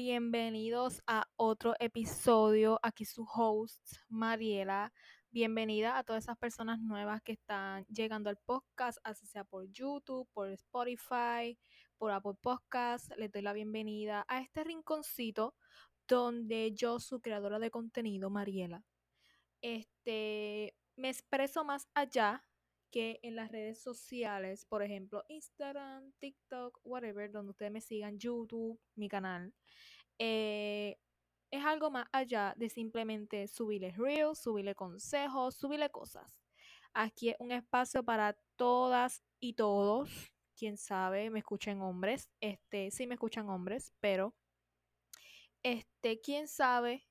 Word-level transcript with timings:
Bienvenidos 0.00 1.02
a 1.08 1.26
otro 1.34 1.74
episodio. 1.80 2.78
Aquí 2.84 3.04
su 3.04 3.24
host, 3.24 3.96
Mariela. 4.08 4.92
Bienvenida 5.32 5.98
a 5.98 6.04
todas 6.04 6.22
esas 6.22 6.38
personas 6.38 6.78
nuevas 6.78 7.20
que 7.20 7.32
están 7.32 7.84
llegando 7.86 8.30
al 8.30 8.36
podcast, 8.36 8.98
así 9.02 9.26
sea 9.26 9.42
por 9.42 9.68
YouTube, 9.72 10.28
por 10.32 10.50
Spotify, 10.50 11.58
por 11.96 12.12
Apple 12.12 12.34
Podcasts. 12.40 13.12
Les 13.16 13.32
doy 13.32 13.42
la 13.42 13.52
bienvenida 13.52 14.24
a 14.28 14.40
este 14.40 14.62
rinconcito 14.62 15.56
donde 16.06 16.72
yo, 16.76 17.00
su 17.00 17.20
creadora 17.20 17.58
de 17.58 17.72
contenido, 17.72 18.30
Mariela, 18.30 18.84
este, 19.62 20.76
me 20.94 21.08
expreso 21.08 21.64
más 21.64 21.88
allá 21.94 22.44
que 22.90 23.20
en 23.22 23.36
las 23.36 23.50
redes 23.50 23.80
sociales, 23.82 24.64
por 24.64 24.82
ejemplo, 24.82 25.24
Instagram, 25.28 26.12
TikTok, 26.18 26.80
whatever, 26.84 27.30
donde 27.30 27.50
ustedes 27.50 27.72
me 27.72 27.80
sigan, 27.80 28.18
YouTube, 28.18 28.80
mi 28.94 29.08
canal. 29.08 29.52
Eh, 30.18 30.98
es 31.50 31.64
algo 31.64 31.90
más 31.90 32.06
allá 32.12 32.54
de 32.56 32.68
simplemente 32.68 33.48
subirle 33.48 33.92
reels, 33.92 34.38
subirle 34.38 34.74
consejos, 34.74 35.54
subirle 35.56 35.90
cosas. 35.90 36.42
Aquí 36.92 37.30
es 37.30 37.36
un 37.38 37.52
espacio 37.52 38.02
para 38.02 38.36
todas 38.56 39.22
y 39.40 39.54
todos. 39.54 40.10
Quién 40.56 40.76
sabe, 40.76 41.30
me 41.30 41.38
escuchen 41.38 41.80
hombres. 41.80 42.28
Este, 42.40 42.90
sí 42.90 43.06
me 43.06 43.14
escuchan 43.14 43.48
hombres, 43.48 43.92
pero 44.00 44.34
este, 45.62 46.20
quién 46.20 46.48
sabe, 46.48 47.07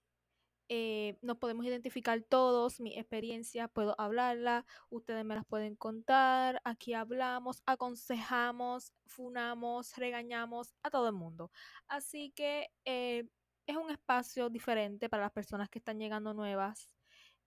eh, 0.70 1.18
nos 1.22 1.38
podemos 1.38 1.66
identificar 1.66 2.22
todos, 2.24 2.80
mi 2.80 2.98
experiencia, 2.98 3.68
puedo 3.68 4.00
hablarla, 4.00 4.66
ustedes 4.90 5.24
me 5.24 5.36
las 5.36 5.46
pueden 5.46 5.76
contar, 5.76 6.62
aquí 6.66 6.94
hablamos, 6.94 7.62
aconsejamos, 7.66 8.94
funamos, 9.06 9.96
regañamos 9.96 10.74
a 10.84 10.90
todo 10.90 11.08
el 11.08 11.14
mundo. 11.14 11.52
Así 11.88 12.32
que 12.36 12.70
eh, 12.86 13.26
es 13.66 13.78
un 13.78 13.92
espacio 13.92 14.50
diferente 14.50 15.10
para 15.10 15.24
las 15.24 15.32
personas 15.32 15.70
que 15.70 15.80
están 15.80 16.00
llegando 16.00 16.34
nuevas, 16.34 16.96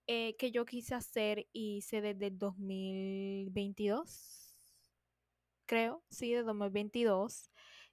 eh, 0.06 0.36
que 0.36 0.50
yo 0.50 0.64
quise 0.64 0.94
hacer 0.94 1.46
y 1.52 1.78
hice 1.78 2.00
desde 2.00 2.28
el 2.28 2.38
2022, 2.38 4.56
creo, 5.66 6.02
sí, 6.10 6.32
de 6.32 6.42
2022 6.42 7.50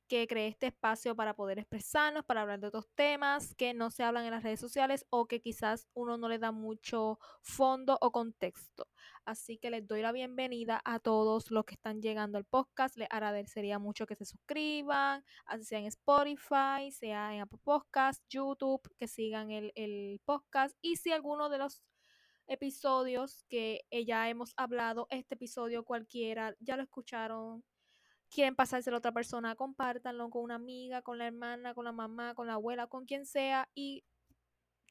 que 0.07 0.27
creé 0.27 0.47
este 0.47 0.67
espacio 0.67 1.15
para 1.15 1.35
poder 1.35 1.59
expresarnos, 1.59 2.25
para 2.25 2.41
hablar 2.41 2.59
de 2.59 2.67
otros 2.67 2.87
temas 2.95 3.53
que 3.55 3.73
no 3.73 3.91
se 3.91 4.03
hablan 4.03 4.25
en 4.25 4.31
las 4.31 4.43
redes 4.43 4.59
sociales 4.59 5.05
o 5.09 5.27
que 5.27 5.41
quizás 5.41 5.87
uno 5.93 6.17
no 6.17 6.29
le 6.29 6.39
da 6.39 6.51
mucho 6.51 7.19
fondo 7.41 7.97
o 8.01 8.11
contexto. 8.11 8.87
Así 9.25 9.57
que 9.57 9.69
les 9.69 9.85
doy 9.85 10.01
la 10.01 10.11
bienvenida 10.11 10.81
a 10.85 10.99
todos 10.99 11.51
los 11.51 11.65
que 11.65 11.75
están 11.75 12.01
llegando 12.01 12.37
al 12.37 12.45
podcast. 12.45 12.97
Les 12.97 13.07
agradecería 13.11 13.79
mucho 13.79 14.05
que 14.05 14.15
se 14.15 14.25
suscriban, 14.25 15.23
así 15.45 15.65
sea 15.65 15.79
en 15.79 15.85
Spotify, 15.85 16.91
sea 16.91 17.33
en 17.35 17.41
Apple 17.41 17.59
Podcast, 17.63 18.23
YouTube, 18.29 18.81
que 18.97 19.07
sigan 19.07 19.51
el, 19.51 19.71
el 19.75 20.21
podcast. 20.23 20.75
Y 20.81 20.95
si 20.95 21.11
alguno 21.11 21.49
de 21.49 21.57
los 21.57 21.83
episodios 22.47 23.43
que 23.49 23.85
ya 24.05 24.29
hemos 24.29 24.53
hablado, 24.55 25.07
este 25.09 25.35
episodio 25.35 25.83
cualquiera, 25.83 26.55
ya 26.59 26.77
lo 26.77 26.83
escucharon, 26.83 27.63
quieren 28.29 28.55
pasárselo 28.55 28.97
a 28.97 28.99
otra 28.99 29.11
persona, 29.11 29.55
compártanlo 29.55 30.29
con 30.29 30.43
una 30.43 30.55
amiga, 30.55 31.01
con 31.01 31.17
la 31.17 31.27
hermana, 31.27 31.73
con 31.73 31.85
la 31.85 31.91
mamá, 31.91 32.33
con 32.35 32.47
la 32.47 32.53
abuela, 32.53 32.87
con 32.87 33.05
quien 33.05 33.25
sea 33.25 33.69
y 33.73 34.03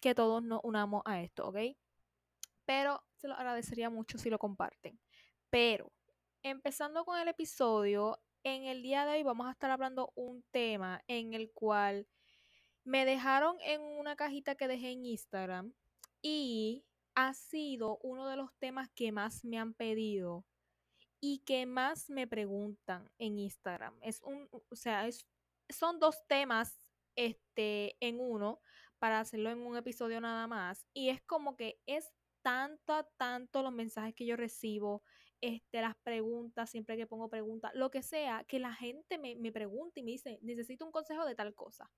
que 0.00 0.14
todos 0.14 0.42
nos 0.42 0.60
unamos 0.62 1.02
a 1.04 1.20
esto, 1.22 1.48
¿ok? 1.48 1.58
Pero 2.64 3.02
se 3.16 3.28
lo 3.28 3.34
agradecería 3.34 3.90
mucho 3.90 4.18
si 4.18 4.30
lo 4.30 4.38
comparten. 4.38 4.98
Pero, 5.50 5.92
empezando 6.42 7.04
con 7.04 7.18
el 7.18 7.28
episodio, 7.28 8.20
en 8.42 8.64
el 8.64 8.82
día 8.82 9.04
de 9.04 9.12
hoy 9.12 9.22
vamos 9.22 9.48
a 9.48 9.52
estar 9.52 9.70
hablando 9.70 10.12
un 10.14 10.42
tema 10.50 11.02
en 11.08 11.34
el 11.34 11.50
cual 11.52 12.06
me 12.84 13.04
dejaron 13.04 13.56
en 13.60 13.82
una 13.82 14.14
cajita 14.14 14.54
que 14.54 14.68
dejé 14.68 14.92
en 14.92 15.04
Instagram 15.04 15.72
y 16.22 16.84
ha 17.16 17.34
sido 17.34 17.98
uno 18.02 18.28
de 18.28 18.36
los 18.36 18.54
temas 18.58 18.88
que 18.90 19.10
más 19.10 19.44
me 19.44 19.58
han 19.58 19.74
pedido 19.74 20.44
y 21.20 21.38
que 21.40 21.66
más 21.66 22.10
me 22.10 22.26
preguntan 22.26 23.10
en 23.18 23.38
Instagram. 23.38 23.98
Es 24.02 24.22
un, 24.22 24.48
o 24.50 24.76
sea, 24.76 25.06
es, 25.06 25.26
son 25.68 25.98
dos 25.98 26.26
temas 26.26 26.80
este, 27.16 27.96
en 28.00 28.20
uno 28.20 28.60
para 28.98 29.20
hacerlo 29.20 29.50
en 29.50 29.60
un 29.60 29.76
episodio 29.76 30.20
nada 30.20 30.46
más. 30.46 30.86
Y 30.92 31.08
es 31.08 31.22
como 31.22 31.56
que 31.56 31.80
es 31.86 32.12
tanto, 32.42 33.04
tanto 33.16 33.62
los 33.62 33.72
mensajes 33.72 34.14
que 34.14 34.26
yo 34.26 34.36
recibo, 34.36 35.02
este, 35.40 35.80
las 35.80 35.96
preguntas, 36.02 36.70
siempre 36.70 36.96
que 36.96 37.06
pongo 37.06 37.28
preguntas, 37.28 37.72
lo 37.74 37.90
que 37.90 38.02
sea, 38.02 38.44
que 38.44 38.58
la 38.58 38.72
gente 38.72 39.18
me, 39.18 39.36
me 39.36 39.52
pregunta 39.52 40.00
y 40.00 40.02
me 40.02 40.12
dice, 40.12 40.38
necesito 40.42 40.84
un 40.84 40.92
consejo 40.92 41.24
de 41.24 41.34
tal 41.34 41.54
cosa. 41.54 41.90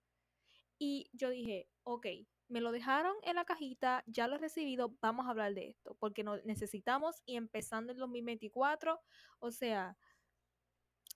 Y 0.79 1.11
yo 1.13 1.31
dije, 1.31 1.69
ok, 1.83 2.07
me 2.49 2.61
lo 2.61 2.73
dejaron 2.73 3.15
en 3.23 3.37
la 3.37 3.45
cajita, 3.45 4.03
ya 4.07 4.27
lo 4.27 4.37
he 4.37 4.39
recibido, 4.39 4.97
vamos 5.01 5.27
a 5.27 5.31
hablar 5.31 5.55
de 5.55 5.69
esto, 5.69 5.97
porque 6.01 6.25
no, 6.25 6.39
necesitamos 6.39 7.23
y 7.27 7.37
empezando 7.37 7.93
el 7.93 7.99
2024, 7.99 9.01
o 9.39 9.51
sea, 9.51 9.97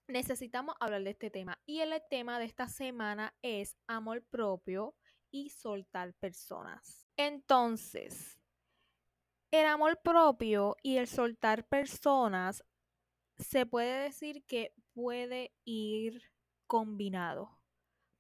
necesitamos 0.09 0.75
hablar 0.81 1.03
de 1.03 1.11
este 1.11 1.31
tema. 1.31 1.61
Y 1.67 1.81
el 1.81 1.93
tema 2.11 2.39
de 2.39 2.45
esta 2.45 2.69
semana 2.69 3.35
es 3.43 3.77
amor 3.87 4.23
propio 4.25 4.95
y 5.31 5.51
soltar 5.51 6.15
personas. 6.15 7.07
Entonces, 7.17 8.39
el 9.51 9.67
amor 9.67 10.01
propio 10.03 10.77
y 10.83 10.97
el 10.97 11.07
soltar 11.07 11.67
personas 11.67 12.65
se 13.39 13.67
puede 13.67 14.03
decir 14.03 14.45
que 14.45 14.75
puede 14.93 15.55
ir 15.65 16.23
combinado. 16.67 17.59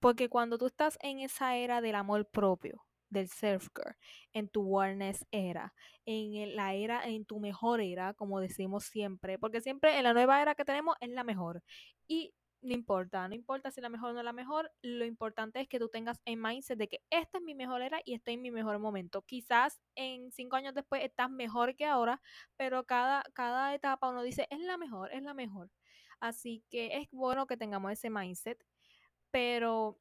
Porque 0.00 0.28
cuando 0.28 0.58
tú 0.58 0.66
estás 0.66 0.98
en 1.00 1.20
esa 1.20 1.56
era 1.56 1.80
del 1.80 1.94
amor 1.94 2.28
propio, 2.28 2.84
del 3.12 3.28
self-care, 3.28 3.96
en 4.32 4.48
tu 4.48 4.62
wellness 4.62 5.26
era, 5.30 5.74
en 6.06 6.56
la 6.56 6.74
era, 6.74 7.06
en 7.06 7.24
tu 7.24 7.38
mejor 7.40 7.80
era, 7.80 8.14
como 8.14 8.40
decimos 8.40 8.84
siempre, 8.84 9.38
porque 9.38 9.60
siempre 9.60 9.98
en 9.98 10.04
la 10.04 10.14
nueva 10.14 10.40
era 10.42 10.54
que 10.54 10.64
tenemos 10.64 10.96
es 11.00 11.10
la 11.10 11.24
mejor. 11.24 11.62
Y 12.08 12.34
no 12.62 12.74
importa, 12.74 13.28
no 13.28 13.34
importa 13.34 13.70
si 13.70 13.80
la 13.80 13.88
mejor 13.88 14.10
o 14.10 14.12
no 14.14 14.22
la 14.22 14.32
mejor, 14.32 14.70
lo 14.82 15.04
importante 15.04 15.60
es 15.60 15.68
que 15.68 15.78
tú 15.78 15.88
tengas 15.88 16.20
en 16.24 16.40
mindset 16.40 16.78
de 16.78 16.88
que 16.88 17.00
esta 17.10 17.38
es 17.38 17.44
mi 17.44 17.54
mejor 17.54 17.82
era 17.82 18.00
y 18.04 18.14
estoy 18.14 18.34
en 18.34 18.42
mi 18.42 18.50
mejor 18.50 18.78
momento. 18.78 19.22
Quizás 19.22 19.80
en 19.96 20.30
cinco 20.32 20.56
años 20.56 20.74
después 20.74 21.02
estás 21.04 21.28
mejor 21.28 21.74
que 21.76 21.84
ahora, 21.86 22.22
pero 22.56 22.84
cada, 22.84 23.24
cada 23.34 23.74
etapa 23.74 24.08
uno 24.08 24.22
dice, 24.22 24.46
es 24.50 24.60
la 24.60 24.78
mejor, 24.78 25.12
es 25.12 25.22
la 25.22 25.34
mejor. 25.34 25.70
Así 26.20 26.64
que 26.70 26.98
es 26.98 27.08
bueno 27.10 27.46
que 27.46 27.56
tengamos 27.56 27.92
ese 27.92 28.10
mindset, 28.10 28.64
pero 29.32 29.98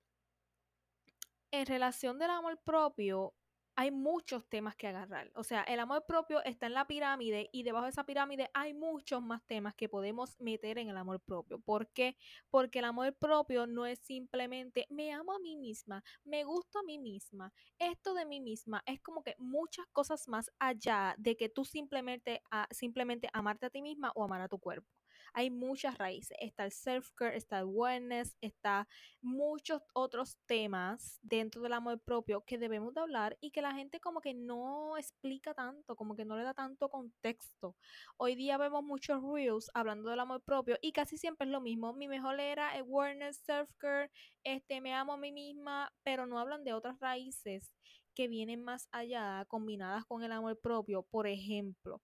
en 1.51 1.65
relación 1.65 2.19
del 2.19 2.31
amor 2.31 2.59
propio, 2.63 3.33
hay 3.75 3.91
muchos 3.91 4.47
temas 4.47 4.75
que 4.75 4.87
agarrar. 4.87 5.31
O 5.35 5.43
sea, 5.43 5.63
el 5.63 5.79
amor 5.79 6.05
propio 6.05 6.43
está 6.43 6.67
en 6.67 6.73
la 6.73 6.85
pirámide 6.87 7.49
y 7.51 7.63
debajo 7.63 7.85
de 7.85 7.91
esa 7.91 8.05
pirámide 8.05 8.49
hay 8.53 8.73
muchos 8.73 9.21
más 9.21 9.41
temas 9.47 9.75
que 9.75 9.89
podemos 9.89 10.39
meter 10.39 10.77
en 10.77 10.89
el 10.89 10.97
amor 10.97 11.21
propio. 11.21 11.59
¿Por 11.59 11.87
qué? 11.89 12.17
Porque 12.49 12.79
el 12.79 12.85
amor 12.85 13.15
propio 13.15 13.67
no 13.67 13.85
es 13.85 13.99
simplemente 13.99 14.85
me 14.89 15.13
amo 15.13 15.33
a 15.33 15.39
mí 15.39 15.55
misma, 15.55 16.03
me 16.23 16.43
gusto 16.43 16.79
a 16.79 16.83
mí 16.83 16.99
misma, 16.99 17.53
esto 17.79 18.13
de 18.13 18.25
mí 18.25 18.41
misma. 18.41 18.83
Es 18.85 19.01
como 19.01 19.23
que 19.23 19.35
muchas 19.39 19.87
cosas 19.91 20.27
más 20.27 20.51
allá 20.59 21.15
de 21.17 21.35
que 21.37 21.49
tú 21.49 21.65
simplemente, 21.65 22.41
simplemente 22.71 23.29
amarte 23.33 23.65
a 23.67 23.69
ti 23.69 23.81
misma 23.81 24.11
o 24.15 24.23
amar 24.23 24.41
a 24.41 24.49
tu 24.49 24.59
cuerpo 24.59 25.00
hay 25.33 25.49
muchas 25.49 25.97
raíces. 25.97 26.37
Está 26.39 26.65
el 26.65 26.71
self-care, 26.71 27.35
está 27.35 27.59
el 27.59 27.65
wellness, 27.65 28.35
está 28.41 28.87
muchos 29.21 29.81
otros 29.93 30.37
temas 30.45 31.19
dentro 31.21 31.61
del 31.61 31.73
amor 31.73 31.99
propio 31.99 32.41
que 32.41 32.57
debemos 32.57 32.93
de 32.93 33.01
hablar 33.01 33.37
y 33.41 33.51
que 33.51 33.61
la 33.61 33.73
gente 33.73 33.99
como 33.99 34.21
que 34.21 34.33
no 34.33 34.97
explica 34.97 35.53
tanto, 35.53 35.95
como 35.95 36.15
que 36.15 36.25
no 36.25 36.35
le 36.37 36.43
da 36.43 36.53
tanto 36.53 36.89
contexto. 36.89 37.75
Hoy 38.17 38.35
día 38.35 38.57
vemos 38.57 38.83
muchos 38.83 39.21
reels 39.23 39.69
hablando 39.73 40.09
del 40.09 40.19
amor 40.19 40.41
propio 40.41 40.77
y 40.81 40.91
casi 40.91 41.17
siempre 41.17 41.45
es 41.45 41.51
lo 41.51 41.61
mismo. 41.61 41.93
Mi 41.93 42.07
mejor 42.07 42.39
era 42.39 42.75
el 42.77 42.83
wellness, 42.87 43.43
self-care, 43.45 44.09
este, 44.43 44.81
me 44.81 44.93
amo 44.93 45.13
a 45.13 45.17
mí 45.17 45.31
misma, 45.31 45.91
pero 46.03 46.25
no 46.25 46.39
hablan 46.39 46.63
de 46.63 46.73
otras 46.73 46.99
raíces 46.99 47.73
que 48.13 48.27
vienen 48.27 48.61
más 48.63 48.87
allá, 48.91 49.45
combinadas 49.47 50.05
con 50.05 50.23
el 50.23 50.31
amor 50.31 50.59
propio. 50.59 51.03
Por 51.03 51.27
ejemplo, 51.27 52.01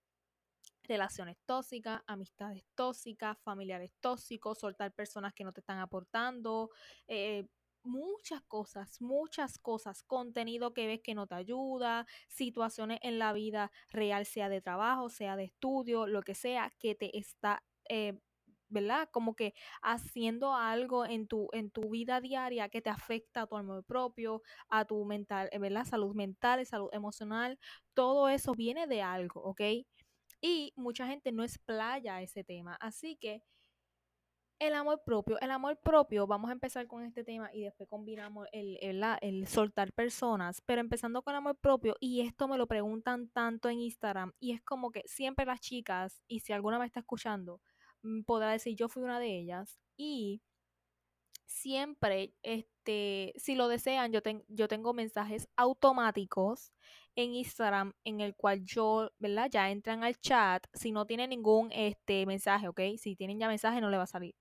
relaciones 0.88 1.36
tóxicas, 1.46 2.02
amistades 2.06 2.64
tóxicas, 2.74 3.36
familiares 3.42 3.92
tóxicos, 4.00 4.58
soltar 4.58 4.92
personas 4.92 5.34
que 5.34 5.44
no 5.44 5.52
te 5.52 5.60
están 5.60 5.78
aportando, 5.78 6.70
eh, 7.06 7.46
muchas 7.84 8.42
cosas, 8.42 9.00
muchas 9.00 9.58
cosas, 9.58 10.02
contenido 10.02 10.74
que 10.74 10.86
ves 10.86 11.00
que 11.02 11.14
no 11.14 11.26
te 11.26 11.34
ayuda, 11.36 12.06
situaciones 12.28 12.98
en 13.02 13.18
la 13.18 13.32
vida 13.32 13.70
real, 13.90 14.26
sea 14.26 14.48
de 14.48 14.60
trabajo, 14.60 15.08
sea 15.08 15.36
de 15.36 15.44
estudio, 15.44 16.06
lo 16.06 16.22
que 16.22 16.34
sea, 16.34 16.72
que 16.78 16.94
te 16.94 17.16
está... 17.18 17.62
Eh, 17.88 18.18
¿verdad? 18.70 19.08
Como 19.10 19.34
que 19.34 19.54
haciendo 19.82 20.54
algo 20.54 21.06
en 21.06 21.26
tu, 21.26 21.48
en 21.52 21.70
tu 21.70 21.88
vida 21.90 22.20
diaria 22.20 22.68
que 22.68 22.82
te 22.82 22.90
afecta 22.90 23.42
a 23.42 23.46
tu 23.46 23.56
amor 23.56 23.82
propio, 23.84 24.42
a 24.68 24.84
tu 24.84 25.04
mental, 25.06 25.48
eh, 25.52 25.58
¿verdad? 25.58 25.84
Salud 25.86 26.14
mental, 26.14 26.64
salud 26.66 26.90
emocional, 26.92 27.58
todo 27.94 28.28
eso 28.28 28.52
viene 28.52 28.86
de 28.86 29.00
algo, 29.02 29.42
¿ok? 29.42 29.62
Y 30.40 30.72
mucha 30.76 31.06
gente 31.06 31.32
no 31.32 31.44
explaya 31.44 32.20
ese 32.22 32.44
tema. 32.44 32.76
Así 32.80 33.16
que 33.16 33.42
El 34.60 34.74
amor 34.74 35.02
propio, 35.04 35.38
el 35.40 35.52
amor 35.52 35.78
propio, 35.84 36.26
vamos 36.26 36.50
a 36.50 36.52
empezar 36.52 36.88
con 36.88 37.04
este 37.04 37.22
tema 37.22 37.48
y 37.52 37.62
después 37.62 37.88
combinamos 37.88 38.48
el, 38.50 38.76
el, 38.82 39.04
el, 39.20 39.46
soltar 39.46 39.92
personas, 39.92 40.60
pero 40.66 40.80
empezando 40.80 41.22
con 41.22 41.32
el 41.32 41.38
amor 41.38 41.56
propio, 41.58 41.94
y 42.00 42.22
esto 42.22 42.48
me 42.48 42.58
lo 42.58 42.66
preguntan 42.66 43.28
tanto 43.28 43.68
en 43.68 43.78
Instagram, 43.78 44.32
y 44.40 44.52
es 44.52 44.60
como 44.62 44.90
que 44.90 45.02
siempre 45.06 45.46
las 45.46 45.60
chicas, 45.60 46.22
y 46.26 46.40
si 46.40 46.52
alguna 46.52 46.80
me 46.80 46.86
está 46.86 46.98
escuchando, 47.00 47.60
mm, 48.02 48.22
podrá 48.22 48.50
decir 48.50 48.74
yo 48.74 48.88
fui 48.88 49.04
una 49.04 49.20
de 49.20 49.38
ellas, 49.38 49.78
y 49.96 50.42
siempre, 51.48 52.34
este, 52.42 53.32
si 53.36 53.56
lo 53.56 53.68
desean, 53.68 54.12
yo, 54.12 54.20
yo 54.48 54.68
tengo 54.68 54.92
mensajes 54.94 55.48
automáticos 55.56 56.72
en 57.16 57.34
Instagram 57.34 57.94
en 58.04 58.20
el 58.20 58.36
cual 58.36 58.64
yo, 58.64 59.10
¿verdad? 59.18 59.48
Ya 59.50 59.70
entran 59.70 60.04
al 60.04 60.16
chat. 60.20 60.64
Si 60.72 60.92
no 60.92 61.06
tienen 61.06 61.30
ningún 61.30 61.70
este, 61.72 62.26
mensaje, 62.26 62.68
¿ok? 62.68 62.80
Si 62.96 63.16
tienen 63.16 63.40
ya 63.40 63.48
mensaje 63.48 63.80
no 63.80 63.90
le 63.90 63.96
va 63.96 64.04
a 64.04 64.06
salir. 64.06 64.34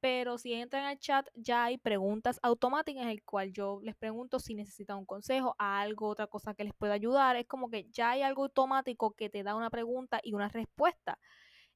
Pero 0.00 0.38
si 0.38 0.54
entran 0.54 0.84
al 0.84 0.98
chat 0.98 1.26
ya 1.34 1.64
hay 1.64 1.78
preguntas 1.78 2.38
automáticas 2.42 3.02
en 3.04 3.10
el 3.10 3.22
cual 3.22 3.52
yo 3.52 3.80
les 3.82 3.96
pregunto 3.96 4.40
si 4.40 4.54
necesitan 4.54 4.98
un 4.98 5.06
consejo, 5.06 5.54
algo, 5.58 6.08
otra 6.08 6.26
cosa 6.26 6.54
que 6.54 6.64
les 6.64 6.74
pueda 6.74 6.94
ayudar. 6.94 7.36
Es 7.36 7.46
como 7.46 7.70
que 7.70 7.86
ya 7.90 8.10
hay 8.10 8.22
algo 8.22 8.44
automático 8.44 9.12
que 9.12 9.30
te 9.30 9.42
da 9.42 9.54
una 9.54 9.70
pregunta 9.70 10.20
y 10.22 10.32
una 10.34 10.48
respuesta. 10.48 11.18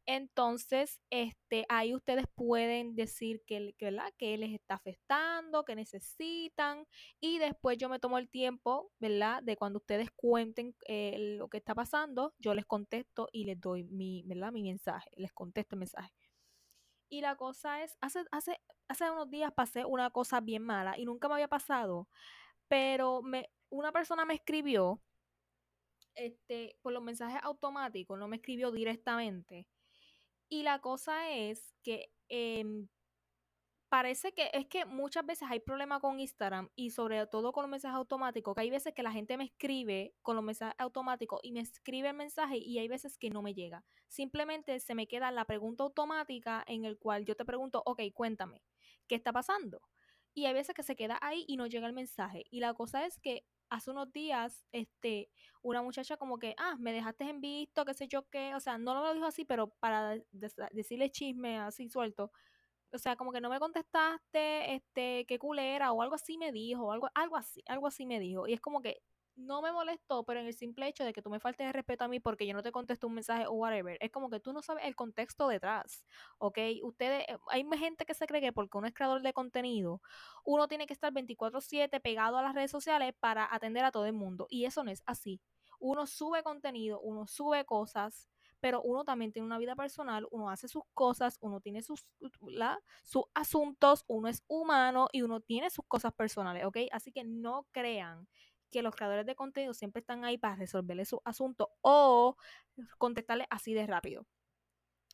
Entonces, 0.06 1.00
este, 1.08 1.64
ahí 1.70 1.94
ustedes 1.94 2.26
pueden 2.34 2.94
decir 2.94 3.42
que, 3.46 3.74
que, 3.78 3.96
que 4.18 4.36
les 4.36 4.52
está 4.52 4.74
afectando, 4.74 5.64
que 5.64 5.74
necesitan, 5.74 6.86
y 7.20 7.38
después 7.38 7.78
yo 7.78 7.88
me 7.88 7.98
tomo 7.98 8.18
el 8.18 8.28
tiempo, 8.28 8.90
¿verdad? 8.98 9.42
De 9.42 9.56
cuando 9.56 9.78
ustedes 9.78 10.10
cuenten 10.10 10.76
eh, 10.86 11.36
lo 11.38 11.48
que 11.48 11.56
está 11.56 11.74
pasando, 11.74 12.34
yo 12.38 12.54
les 12.54 12.66
contesto 12.66 13.28
y 13.32 13.44
les 13.44 13.58
doy 13.58 13.84
mi, 13.84 14.22
¿verdad? 14.26 14.52
Mi 14.52 14.62
mensaje, 14.62 15.10
les 15.16 15.32
contesto 15.32 15.74
el 15.74 15.80
mensaje. 15.80 16.12
Y 17.08 17.22
la 17.22 17.36
cosa 17.36 17.82
es, 17.82 17.96
hace, 18.00 18.24
hace, 18.30 18.60
hace 18.88 19.10
unos 19.10 19.30
días 19.30 19.52
pasé 19.52 19.86
una 19.86 20.10
cosa 20.10 20.40
bien 20.40 20.62
mala 20.64 20.98
y 20.98 21.06
nunca 21.06 21.28
me 21.28 21.34
había 21.34 21.48
pasado, 21.48 22.08
pero 22.68 23.22
me, 23.22 23.50
una 23.70 23.92
persona 23.92 24.24
me 24.26 24.34
escribió 24.34 25.00
este, 26.14 26.76
por 26.82 26.92
los 26.92 27.02
mensajes 27.02 27.40
automáticos, 27.42 28.18
no 28.18 28.28
me 28.28 28.36
escribió 28.36 28.70
directamente 28.70 29.66
y 30.54 30.62
la 30.62 30.78
cosa 30.78 31.30
es 31.30 31.74
que 31.82 32.12
em, 32.28 32.86
parece 33.88 34.32
que 34.32 34.50
es 34.52 34.66
que 34.66 34.84
muchas 34.84 35.26
veces 35.26 35.48
hay 35.50 35.58
problema 35.58 35.98
con 35.98 36.20
Instagram 36.20 36.70
y 36.76 36.90
sobre 36.90 37.26
todo 37.26 37.50
con 37.50 37.64
los 37.64 37.70
mensajes 37.72 37.96
automáticos, 37.96 38.54
que 38.54 38.60
hay 38.60 38.70
veces 38.70 38.94
que 38.94 39.02
la 39.02 39.10
gente 39.10 39.36
me 39.36 39.46
escribe 39.46 40.14
con 40.22 40.36
los 40.36 40.44
mensajes 40.44 40.76
automáticos 40.78 41.40
y 41.42 41.50
me 41.50 41.58
escribe 41.58 42.10
el 42.10 42.14
mensaje 42.14 42.56
y 42.56 42.78
hay 42.78 42.86
veces 42.86 43.18
que 43.18 43.30
no 43.30 43.42
me 43.42 43.52
llega. 43.52 43.84
Simplemente 44.06 44.78
se 44.78 44.94
me 44.94 45.08
queda 45.08 45.32
la 45.32 45.44
pregunta 45.44 45.82
automática 45.82 46.62
en 46.68 46.84
el 46.84 46.98
cual 46.98 47.24
yo 47.24 47.34
te 47.34 47.44
pregunto, 47.44 47.82
ok, 47.84 48.02
cuéntame, 48.14 48.62
¿qué 49.08 49.16
está 49.16 49.32
pasando? 49.32 49.82
Y 50.34 50.46
hay 50.46 50.54
veces 50.54 50.76
que 50.76 50.84
se 50.84 50.94
queda 50.94 51.18
ahí 51.20 51.44
y 51.48 51.56
no 51.56 51.66
llega 51.66 51.88
el 51.88 51.94
mensaje. 51.94 52.44
Y 52.48 52.60
la 52.60 52.74
cosa 52.74 53.06
es 53.06 53.18
que 53.18 53.44
hace 53.74 53.90
unos 53.90 54.12
días, 54.12 54.66
este, 54.72 55.30
una 55.62 55.82
muchacha 55.82 56.16
como 56.16 56.38
que, 56.38 56.54
ah, 56.58 56.76
me 56.78 56.92
dejaste 56.92 57.24
en 57.28 57.40
visto, 57.40 57.84
qué 57.84 57.94
sé 57.94 58.08
yo 58.08 58.28
qué, 58.30 58.54
o 58.54 58.60
sea, 58.60 58.78
no 58.78 58.94
lo 58.94 59.12
dijo 59.14 59.26
así, 59.26 59.44
pero 59.44 59.68
para 59.80 60.18
decirle 60.72 61.10
chisme 61.10 61.58
así 61.58 61.88
suelto, 61.88 62.32
o 62.92 62.98
sea, 62.98 63.16
como 63.16 63.32
que 63.32 63.40
no 63.40 63.50
me 63.50 63.58
contestaste, 63.60 64.74
este, 64.76 65.26
qué 65.26 65.38
culera, 65.38 65.92
o 65.92 66.02
algo 66.02 66.14
así 66.16 66.38
me 66.38 66.52
dijo, 66.52 66.92
algo, 66.92 67.08
algo 67.14 67.36
así, 67.36 67.62
algo 67.66 67.86
así 67.88 68.06
me 68.06 68.20
dijo, 68.20 68.46
y 68.48 68.52
es 68.54 68.60
como 68.60 68.80
que 68.82 69.02
no 69.36 69.62
me 69.62 69.72
molestó, 69.72 70.24
pero 70.24 70.40
en 70.40 70.46
el 70.46 70.54
simple 70.54 70.86
hecho 70.88 71.04
de 71.04 71.12
que 71.12 71.22
tú 71.22 71.30
me 71.30 71.40
faltes 71.40 71.66
de 71.66 71.72
respeto 71.72 72.04
a 72.04 72.08
mí 72.08 72.20
porque 72.20 72.46
yo 72.46 72.54
no 72.54 72.62
te 72.62 72.72
contesto 72.72 73.06
un 73.06 73.14
mensaje 73.14 73.46
o 73.46 73.52
whatever, 73.52 73.98
es 74.00 74.10
como 74.10 74.30
que 74.30 74.40
tú 74.40 74.52
no 74.52 74.62
sabes 74.62 74.84
el 74.84 74.94
contexto 74.96 75.48
detrás, 75.48 76.04
¿ok? 76.38 76.58
Ustedes, 76.82 77.24
eh, 77.28 77.38
hay 77.50 77.64
gente 77.78 78.04
que 78.04 78.14
se 78.14 78.26
cree 78.26 78.40
que 78.40 78.52
porque 78.52 78.78
uno 78.78 78.86
es 78.86 78.94
creador 78.94 79.22
de 79.22 79.32
contenido, 79.32 80.00
uno 80.44 80.68
tiene 80.68 80.86
que 80.86 80.92
estar 80.92 81.12
24/7 81.12 82.00
pegado 82.00 82.38
a 82.38 82.42
las 82.42 82.54
redes 82.54 82.70
sociales 82.70 83.14
para 83.18 83.52
atender 83.52 83.84
a 83.84 83.90
todo 83.92 84.06
el 84.06 84.12
mundo, 84.12 84.46
y 84.50 84.64
eso 84.66 84.84
no 84.84 84.90
es 84.90 85.02
así. 85.06 85.40
Uno 85.80 86.06
sube 86.06 86.42
contenido, 86.42 87.00
uno 87.00 87.26
sube 87.26 87.64
cosas, 87.64 88.28
pero 88.60 88.80
uno 88.80 89.04
también 89.04 89.32
tiene 89.32 89.44
una 89.44 89.58
vida 89.58 89.76
personal, 89.76 90.26
uno 90.30 90.48
hace 90.48 90.68
sus 90.68 90.84
cosas, 90.94 91.36
uno 91.42 91.60
tiene 91.60 91.82
sus, 91.82 92.06
sus 93.02 93.24
asuntos, 93.34 94.04
uno 94.06 94.28
es 94.28 94.42
humano 94.46 95.08
y 95.12 95.20
uno 95.20 95.40
tiene 95.40 95.68
sus 95.68 95.84
cosas 95.86 96.14
personales, 96.14 96.64
¿ok? 96.64 96.78
Así 96.90 97.12
que 97.12 97.24
no 97.24 97.66
crean 97.72 98.26
que 98.74 98.82
los 98.82 98.96
creadores 98.96 99.24
de 99.24 99.36
contenido 99.36 99.72
siempre 99.72 100.00
están 100.00 100.24
ahí 100.24 100.36
para 100.36 100.56
resolverle 100.56 101.04
su 101.04 101.22
asunto 101.24 101.70
o 101.80 102.36
contestarle 102.98 103.46
así 103.48 103.72
de 103.72 103.86
rápido. 103.86 104.26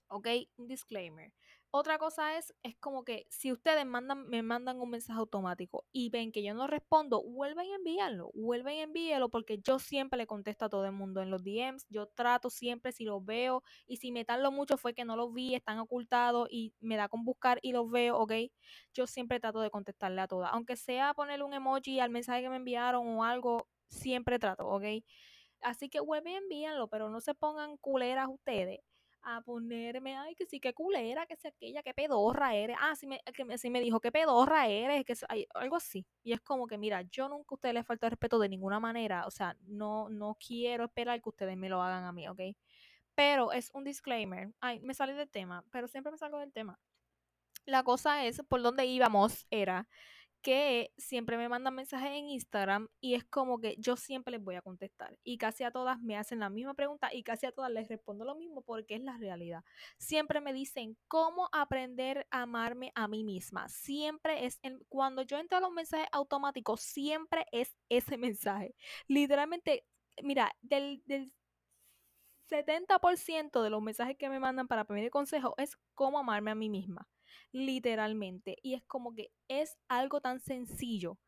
¿Ok? 0.08 0.28
Un 0.56 0.66
disclaimer. 0.66 1.30
Otra 1.72 1.98
cosa 1.98 2.36
es, 2.36 2.52
es 2.64 2.76
como 2.78 3.04
que 3.04 3.26
si 3.30 3.52
ustedes 3.52 3.86
mandan, 3.86 4.28
me 4.28 4.42
mandan 4.42 4.80
un 4.80 4.90
mensaje 4.90 5.20
automático 5.20 5.84
y 5.92 6.10
ven 6.10 6.32
que 6.32 6.42
yo 6.42 6.52
no 6.52 6.66
respondo, 6.66 7.22
vuelven 7.22 7.70
a 7.70 7.76
enviarlo, 7.76 8.32
vuelven 8.34 8.80
a 8.80 8.82
enviarlo 8.82 9.28
porque 9.28 9.60
yo 9.60 9.78
siempre 9.78 10.16
le 10.16 10.26
contesto 10.26 10.64
a 10.64 10.68
todo 10.68 10.84
el 10.84 10.90
mundo 10.90 11.22
en 11.22 11.30
los 11.30 11.44
DMs, 11.44 11.86
yo 11.88 12.06
trato 12.08 12.50
siempre 12.50 12.90
si 12.90 13.04
los 13.04 13.24
veo 13.24 13.62
y 13.86 13.98
si 13.98 14.10
me 14.10 14.24
tardo 14.24 14.50
mucho 14.50 14.78
fue 14.78 14.94
que 14.94 15.04
no 15.04 15.14
los 15.14 15.32
vi, 15.32 15.54
están 15.54 15.78
ocultados 15.78 16.48
y 16.50 16.74
me 16.80 16.96
da 16.96 17.08
con 17.08 17.24
buscar 17.24 17.60
y 17.62 17.70
los 17.70 17.88
veo, 17.88 18.18
¿ok? 18.18 18.32
Yo 18.92 19.06
siempre 19.06 19.38
trato 19.38 19.60
de 19.60 19.70
contestarle 19.70 20.22
a 20.22 20.26
todas, 20.26 20.50
aunque 20.52 20.74
sea 20.74 21.14
ponerle 21.14 21.44
un 21.44 21.54
emoji 21.54 22.00
al 22.00 22.10
mensaje 22.10 22.42
que 22.42 22.50
me 22.50 22.56
enviaron 22.56 23.06
o 23.06 23.22
algo, 23.22 23.68
siempre 23.90 24.40
trato, 24.40 24.66
¿ok? 24.66 25.04
Así 25.62 25.88
que 25.88 26.00
vuelven 26.00 26.34
a 26.34 26.38
envíenlo, 26.38 26.88
pero 26.88 27.10
no 27.10 27.20
se 27.20 27.34
pongan 27.34 27.76
culeras 27.76 28.26
ustedes 28.28 28.80
a 29.22 29.40
ponerme, 29.42 30.16
ay, 30.16 30.34
que 30.34 30.46
sí, 30.46 30.60
que 30.60 30.72
culera, 30.74 31.26
que 31.26 31.36
sea 31.36 31.50
aquella, 31.50 31.82
que 31.82 31.94
pedorra 31.94 32.54
eres. 32.54 32.76
Ah, 32.80 32.94
sí 32.96 33.06
me, 33.06 33.20
que 33.34 33.58
sí 33.58 33.70
me 33.70 33.80
dijo, 33.80 34.00
que 34.00 34.12
pedorra 34.12 34.66
eres, 34.66 35.04
que 35.04 35.14
algo 35.54 35.76
así. 35.76 36.06
Y 36.22 36.32
es 36.32 36.40
como 36.40 36.66
que, 36.66 36.78
mira, 36.78 37.02
yo 37.02 37.28
nunca 37.28 37.48
a 37.50 37.54
ustedes 37.54 37.74
les 37.74 37.86
falta 37.86 38.08
respeto 38.08 38.38
de 38.38 38.48
ninguna 38.48 38.80
manera. 38.80 39.26
O 39.26 39.30
sea, 39.30 39.56
no, 39.66 40.08
no 40.08 40.36
quiero 40.44 40.84
esperar 40.84 41.20
que 41.22 41.28
ustedes 41.28 41.56
me 41.56 41.68
lo 41.68 41.82
hagan 41.82 42.04
a 42.04 42.12
mí, 42.12 42.28
¿ok? 42.28 42.40
Pero 43.14 43.52
es 43.52 43.70
un 43.74 43.84
disclaimer. 43.84 44.52
Ay, 44.60 44.80
me 44.80 44.94
salí 44.94 45.12
del 45.14 45.30
tema, 45.30 45.64
pero 45.70 45.88
siempre 45.88 46.12
me 46.12 46.18
salgo 46.18 46.38
del 46.38 46.52
tema. 46.52 46.78
La 47.66 47.82
cosa 47.82 48.24
es, 48.24 48.42
por 48.48 48.62
donde 48.62 48.86
íbamos 48.86 49.46
era 49.50 49.86
que 50.42 50.92
siempre 50.96 51.36
me 51.36 51.48
mandan 51.48 51.74
mensajes 51.74 52.10
en 52.10 52.28
Instagram 52.30 52.88
y 53.00 53.14
es 53.14 53.24
como 53.24 53.60
que 53.60 53.76
yo 53.78 53.96
siempre 53.96 54.32
les 54.32 54.42
voy 54.42 54.54
a 54.54 54.62
contestar 54.62 55.18
y 55.22 55.38
casi 55.38 55.64
a 55.64 55.70
todas 55.70 56.00
me 56.00 56.16
hacen 56.16 56.40
la 56.40 56.50
misma 56.50 56.74
pregunta 56.74 57.12
y 57.12 57.22
casi 57.22 57.46
a 57.46 57.52
todas 57.52 57.70
les 57.70 57.88
respondo 57.88 58.24
lo 58.24 58.34
mismo 58.34 58.62
porque 58.62 58.94
es 58.96 59.02
la 59.02 59.16
realidad. 59.18 59.62
Siempre 59.98 60.40
me 60.40 60.52
dicen 60.52 60.96
cómo 61.08 61.48
aprender 61.52 62.26
a 62.30 62.42
amarme 62.42 62.92
a 62.94 63.08
mí 63.08 63.24
misma. 63.24 63.68
Siempre 63.68 64.46
es 64.46 64.60
cuando 64.88 65.22
yo 65.22 65.38
entro 65.38 65.58
a 65.58 65.60
los 65.60 65.72
mensajes 65.72 66.08
automáticos, 66.12 66.80
siempre 66.80 67.46
es 67.52 67.76
ese 67.88 68.16
mensaje. 68.18 68.74
Literalmente, 69.06 69.84
mira, 70.22 70.52
del, 70.62 71.02
del 71.06 71.32
70% 72.50 73.62
de 73.62 73.70
los 73.70 73.82
mensajes 73.82 74.16
que 74.16 74.28
me 74.28 74.40
mandan 74.40 74.68
para 74.68 74.84
pedir 74.84 75.10
consejo 75.10 75.54
es 75.58 75.76
cómo 75.94 76.18
amarme 76.18 76.50
a 76.50 76.54
mí 76.54 76.68
misma 76.68 77.08
literalmente. 77.52 78.56
Y 78.62 78.74
es 78.74 78.84
como 78.84 79.14
que 79.14 79.30
es 79.48 79.78
algo 79.88 80.20
tan 80.20 80.40
sencillo, 80.40 81.18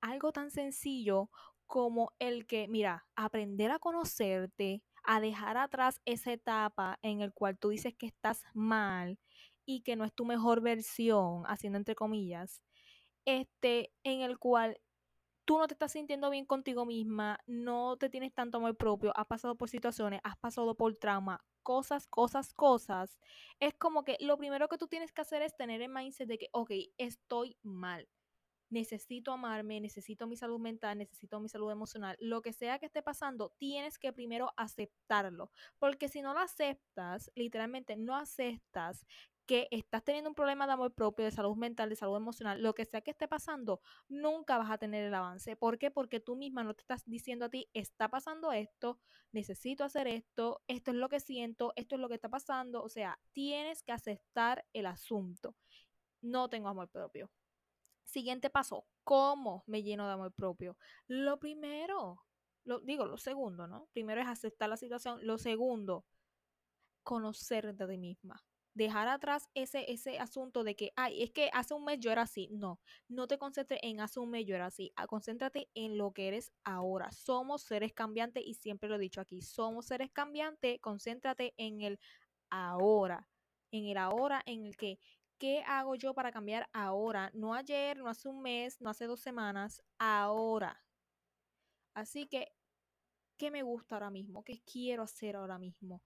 algo 0.00 0.32
tan 0.32 0.50
sencillo 0.50 1.30
como 1.66 2.12
el 2.18 2.46
que, 2.46 2.68
mira, 2.68 3.06
aprender 3.16 3.70
a 3.70 3.78
conocerte, 3.78 4.82
a 5.04 5.20
dejar 5.20 5.56
atrás 5.56 6.00
esa 6.04 6.32
etapa 6.32 6.98
en 7.02 7.20
el 7.20 7.32
cual 7.32 7.58
tú 7.58 7.70
dices 7.70 7.94
que 7.96 8.06
estás 8.06 8.44
mal 8.54 9.18
y 9.64 9.82
que 9.82 9.96
no 9.96 10.04
es 10.04 10.12
tu 10.14 10.24
mejor 10.24 10.60
versión, 10.60 11.44
haciendo 11.46 11.78
entre 11.78 11.94
comillas, 11.94 12.62
este, 13.24 13.92
en 14.04 14.20
el 14.20 14.38
cual 14.38 14.78
tú 15.44 15.58
no 15.58 15.66
te 15.68 15.74
estás 15.74 15.92
sintiendo 15.92 16.30
bien 16.30 16.46
contigo 16.46 16.84
misma, 16.86 17.38
no 17.46 17.96
te 17.96 18.10
tienes 18.10 18.34
tanto 18.34 18.58
amor 18.58 18.76
propio, 18.76 19.12
has 19.16 19.26
pasado 19.26 19.56
por 19.56 19.68
situaciones, 19.68 20.20
has 20.24 20.36
pasado 20.36 20.76
por 20.76 20.94
trauma, 20.96 21.44
cosas, 21.66 22.06
cosas, 22.06 22.54
cosas, 22.54 23.18
es 23.58 23.74
como 23.74 24.04
que 24.04 24.16
lo 24.20 24.38
primero 24.38 24.68
que 24.68 24.78
tú 24.78 24.86
tienes 24.86 25.12
que 25.12 25.22
hacer 25.22 25.42
es 25.42 25.56
tener 25.56 25.82
el 25.82 25.88
mindset 25.88 26.28
de 26.28 26.38
que, 26.38 26.48
ok, 26.52 26.70
estoy 26.96 27.56
mal. 27.64 28.08
Necesito 28.70 29.32
amarme, 29.32 29.80
necesito 29.80 30.28
mi 30.28 30.36
salud 30.36 30.60
mental, 30.60 30.96
necesito 30.96 31.40
mi 31.40 31.48
salud 31.48 31.72
emocional. 31.72 32.16
Lo 32.20 32.40
que 32.40 32.52
sea 32.52 32.78
que 32.78 32.86
esté 32.86 33.02
pasando, 33.02 33.50
tienes 33.58 33.98
que 33.98 34.12
primero 34.12 34.52
aceptarlo. 34.56 35.50
Porque 35.80 36.08
si 36.08 36.22
no 36.22 36.34
lo 36.34 36.38
aceptas, 36.38 37.32
literalmente 37.34 37.96
no 37.96 38.14
aceptas 38.14 39.04
que 39.46 39.68
estás 39.70 40.04
teniendo 40.04 40.28
un 40.30 40.34
problema 40.34 40.66
de 40.66 40.72
amor 40.72 40.92
propio, 40.92 41.24
de 41.24 41.30
salud 41.30 41.56
mental, 41.56 41.88
de 41.88 41.96
salud 41.96 42.16
emocional, 42.16 42.62
lo 42.62 42.74
que 42.74 42.84
sea 42.84 43.00
que 43.00 43.12
esté 43.12 43.28
pasando, 43.28 43.80
nunca 44.08 44.58
vas 44.58 44.70
a 44.70 44.78
tener 44.78 45.04
el 45.04 45.14
avance. 45.14 45.56
¿Por 45.56 45.78
qué? 45.78 45.90
Porque 45.90 46.20
tú 46.20 46.36
misma 46.36 46.64
no 46.64 46.74
te 46.74 46.82
estás 46.82 47.04
diciendo 47.06 47.46
a 47.46 47.48
ti, 47.48 47.70
está 47.72 48.08
pasando 48.08 48.52
esto, 48.52 48.98
necesito 49.32 49.84
hacer 49.84 50.08
esto, 50.08 50.62
esto 50.66 50.90
es 50.90 50.96
lo 50.96 51.08
que 51.08 51.20
siento, 51.20 51.72
esto 51.76 51.94
es 51.94 52.00
lo 52.00 52.08
que 52.08 52.16
está 52.16 52.28
pasando. 52.28 52.82
O 52.82 52.88
sea, 52.88 53.18
tienes 53.32 53.82
que 53.82 53.92
aceptar 53.92 54.66
el 54.72 54.86
asunto. 54.86 55.56
No 56.20 56.48
tengo 56.48 56.68
amor 56.68 56.88
propio. 56.88 57.30
Siguiente 58.04 58.50
paso, 58.50 58.86
¿cómo 59.04 59.64
me 59.66 59.82
lleno 59.82 60.06
de 60.06 60.12
amor 60.12 60.32
propio? 60.32 60.76
Lo 61.06 61.38
primero, 61.38 62.24
lo 62.64 62.80
digo, 62.80 63.06
lo 63.06 63.18
segundo, 63.18 63.66
¿no? 63.66 63.88
Primero 63.92 64.20
es 64.20 64.28
aceptar 64.28 64.68
la 64.68 64.76
situación. 64.76 65.20
Lo 65.22 65.38
segundo, 65.38 66.04
conocerte 67.02 67.86
de 67.86 67.94
ti 67.94 67.98
misma 67.98 68.45
dejar 68.76 69.08
atrás 69.08 69.48
ese, 69.54 69.90
ese 69.90 70.18
asunto 70.18 70.62
de 70.62 70.76
que, 70.76 70.92
ay, 70.96 71.22
es 71.22 71.30
que 71.32 71.48
hace 71.54 71.72
un 71.74 71.84
mes 71.84 71.98
yo 71.98 72.12
era 72.12 72.22
así. 72.22 72.48
No, 72.52 72.78
no 73.08 73.26
te 73.26 73.38
concentres 73.38 73.80
en 73.82 74.00
hace 74.00 74.20
un 74.20 74.30
mes 74.30 74.46
yo 74.46 74.54
era 74.54 74.66
así. 74.66 74.92
Ah, 74.96 75.06
concéntrate 75.06 75.70
en 75.74 75.96
lo 75.96 76.12
que 76.12 76.28
eres 76.28 76.52
ahora. 76.62 77.10
Somos 77.10 77.62
seres 77.62 77.92
cambiantes 77.94 78.44
y 78.46 78.54
siempre 78.54 78.88
lo 78.90 78.96
he 78.96 78.98
dicho 78.98 79.20
aquí, 79.20 79.40
somos 79.40 79.86
seres 79.86 80.10
cambiantes. 80.12 80.78
Concéntrate 80.80 81.54
en 81.56 81.80
el 81.80 81.98
ahora, 82.50 83.28
en 83.72 83.86
el 83.86 83.96
ahora 83.96 84.42
en 84.44 84.66
el 84.66 84.76
que, 84.76 84.98
¿qué 85.38 85.62
hago 85.66 85.94
yo 85.94 86.12
para 86.14 86.30
cambiar 86.30 86.68
ahora? 86.74 87.30
No 87.34 87.54
ayer, 87.54 87.96
no 87.98 88.08
hace 88.08 88.28
un 88.28 88.42
mes, 88.42 88.80
no 88.80 88.90
hace 88.90 89.06
dos 89.06 89.20
semanas, 89.20 89.82
ahora. 89.98 90.84
Así 91.94 92.26
que, 92.26 92.52
¿qué 93.38 93.50
me 93.50 93.62
gusta 93.62 93.96
ahora 93.96 94.10
mismo? 94.10 94.44
¿Qué 94.44 94.60
quiero 94.70 95.02
hacer 95.02 95.36
ahora 95.36 95.58
mismo? 95.58 96.02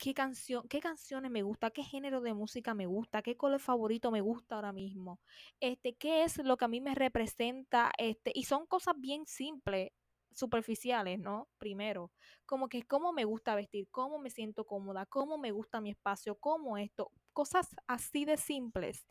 Qué 0.00 0.14
canción, 0.14 0.66
qué 0.68 0.80
canciones 0.80 1.30
me 1.30 1.42
gusta, 1.42 1.70
qué 1.70 1.82
género 1.84 2.22
de 2.22 2.32
música 2.32 2.74
me 2.74 2.86
gusta, 2.86 3.22
qué 3.22 3.36
color 3.36 3.60
favorito 3.60 4.10
me 4.10 4.22
gusta 4.22 4.54
ahora 4.56 4.72
mismo, 4.72 5.20
este, 5.60 5.94
qué 5.94 6.24
es 6.24 6.38
lo 6.38 6.56
que 6.56 6.64
a 6.64 6.68
mí 6.68 6.80
me 6.80 6.94
representa, 6.94 7.92
este, 7.98 8.32
y 8.34 8.44
son 8.44 8.66
cosas 8.66 8.94
bien 8.98 9.26
simples, 9.26 9.90
superficiales, 10.32 11.18
¿no? 11.18 11.48
Primero, 11.58 12.10
como 12.46 12.68
que 12.68 12.82
cómo 12.84 13.12
me 13.12 13.24
gusta 13.24 13.54
vestir, 13.54 13.88
cómo 13.90 14.18
me 14.18 14.30
siento 14.30 14.64
cómoda, 14.64 15.04
cómo 15.04 15.36
me 15.36 15.50
gusta 15.52 15.82
mi 15.82 15.90
espacio, 15.90 16.34
cómo 16.36 16.78
esto, 16.78 17.10
cosas 17.34 17.68
así 17.86 18.24
de 18.24 18.38
simples 18.38 19.06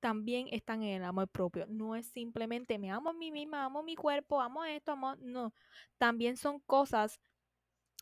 también 0.00 0.48
están 0.50 0.82
en 0.82 1.02
el 1.02 1.04
amor 1.04 1.28
propio. 1.28 1.66
No 1.68 1.94
es 1.94 2.06
simplemente 2.06 2.78
me 2.78 2.90
amo 2.90 3.10
a 3.10 3.12
mí 3.12 3.30
misma, 3.30 3.64
amo 3.64 3.82
mi 3.82 3.96
cuerpo, 3.96 4.40
amo 4.40 4.64
esto, 4.64 4.92
amo, 4.92 5.14
no. 5.16 5.52
También 5.98 6.36
son 6.36 6.60
cosas 6.60 7.20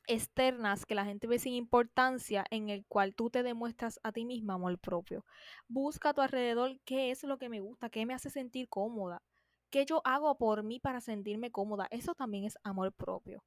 externas 0.09 0.87
que 0.87 0.95
la 0.95 1.05
gente 1.05 1.27
ve 1.27 1.39
sin 1.39 1.55
importancia 1.55 2.45
en 2.51 2.71
el 2.71 2.85
cual 2.87 3.15
tú 3.15 3.31
te 3.31 3.43
demuestras 3.43 4.01
a 4.03 4.13
ti 4.13 4.25
misma 4.25 4.55
amor 4.55 4.79
propio. 4.79 5.25
Busca 5.69 6.11
a 6.11 6.15
tu 6.15 6.21
alrededor 6.23 6.81
qué 6.85 7.11
es 7.11 7.23
lo 7.25 7.39
que 7.39 7.49
me 7.49 7.61
gusta, 7.61 7.91
qué 7.91 8.07
me 8.07 8.15
hace 8.15 8.31
sentir 8.31 8.69
cómoda, 8.69 9.23
qué 9.71 9.85
yo 9.87 10.01
hago 10.05 10.37
por 10.39 10.63
mí 10.65 10.81
para 10.81 11.01
sentirme 11.01 11.51
cómoda. 11.53 11.87
Eso 11.91 12.15
también 12.15 12.45
es 12.45 12.59
amor 12.65 12.93
propio. 12.93 13.45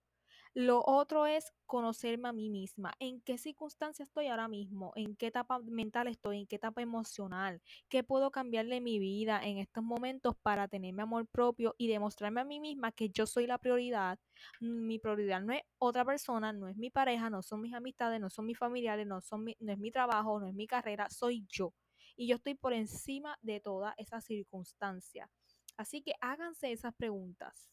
Lo 0.54 0.84
otro 0.86 1.26
es 1.28 1.54
conocerme 1.66 2.28
a 2.28 2.34
mí 2.34 2.50
misma, 2.50 2.94
en 3.00 3.22
qué 3.22 3.38
circunstancia 3.38 4.04
estoy 4.04 4.28
ahora 4.28 4.50
mismo, 4.50 4.92
en 4.98 5.16
qué 5.16 5.28
etapa 5.28 5.60
mental 5.60 6.08
estoy, 6.08 6.40
en 6.40 6.48
qué 6.48 6.58
etapa 6.58 6.82
emocional, 6.82 7.62
qué 7.88 8.04
puedo 8.04 8.32
cambiarle 8.32 8.76
de 8.76 8.82
mi 8.82 9.00
vida 9.00 9.40
en 9.42 9.60
estos 9.60 9.82
momentos 9.82 10.36
para 10.42 10.68
tenerme 10.68 11.04
amor 11.04 11.26
propio 11.28 11.74
y 11.78 11.88
demostrarme 11.88 12.42
a 12.42 12.44
mí 12.44 12.60
misma 12.60 12.92
que 12.92 13.10
yo 13.10 13.26
soy 13.26 13.48
la 13.48 13.60
prioridad. 13.60 14.20
Mi 14.60 15.00
prioridad 15.00 15.42
no 15.42 15.54
es 15.54 15.62
otra 15.78 16.04
persona, 16.04 16.52
no 16.52 16.68
es 16.68 16.76
mi 16.76 16.90
pareja, 16.90 17.30
no 17.30 17.42
son 17.42 17.62
mis 17.62 17.74
amistades, 17.74 18.20
no 18.20 18.30
son 18.30 18.46
mis 18.46 18.58
familiares, 18.58 19.08
no, 19.08 19.22
son 19.22 19.46
no 19.58 19.72
es 19.72 19.80
mi 19.80 19.90
trabajo, 19.90 20.38
no 20.42 20.48
es 20.48 20.54
mi 20.54 20.68
carrera, 20.68 21.10
soy 21.10 21.46
yo. 21.48 21.74
Y 22.18 22.28
yo 22.28 22.36
estoy 22.36 22.56
por 22.56 22.74
encima 22.74 23.38
de 23.42 23.62
toda 23.62 23.94
esa 23.98 24.20
circunstancia. 24.20 25.30
Así 25.78 26.02
que 26.02 26.14
háganse 26.20 26.74
esas 26.74 26.94
preguntas. 26.94 27.72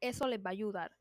Eso 0.00 0.26
les 0.26 0.40
va 0.40 0.50
a 0.50 0.52
ayudar. 0.52 0.96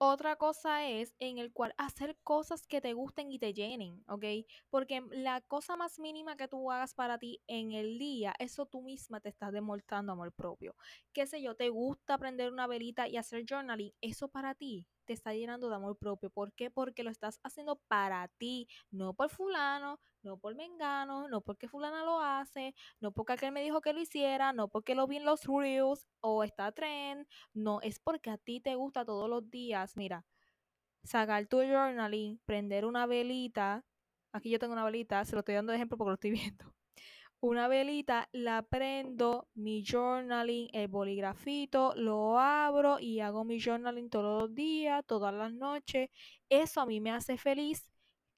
Otra 0.00 0.36
cosa 0.36 0.86
es 0.88 1.12
en 1.18 1.38
el 1.38 1.52
cual 1.52 1.74
hacer 1.76 2.16
cosas 2.22 2.66
que 2.68 2.80
te 2.80 2.92
gusten 2.92 3.32
y 3.32 3.38
te 3.40 3.52
llenen, 3.52 4.04
¿ok? 4.06 4.24
Porque 4.70 5.02
la 5.10 5.40
cosa 5.40 5.76
más 5.76 5.98
mínima 5.98 6.36
que 6.36 6.46
tú 6.46 6.70
hagas 6.70 6.94
para 6.94 7.18
ti 7.18 7.42
en 7.48 7.72
el 7.72 7.98
día, 7.98 8.32
eso 8.38 8.66
tú 8.66 8.80
misma 8.80 9.20
te 9.20 9.28
estás 9.28 9.52
demostrando 9.52 10.12
amor 10.12 10.32
propio. 10.32 10.76
Qué 11.12 11.26
sé 11.26 11.42
yo, 11.42 11.56
te 11.56 11.68
gusta 11.70 12.16
prender 12.16 12.52
una 12.52 12.68
velita 12.68 13.08
y 13.08 13.16
hacer 13.16 13.44
journaling, 13.48 13.92
eso 14.00 14.28
para 14.28 14.54
ti 14.54 14.86
te 15.04 15.14
está 15.14 15.34
llenando 15.34 15.68
de 15.68 15.74
amor 15.74 15.96
propio. 15.98 16.30
¿Por 16.30 16.52
qué? 16.52 16.70
Porque 16.70 17.02
lo 17.02 17.10
estás 17.10 17.40
haciendo 17.42 17.76
para 17.88 18.28
ti, 18.38 18.68
no 18.92 19.14
por 19.14 19.30
fulano, 19.30 19.98
no 20.22 20.38
por 20.38 20.54
mengano, 20.54 21.28
no 21.28 21.40
porque 21.40 21.68
fulana 21.68 22.04
lo 22.04 22.20
hace, 22.20 22.74
no 23.00 23.12
porque 23.12 23.34
aquel 23.34 23.52
me 23.52 23.62
dijo 23.62 23.80
que 23.80 23.92
lo 23.92 24.00
hiciera, 24.00 24.52
no 24.52 24.68
porque 24.68 24.94
lo 24.94 25.06
vi 25.06 25.16
en 25.18 25.24
los 25.24 25.44
reels 25.46 26.06
o 26.20 26.44
está 26.44 26.72
trend, 26.72 27.26
no, 27.54 27.80
es 27.82 27.98
porque 28.00 28.30
a 28.30 28.38
ti 28.38 28.60
te 28.60 28.74
gusta 28.74 29.04
todos 29.04 29.28
los 29.28 29.50
días, 29.50 29.96
mira, 29.96 30.24
sacar 31.04 31.46
tu 31.46 31.58
journaling, 31.58 32.40
prender 32.46 32.84
una 32.86 33.06
velita, 33.06 33.84
aquí 34.32 34.50
yo 34.50 34.58
tengo 34.58 34.74
una 34.74 34.84
velita, 34.84 35.24
se 35.24 35.34
lo 35.34 35.40
estoy 35.40 35.54
dando 35.56 35.72
de 35.72 35.78
ejemplo 35.78 35.98
porque 35.98 36.10
lo 36.10 36.14
estoy 36.14 36.30
viendo 36.32 36.74
una 37.40 37.68
velita, 37.68 38.28
la 38.32 38.62
prendo, 38.62 39.48
mi 39.54 39.84
journaling, 39.84 40.68
el 40.72 40.88
boligrafito, 40.88 41.94
lo 41.96 42.38
abro 42.38 42.98
y 42.98 43.20
hago 43.20 43.44
mi 43.44 43.60
journaling 43.60 44.10
todos 44.10 44.42
los 44.42 44.54
días, 44.54 45.04
todas 45.06 45.32
las 45.34 45.52
noches. 45.52 46.10
Eso 46.48 46.80
a 46.80 46.86
mí 46.86 47.00
me 47.00 47.12
hace 47.12 47.38
feliz. 47.38 47.88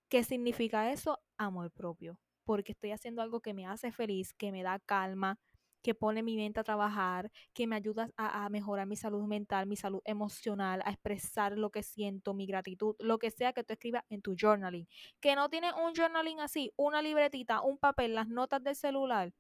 ¿Qué 0.09 0.25
significa 0.25 0.93
eso? 0.93 1.19
Amor 1.41 1.71
propio. 1.71 2.19
Porque 2.45 2.73
estoy 2.73 2.91
haciendo 2.93 3.23
algo 3.23 3.41
que 3.41 3.55
me 3.55 3.67
hace 3.67 3.93
feliz, 3.93 4.35
que 4.35 4.53
me 4.53 4.63
da 4.63 4.79
calma, 4.79 5.39
que 5.83 5.95
pone 5.95 6.23
mi 6.23 6.37
mente 6.37 6.61
a 6.61 6.65
trabajar, 6.65 7.33
que 7.55 7.67
me 7.67 7.77
ayuda 7.77 8.11
a, 8.19 8.47
mejorar 8.51 8.87
mi 8.87 8.95
salud 8.95 9.27
mental, 9.27 9.67
mi 9.67 9.77
salud 9.77 10.03
emocional, 10.05 10.83
a 10.85 10.91
expresar 10.91 11.57
lo 11.57 11.71
que 11.71 11.83
siento, 11.83 12.35
mi 12.35 12.45
gratitud, 12.45 12.95
lo 12.99 13.19
que 13.19 13.31
sea 13.31 13.55
que 13.55 13.65
tú 13.65 13.73
escribas 13.73 14.05
en 14.11 14.21
tu 14.21 14.37
journaling. 14.39 14.87
Que 15.19 15.35
no 15.35 15.49
tienes 15.49 15.73
un 15.73 15.95
journaling 15.95 16.41
así, 16.41 16.73
una 16.77 17.01
libretita, 17.01 17.63
un 17.63 17.79
papel, 17.79 18.15
las 18.15 18.29
notas 18.29 18.63
del 18.63 18.77
celular. 18.77 19.33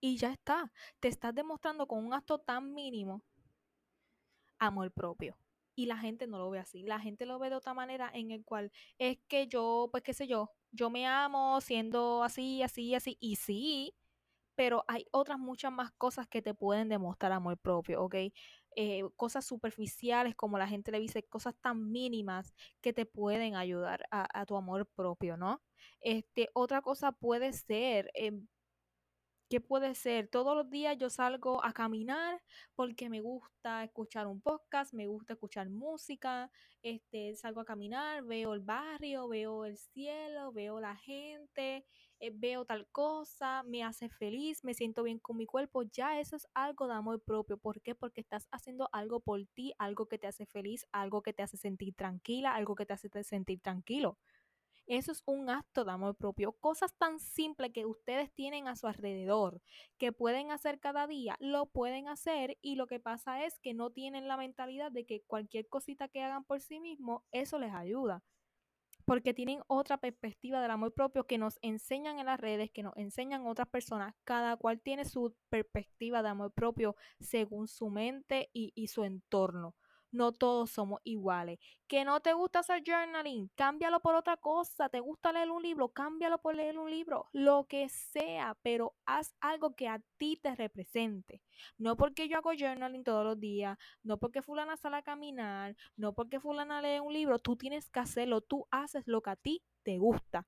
Y 0.00 0.18
ya 0.18 0.30
está. 0.32 0.70
Te 1.00 1.08
estás 1.08 1.34
demostrando 1.34 1.86
con 1.86 2.04
un 2.04 2.12
acto 2.12 2.38
tan 2.38 2.74
mínimo 2.74 3.22
amor 4.58 4.90
propio. 4.92 5.38
Y 5.76 5.86
la 5.86 5.98
gente 5.98 6.26
no 6.26 6.38
lo 6.38 6.50
ve 6.50 6.58
así. 6.58 6.82
La 6.84 6.98
gente 6.98 7.26
lo 7.26 7.38
ve 7.38 7.50
de 7.50 7.56
otra 7.56 7.74
manera 7.74 8.10
en 8.12 8.32
el 8.32 8.44
cual 8.44 8.72
es 8.98 9.18
que 9.28 9.46
yo, 9.46 9.88
pues 9.92 10.02
qué 10.02 10.14
sé 10.14 10.26
yo, 10.26 10.50
yo 10.72 10.90
me 10.90 11.06
amo 11.06 11.60
siendo 11.60 12.24
así, 12.24 12.62
así, 12.62 12.94
así. 12.94 13.16
Y 13.20 13.36
sí, 13.36 13.94
pero 14.56 14.84
hay 14.88 15.06
otras 15.12 15.38
muchas 15.38 15.70
más 15.72 15.92
cosas 15.92 16.26
que 16.28 16.42
te 16.42 16.54
pueden 16.54 16.88
demostrar 16.88 17.32
amor 17.32 17.58
propio, 17.58 18.02
¿ok? 18.02 18.16
Eh, 18.78 19.04
cosas 19.16 19.46
superficiales 19.46 20.34
como 20.34 20.58
la 20.58 20.68
gente 20.68 20.90
le 20.90 20.98
dice, 21.00 21.22
cosas 21.24 21.54
tan 21.60 21.92
mínimas 21.92 22.54
que 22.80 22.92
te 22.92 23.06
pueden 23.06 23.54
ayudar 23.56 24.04
a, 24.10 24.46
tu 24.46 24.56
amor 24.56 24.86
propio, 24.94 25.36
¿no? 25.36 25.62
Este, 26.00 26.50
otra 26.54 26.82
cosa 26.82 27.12
puede 27.12 27.52
ser, 27.52 28.10
em, 28.14 28.46
¿Qué 29.48 29.60
puede 29.60 29.94
ser? 29.94 30.26
Todos 30.26 30.56
los 30.56 30.68
días 30.70 30.98
yo 30.98 31.08
salgo 31.08 31.64
a 31.64 31.72
caminar 31.72 32.42
porque 32.74 33.08
me 33.08 33.20
gusta 33.20 33.84
escuchar 33.84 34.26
un 34.26 34.40
podcast, 34.40 34.92
me 34.92 35.06
gusta 35.06 35.34
escuchar 35.34 35.68
música, 35.70 36.50
este, 36.82 37.36
salgo 37.36 37.60
a 37.60 37.64
caminar, 37.64 38.24
veo 38.24 38.54
el 38.54 38.60
barrio, 38.60 39.28
veo 39.28 39.64
el 39.64 39.76
cielo, 39.78 40.50
veo 40.52 40.80
la 40.80 40.96
gente, 40.96 41.86
eh, 42.18 42.32
veo 42.34 42.64
tal 42.64 42.88
cosa, 42.88 43.62
me 43.62 43.84
hace 43.84 44.08
feliz, 44.08 44.64
me 44.64 44.74
siento 44.74 45.04
bien 45.04 45.20
con 45.20 45.36
mi 45.36 45.46
cuerpo, 45.46 45.84
ya 45.84 46.18
eso 46.18 46.34
es 46.34 46.48
algo 46.52 46.88
de 46.88 46.94
amor 46.94 47.20
propio. 47.22 47.56
¿Por 47.56 47.80
qué? 47.82 47.94
Porque 47.94 48.22
estás 48.22 48.48
haciendo 48.50 48.88
algo 48.92 49.20
por 49.20 49.46
ti, 49.54 49.74
algo 49.78 50.06
que 50.08 50.18
te 50.18 50.26
hace 50.26 50.46
feliz, 50.46 50.86
algo 50.90 51.22
que 51.22 51.32
te 51.32 51.44
hace 51.44 51.56
sentir 51.56 51.94
tranquila, 51.94 52.52
algo 52.56 52.74
que 52.74 52.84
te 52.86 52.94
hace 52.94 53.08
sentir 53.22 53.60
tranquilo. 53.60 54.18
Eso 54.86 55.12
es 55.12 55.22
un 55.26 55.50
acto 55.50 55.84
de 55.84 55.92
amor 55.92 56.14
propio. 56.16 56.52
Cosas 56.52 56.94
tan 56.96 57.18
simples 57.18 57.72
que 57.72 57.86
ustedes 57.86 58.32
tienen 58.32 58.68
a 58.68 58.76
su 58.76 58.86
alrededor, 58.86 59.60
que 59.98 60.12
pueden 60.12 60.50
hacer 60.50 60.78
cada 60.80 61.06
día, 61.06 61.36
lo 61.40 61.66
pueden 61.66 62.08
hacer 62.08 62.56
y 62.62 62.76
lo 62.76 62.86
que 62.86 63.00
pasa 63.00 63.44
es 63.44 63.58
que 63.60 63.74
no 63.74 63.90
tienen 63.90 64.28
la 64.28 64.36
mentalidad 64.36 64.92
de 64.92 65.04
que 65.04 65.22
cualquier 65.26 65.68
cosita 65.68 66.08
que 66.08 66.22
hagan 66.22 66.44
por 66.44 66.60
sí 66.60 66.80
mismos, 66.80 67.22
eso 67.32 67.58
les 67.58 67.72
ayuda 67.74 68.22
porque 69.06 69.32
tienen 69.32 69.60
otra 69.68 69.98
perspectiva 69.98 70.60
del 70.60 70.72
amor 70.72 70.92
propio 70.92 71.26
que 71.26 71.38
nos 71.38 71.58
enseñan 71.62 72.18
en 72.18 72.26
las 72.26 72.40
redes, 72.40 72.72
que 72.72 72.82
nos 72.82 72.96
enseñan 72.96 73.46
otras 73.46 73.68
personas. 73.68 74.14
Cada 74.24 74.56
cual 74.56 74.80
tiene 74.80 75.04
su 75.04 75.34
perspectiva 75.48 76.22
de 76.22 76.28
amor 76.28 76.52
propio 76.52 76.96
según 77.20 77.68
su 77.68 77.88
mente 77.88 78.50
y, 78.52 78.72
y 78.74 78.88
su 78.88 79.04
entorno 79.04 79.76
no 80.10 80.32
todos 80.32 80.70
somos 80.70 81.00
iguales. 81.04 81.58
Que 81.86 82.04
no 82.04 82.20
te 82.20 82.32
gusta 82.32 82.60
hacer 82.60 82.82
journaling, 82.84 83.48
cámbialo 83.54 84.00
por 84.00 84.14
otra 84.14 84.36
cosa. 84.36 84.88
¿Te 84.88 85.00
gusta 85.00 85.32
leer 85.32 85.50
un 85.50 85.62
libro? 85.62 85.88
Cámbialo 85.88 86.38
por 86.38 86.54
leer 86.54 86.78
un 86.78 86.90
libro. 86.90 87.26
Lo 87.32 87.64
que 87.64 87.88
sea, 87.88 88.56
pero 88.62 88.94
haz 89.04 89.34
algo 89.40 89.74
que 89.74 89.88
a 89.88 90.00
ti 90.16 90.38
te 90.42 90.54
represente. 90.54 91.42
No 91.78 91.96
porque 91.96 92.28
yo 92.28 92.38
hago 92.38 92.52
journaling 92.58 93.04
todos 93.04 93.24
los 93.24 93.40
días, 93.40 93.78
no 94.02 94.18
porque 94.18 94.42
fulana 94.42 94.76
sale 94.76 94.96
a 94.96 95.02
caminar, 95.02 95.76
no 95.96 96.14
porque 96.14 96.40
fulana 96.40 96.82
lee 96.82 97.00
un 97.00 97.12
libro. 97.12 97.38
Tú 97.38 97.56
tienes 97.56 97.90
que 97.90 98.00
hacerlo, 98.00 98.40
tú 98.40 98.66
haces 98.70 99.06
lo 99.06 99.22
que 99.22 99.30
a 99.30 99.36
ti 99.36 99.62
te 99.82 99.98
gusta. 99.98 100.46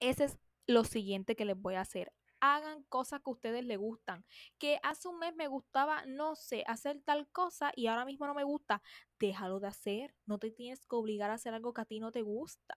Ese 0.00 0.24
es 0.24 0.38
lo 0.66 0.84
siguiente 0.84 1.36
que 1.36 1.44
les 1.44 1.56
voy 1.60 1.74
a 1.74 1.82
hacer 1.82 2.12
hagan 2.54 2.82
cosas 2.84 3.20
que 3.20 3.30
a 3.30 3.32
ustedes 3.32 3.64
les 3.64 3.78
gustan. 3.78 4.24
Que 4.58 4.78
hace 4.82 5.08
un 5.08 5.18
mes 5.18 5.34
me 5.34 5.48
gustaba, 5.48 6.04
no 6.06 6.36
sé, 6.36 6.64
hacer 6.66 7.00
tal 7.04 7.28
cosa 7.30 7.72
y 7.74 7.86
ahora 7.88 8.04
mismo 8.04 8.26
no 8.26 8.34
me 8.34 8.44
gusta. 8.44 8.82
Déjalo 9.18 9.60
de 9.60 9.68
hacer. 9.68 10.14
No 10.26 10.38
te 10.38 10.50
tienes 10.50 10.86
que 10.86 10.96
obligar 10.96 11.30
a 11.30 11.34
hacer 11.34 11.54
algo 11.54 11.72
que 11.72 11.82
a 11.82 11.84
ti 11.86 12.00
no 12.00 12.12
te 12.12 12.22
gusta. 12.22 12.76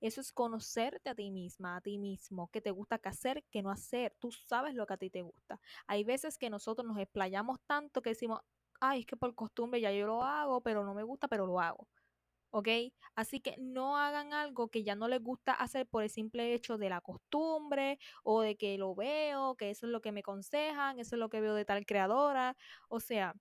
Eso 0.00 0.20
es 0.20 0.32
conocerte 0.32 1.08
a 1.10 1.14
ti 1.14 1.30
misma, 1.30 1.76
a 1.76 1.80
ti 1.80 1.98
mismo, 1.98 2.50
que 2.50 2.60
te 2.60 2.70
gusta 2.70 2.98
qué 2.98 3.08
hacer, 3.08 3.44
qué 3.50 3.62
no 3.62 3.70
hacer. 3.70 4.14
Tú 4.18 4.30
sabes 4.30 4.74
lo 4.74 4.86
que 4.86 4.94
a 4.94 4.98
ti 4.98 5.10
te 5.10 5.22
gusta. 5.22 5.58
Hay 5.86 6.04
veces 6.04 6.36
que 6.38 6.50
nosotros 6.50 6.86
nos 6.86 6.98
explayamos 6.98 7.58
tanto 7.66 8.02
que 8.02 8.10
decimos, 8.10 8.40
ay, 8.80 9.00
es 9.00 9.06
que 9.06 9.16
por 9.16 9.34
costumbre 9.34 9.80
ya 9.80 9.90
yo 9.92 10.06
lo 10.06 10.22
hago, 10.22 10.62
pero 10.62 10.84
no 10.84 10.94
me 10.94 11.02
gusta, 11.02 11.28
pero 11.28 11.46
lo 11.46 11.60
hago. 11.60 11.88
¿Ok? 12.50 12.68
Así 13.14 13.40
que 13.40 13.56
no 13.58 13.96
hagan 13.98 14.32
algo 14.32 14.68
que 14.68 14.84
ya 14.84 14.94
no 14.94 15.08
les 15.08 15.22
gusta 15.22 15.52
hacer 15.52 15.86
por 15.88 16.02
el 16.02 16.10
simple 16.10 16.54
hecho 16.54 16.78
de 16.78 16.90
la 16.90 17.00
costumbre 17.00 17.98
o 18.24 18.40
de 18.42 18.56
que 18.56 18.78
lo 18.78 18.94
veo, 18.94 19.56
que 19.56 19.70
eso 19.70 19.86
es 19.86 19.92
lo 19.92 20.00
que 20.00 20.12
me 20.12 20.20
aconsejan, 20.20 20.98
eso 21.00 21.16
es 21.16 21.20
lo 21.20 21.28
que 21.28 21.40
veo 21.40 21.54
de 21.54 21.64
tal 21.64 21.86
creadora. 21.86 22.56
O 22.88 23.00
sea, 23.00 23.34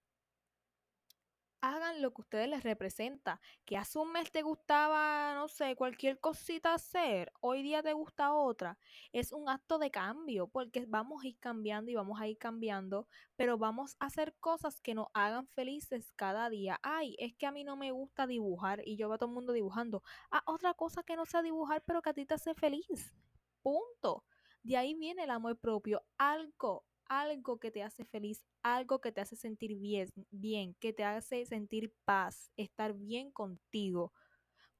hagan 1.65 2.01
lo 2.01 2.13
que 2.13 2.21
ustedes 2.21 2.47
les 2.47 2.63
representa. 2.63 3.41
Que 3.65 3.77
hace 3.77 3.97
un 3.97 4.11
mes 4.11 4.31
te 4.31 4.43
gustaba, 4.43 5.33
no 5.33 5.47
sé, 5.47 5.75
cualquier 5.75 6.19
cosita 6.19 6.73
hacer, 6.73 7.31
hoy 7.41 7.63
día 7.63 7.81
te 7.81 7.93
gusta 7.93 8.33
otra. 8.33 8.77
Es 9.11 9.31
un 9.31 9.49
acto 9.49 9.79
de 9.79 9.89
cambio, 9.89 10.47
porque 10.47 10.85
vamos 10.87 11.23
a 11.23 11.27
ir 11.27 11.37
cambiando 11.39 11.89
y 11.89 11.95
vamos 11.95 12.21
a 12.21 12.27
ir 12.27 12.37
cambiando, 12.37 13.07
pero 13.35 13.57
vamos 13.57 13.95
a 13.99 14.05
hacer 14.05 14.35
cosas 14.39 14.79
que 14.79 14.93
nos 14.93 15.07
hagan 15.13 15.47
felices 15.47 16.13
cada 16.15 16.49
día. 16.49 16.79
Ay, 16.83 17.15
es 17.19 17.33
que 17.35 17.47
a 17.47 17.51
mí 17.51 17.63
no 17.63 17.75
me 17.75 17.91
gusta 17.91 18.27
dibujar 18.27 18.81
y 18.85 18.95
yo 18.97 19.07
veo 19.07 19.15
a 19.15 19.17
todo 19.17 19.29
el 19.29 19.35
mundo 19.35 19.53
dibujando. 19.53 20.03
Ah, 20.29 20.43
otra 20.45 20.73
cosa 20.75 21.03
que 21.03 21.15
no 21.15 21.25
sea 21.25 21.41
dibujar, 21.41 21.83
pero 21.85 22.01
que 22.01 22.11
a 22.11 22.13
ti 22.13 22.25
te 22.25 22.35
hace 22.35 22.53
feliz. 22.53 23.15
Punto. 23.63 24.23
De 24.61 24.77
ahí 24.77 24.93
viene 24.93 25.23
el 25.23 25.31
amor 25.31 25.57
propio. 25.57 26.03
Algo 26.17 26.85
algo 27.07 27.59
que 27.59 27.71
te 27.71 27.83
hace 27.83 28.05
feliz, 28.05 28.43
algo 28.63 28.99
que 28.99 29.11
te 29.11 29.21
hace 29.21 29.35
sentir 29.35 29.75
bien, 29.75 30.09
bien, 30.31 30.75
que 30.75 30.93
te 30.93 31.03
hace 31.03 31.45
sentir 31.45 31.93
paz, 32.05 32.51
estar 32.57 32.93
bien 32.93 33.31
contigo. 33.31 34.13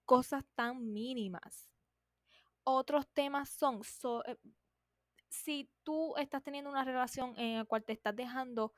Cosas 0.05 0.43
tan 0.55 0.93
mínimas. 0.93 1.69
Otros 2.63 3.07
temas 3.13 3.49
son, 3.49 3.81
eh, 4.25 4.37
si 5.29 5.69
tú 5.83 6.15
estás 6.17 6.43
teniendo 6.43 6.69
una 6.69 6.83
relación 6.83 7.37
en 7.37 7.57
la 7.57 7.65
cual 7.65 7.83
te 7.83 7.93
estás 7.93 8.15
dejando 8.15 8.73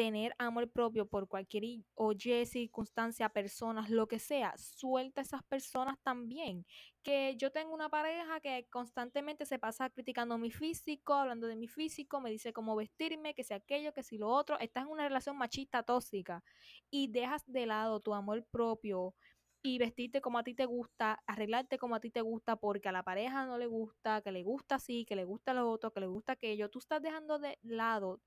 tener 0.00 0.34
amor 0.38 0.70
propio 0.70 1.04
por 1.06 1.28
cualquier 1.28 1.82
o 1.94 2.12
y 2.12 2.46
circunstancia, 2.46 3.28
personas, 3.28 3.90
lo 3.90 4.08
que 4.08 4.18
sea, 4.18 4.56
suelta 4.56 5.20
a 5.20 5.24
esas 5.24 5.42
personas 5.42 5.98
también. 6.02 6.64
Que 7.02 7.36
yo 7.36 7.52
tengo 7.52 7.74
una 7.74 7.90
pareja 7.90 8.40
que 8.40 8.66
constantemente 8.70 9.44
se 9.44 9.58
pasa 9.58 9.90
criticando 9.90 10.38
mi 10.38 10.50
físico, 10.50 11.12
hablando 11.12 11.46
de 11.48 11.56
mi 11.56 11.68
físico, 11.68 12.18
me 12.22 12.30
dice 12.30 12.54
cómo 12.54 12.76
vestirme, 12.76 13.34
que 13.34 13.44
si 13.44 13.52
aquello, 13.52 13.92
que 13.92 14.02
si 14.02 14.16
lo 14.16 14.28
otro. 14.30 14.58
Estás 14.58 14.84
en 14.84 14.90
una 14.90 15.06
relación 15.06 15.36
machista 15.36 15.82
tóxica 15.82 16.42
y 16.90 17.08
dejas 17.08 17.44
de 17.46 17.66
lado 17.66 18.00
tu 18.00 18.14
amor 18.14 18.42
propio 18.50 19.14
y 19.62 19.78
vestirte 19.78 20.20
como 20.22 20.38
a 20.38 20.44
ti 20.44 20.54
te 20.54 20.64
gusta, 20.64 21.22
arreglarte 21.26 21.78
como 21.78 21.94
a 21.94 22.00
ti 22.00 22.10
te 22.10 22.22
gusta 22.22 22.56
porque 22.56 22.88
a 22.88 22.92
la 22.92 23.02
pareja 23.02 23.44
no 23.44 23.58
le 23.58 23.66
gusta, 23.66 24.22
que 24.22 24.32
le 24.32 24.42
gusta 24.42 24.76
así, 24.76 25.04
que 25.04 25.16
le 25.16 25.24
gusta 25.24 25.52
lo 25.52 25.70
otro, 25.70 25.92
que 25.92 26.00
le 26.00 26.06
gusta 26.06 26.32
aquello. 26.32 26.70
Tú 26.70 26.78
estás 26.78 27.02
dejando 27.02 27.38
de 27.38 27.58
lado 27.62 28.20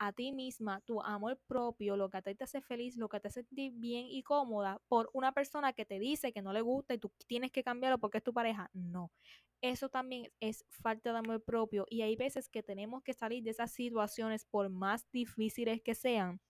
a 0.00 0.12
ti 0.12 0.32
misma, 0.32 0.80
tu 0.80 1.02
amor 1.02 1.38
propio, 1.46 1.94
lo 1.94 2.08
que 2.08 2.16
a 2.16 2.22
ti 2.22 2.34
te 2.34 2.44
hace 2.44 2.62
feliz, 2.62 2.96
lo 2.96 3.08
que 3.10 3.20
te 3.20 3.28
hace 3.28 3.42
sentir 3.42 3.72
bien 3.76 4.06
y 4.08 4.22
cómoda 4.22 4.80
por 4.88 5.10
una 5.12 5.32
persona 5.32 5.74
que 5.74 5.84
te 5.84 5.98
dice 5.98 6.32
que 6.32 6.40
no 6.40 6.54
le 6.54 6.62
gusta 6.62 6.94
y 6.94 6.98
tú 6.98 7.12
tienes 7.26 7.52
que 7.52 7.62
cambiarlo 7.62 7.98
porque 7.98 8.18
es 8.18 8.24
tu 8.24 8.32
pareja. 8.32 8.70
No. 8.72 9.12
Eso 9.60 9.90
también 9.90 10.32
es 10.40 10.64
falta 10.70 11.12
de 11.12 11.18
amor 11.18 11.42
propio 11.44 11.84
y 11.90 12.00
hay 12.00 12.16
veces 12.16 12.48
que 12.48 12.62
tenemos 12.62 13.02
que 13.02 13.12
salir 13.12 13.44
de 13.44 13.50
esas 13.50 13.72
situaciones 13.72 14.46
por 14.46 14.70
más 14.70 15.06
difíciles 15.12 15.82
que 15.82 15.94
sean 15.94 16.40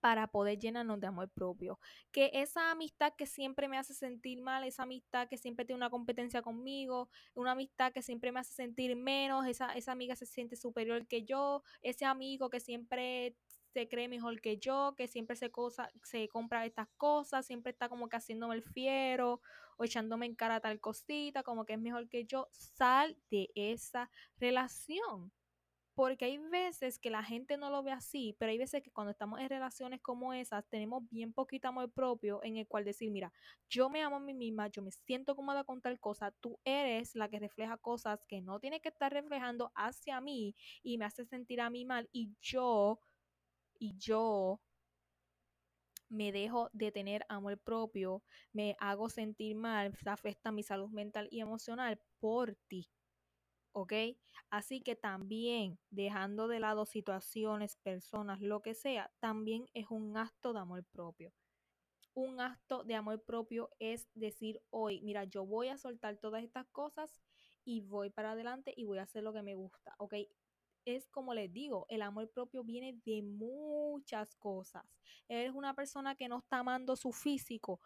para 0.00 0.26
poder 0.26 0.58
llenarnos 0.58 1.00
de 1.00 1.06
amor 1.06 1.30
propio. 1.30 1.78
Que 2.12 2.30
esa 2.34 2.70
amistad 2.70 3.12
que 3.16 3.26
siempre 3.26 3.68
me 3.68 3.78
hace 3.78 3.94
sentir 3.94 4.40
mal, 4.42 4.64
esa 4.64 4.84
amistad 4.84 5.28
que 5.28 5.38
siempre 5.38 5.64
tiene 5.64 5.78
una 5.78 5.90
competencia 5.90 6.42
conmigo, 6.42 7.08
una 7.34 7.52
amistad 7.52 7.92
que 7.92 8.02
siempre 8.02 8.32
me 8.32 8.40
hace 8.40 8.52
sentir 8.52 8.96
menos, 8.96 9.46
esa, 9.46 9.72
esa 9.74 9.92
amiga 9.92 10.16
se 10.16 10.26
siente 10.26 10.56
superior 10.56 11.06
que 11.06 11.24
yo, 11.24 11.62
ese 11.82 12.04
amigo 12.04 12.50
que 12.50 12.60
siempre 12.60 13.36
se 13.72 13.88
cree 13.88 14.08
mejor 14.08 14.40
que 14.40 14.58
yo, 14.58 14.94
que 14.96 15.06
siempre 15.08 15.36
se, 15.36 15.50
cosa, 15.50 15.90
se 16.02 16.28
compra 16.28 16.66
estas 16.66 16.88
cosas, 16.96 17.46
siempre 17.46 17.70
está 17.72 17.88
como 17.88 18.08
que 18.08 18.16
haciéndome 18.16 18.54
el 18.56 18.62
fiero 18.62 19.40
o 19.76 19.84
echándome 19.84 20.26
en 20.26 20.34
cara 20.34 20.60
tal 20.60 20.80
cosita, 20.80 21.42
como 21.42 21.64
que 21.64 21.74
es 21.74 21.80
mejor 21.80 22.08
que 22.08 22.24
yo, 22.24 22.48
sal 22.52 23.16
de 23.30 23.50
esa 23.54 24.10
relación 24.38 25.32
porque 26.00 26.24
hay 26.24 26.38
veces 26.38 26.98
que 26.98 27.10
la 27.10 27.22
gente 27.22 27.58
no 27.58 27.68
lo 27.68 27.82
ve 27.82 27.92
así, 27.92 28.34
pero 28.38 28.50
hay 28.50 28.56
veces 28.56 28.82
que 28.82 28.90
cuando 28.90 29.10
estamos 29.10 29.38
en 29.38 29.50
relaciones 29.50 30.00
como 30.00 30.32
esas, 30.32 30.66
tenemos 30.70 31.02
bien 31.10 31.34
poquito 31.34 31.68
amor 31.68 31.92
propio 31.92 32.40
en 32.42 32.56
el 32.56 32.66
cual 32.66 32.86
decir, 32.86 33.10
mira, 33.10 33.30
yo 33.68 33.90
me 33.90 34.00
amo 34.02 34.16
a 34.16 34.20
mí 34.20 34.32
misma, 34.32 34.68
yo 34.68 34.80
me 34.80 34.92
siento 34.92 35.36
cómoda 35.36 35.62
con 35.62 35.82
tal 35.82 36.00
cosa, 36.00 36.30
tú 36.40 36.58
eres 36.64 37.14
la 37.14 37.28
que 37.28 37.38
refleja 37.38 37.76
cosas 37.76 38.18
que 38.26 38.40
no 38.40 38.58
tiene 38.60 38.80
que 38.80 38.88
estar 38.88 39.12
reflejando 39.12 39.72
hacia 39.74 40.22
mí 40.22 40.56
y 40.82 40.96
me 40.96 41.04
hace 41.04 41.26
sentir 41.26 41.60
a 41.60 41.68
mí 41.68 41.84
mal 41.84 42.08
y 42.12 42.34
yo, 42.40 42.98
y 43.78 43.94
yo 43.98 44.58
me 46.08 46.32
dejo 46.32 46.70
de 46.72 46.92
tener 46.92 47.26
amor 47.28 47.58
propio, 47.58 48.22
me 48.54 48.74
hago 48.80 49.10
sentir 49.10 49.54
mal, 49.54 49.92
afecta 50.06 50.50
mi 50.50 50.62
salud 50.62 50.88
mental 50.88 51.28
y 51.30 51.40
emocional 51.40 52.00
por 52.20 52.56
ti. 52.68 52.88
¿Ok? 53.72 53.92
Así 54.50 54.80
que 54.80 54.96
también 54.96 55.78
dejando 55.90 56.48
de 56.48 56.60
lado 56.60 56.86
situaciones, 56.86 57.76
personas, 57.76 58.40
lo 58.40 58.62
que 58.62 58.74
sea, 58.74 59.12
también 59.20 59.66
es 59.74 59.86
un 59.90 60.16
acto 60.16 60.52
de 60.52 60.60
amor 60.60 60.84
propio. 60.84 61.32
Un 62.14 62.40
acto 62.40 62.84
de 62.84 62.94
amor 62.96 63.22
propio 63.22 63.70
es 63.78 64.08
decir 64.14 64.60
hoy, 64.70 65.00
mira, 65.02 65.24
yo 65.24 65.46
voy 65.46 65.68
a 65.68 65.78
soltar 65.78 66.16
todas 66.18 66.42
estas 66.42 66.66
cosas 66.68 67.22
y 67.64 67.80
voy 67.82 68.10
para 68.10 68.32
adelante 68.32 68.74
y 68.76 68.84
voy 68.84 68.98
a 68.98 69.02
hacer 69.02 69.22
lo 69.22 69.32
que 69.32 69.42
me 69.42 69.54
gusta, 69.54 69.94
¿ok? 69.98 70.14
Es 70.84 71.06
como 71.08 71.34
les 71.34 71.52
digo, 71.52 71.86
el 71.88 72.02
amor 72.02 72.30
propio 72.30 72.64
viene 72.64 72.98
de 73.04 73.22
muchas 73.22 74.34
cosas. 74.36 74.84
Eres 75.28 75.52
una 75.54 75.74
persona 75.74 76.16
que 76.16 76.28
no 76.28 76.38
está 76.38 76.58
amando 76.58 76.96
su 76.96 77.12
físico, 77.12 77.80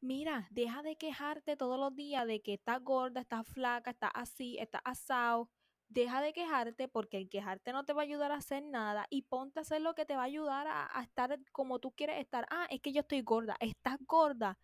Mira, 0.00 0.46
deja 0.50 0.82
de 0.82 0.96
quejarte 0.96 1.56
todos 1.56 1.78
los 1.78 1.94
días 1.96 2.26
de 2.26 2.40
que 2.40 2.54
estás 2.54 2.82
gorda, 2.82 3.20
estás 3.22 3.46
flaca, 3.48 3.90
estás 3.90 4.10
así, 4.14 4.58
estás 4.58 4.82
asado. 4.84 5.48
Deja 5.88 6.20
de 6.20 6.32
quejarte 6.32 6.88
porque 6.88 7.16
el 7.18 7.28
quejarte 7.28 7.72
no 7.72 7.84
te 7.84 7.92
va 7.92 8.02
a 8.02 8.04
ayudar 8.04 8.32
a 8.32 8.36
hacer 8.36 8.62
nada 8.62 9.06
y 9.10 9.22
ponte 9.22 9.60
a 9.60 9.62
hacer 9.62 9.80
lo 9.80 9.94
que 9.94 10.04
te 10.04 10.16
va 10.16 10.22
a 10.22 10.24
ayudar 10.26 10.66
a, 10.68 11.02
estar 11.02 11.38
como 11.52 11.78
tú 11.78 11.92
quieres 11.92 12.20
estar. 12.20 12.46
Ah, 12.50 12.66
es 12.70 12.80
que 12.80 12.92
yo 12.92 13.00
estoy 13.00 13.22
gorda. 13.22 13.56
Estás 13.60 13.98
gorda. 14.06 14.58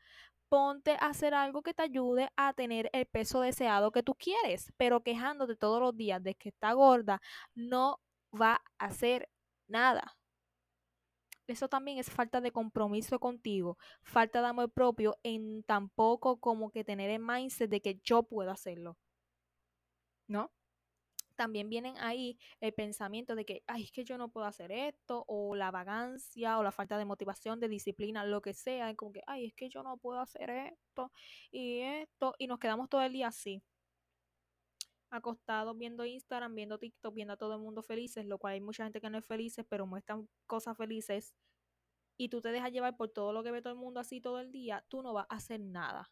Ponte 0.48 0.92
a 1.00 1.08
hacer 1.08 1.34
algo 1.34 1.62
que 1.62 1.74
te 1.74 1.82
ayude 1.82 2.30
a 2.36 2.52
tener 2.54 2.90
el 2.92 3.06
peso 3.06 3.40
deseado 3.40 3.92
que 3.92 4.02
tú 4.02 4.14
quieres. 4.14 4.72
Pero 4.76 5.02
quejándote 5.02 5.56
todos 5.56 5.80
los 5.80 5.96
días 5.96 6.22
de 6.22 6.34
que 6.34 6.50
está 6.50 6.72
gorda 6.74 7.20
no 7.54 8.00
va 8.32 8.62
a 8.78 8.86
hacer 8.86 9.28
nada 9.68 10.16
eso 11.46 11.68
también 11.68 11.98
es 11.98 12.10
falta 12.10 12.40
de 12.40 12.52
compromiso 12.52 13.18
contigo, 13.20 13.78
falta 14.02 14.40
de 14.40 14.48
amor 14.48 14.70
propio 14.70 15.18
en 15.22 15.62
tampoco 15.64 16.40
como 16.40 16.70
que 16.70 16.84
tener 16.84 17.10
el 17.10 17.20
mindset 17.20 17.70
de 17.70 17.80
que 17.80 18.00
yo 18.02 18.22
puedo 18.24 18.50
hacerlo. 18.50 18.96
¿No? 20.28 20.52
También 21.36 21.68
vienen 21.68 21.96
ahí 21.98 22.38
el 22.60 22.72
pensamiento 22.74 23.34
de 23.34 23.44
que, 23.44 23.62
ay, 23.66 23.84
es 23.84 23.92
que 23.92 24.04
yo 24.04 24.18
no 24.18 24.28
puedo 24.28 24.46
hacer 24.46 24.70
esto, 24.70 25.24
o 25.26 25.56
la 25.56 25.70
vagancia, 25.70 26.58
o 26.58 26.62
la 26.62 26.72
falta 26.72 26.98
de 26.98 27.04
motivación, 27.04 27.58
de 27.60 27.68
disciplina, 27.68 28.24
lo 28.24 28.42
que 28.42 28.54
sea, 28.54 28.94
como 28.94 29.12
que, 29.12 29.22
ay, 29.26 29.46
es 29.46 29.54
que 29.54 29.68
yo 29.68 29.82
no 29.82 29.96
puedo 29.96 30.20
hacer 30.20 30.50
esto 30.50 31.10
y 31.50 31.80
esto, 31.80 32.34
y 32.38 32.46
nos 32.46 32.58
quedamos 32.58 32.88
todo 32.88 33.02
el 33.02 33.12
día 33.12 33.28
así 33.28 33.62
acostados 35.12 35.76
viendo 35.76 36.04
Instagram, 36.04 36.54
viendo 36.54 36.78
TikTok, 36.78 37.14
viendo 37.14 37.34
a 37.34 37.36
todo 37.36 37.54
el 37.54 37.60
mundo 37.60 37.82
felices, 37.82 38.24
lo 38.26 38.38
cual 38.38 38.54
hay 38.54 38.60
mucha 38.60 38.84
gente 38.84 39.00
que 39.00 39.10
no 39.10 39.18
es 39.18 39.26
felices, 39.26 39.64
pero 39.68 39.86
muestran 39.86 40.28
cosas 40.46 40.76
felices, 40.76 41.34
y 42.16 42.28
tú 42.28 42.40
te 42.40 42.52
dejas 42.52 42.72
llevar 42.72 42.96
por 42.96 43.10
todo 43.10 43.32
lo 43.32 43.42
que 43.42 43.50
ve 43.50 43.62
todo 43.62 43.72
el 43.72 43.78
mundo 43.78 44.00
así 44.00 44.20
todo 44.20 44.40
el 44.40 44.52
día, 44.52 44.84
tú 44.88 45.02
no 45.02 45.12
vas 45.12 45.26
a 45.28 45.36
hacer 45.36 45.60
nada 45.60 46.10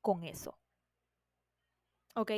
con 0.00 0.24
eso. 0.24 0.58
¿Ok? 2.14 2.32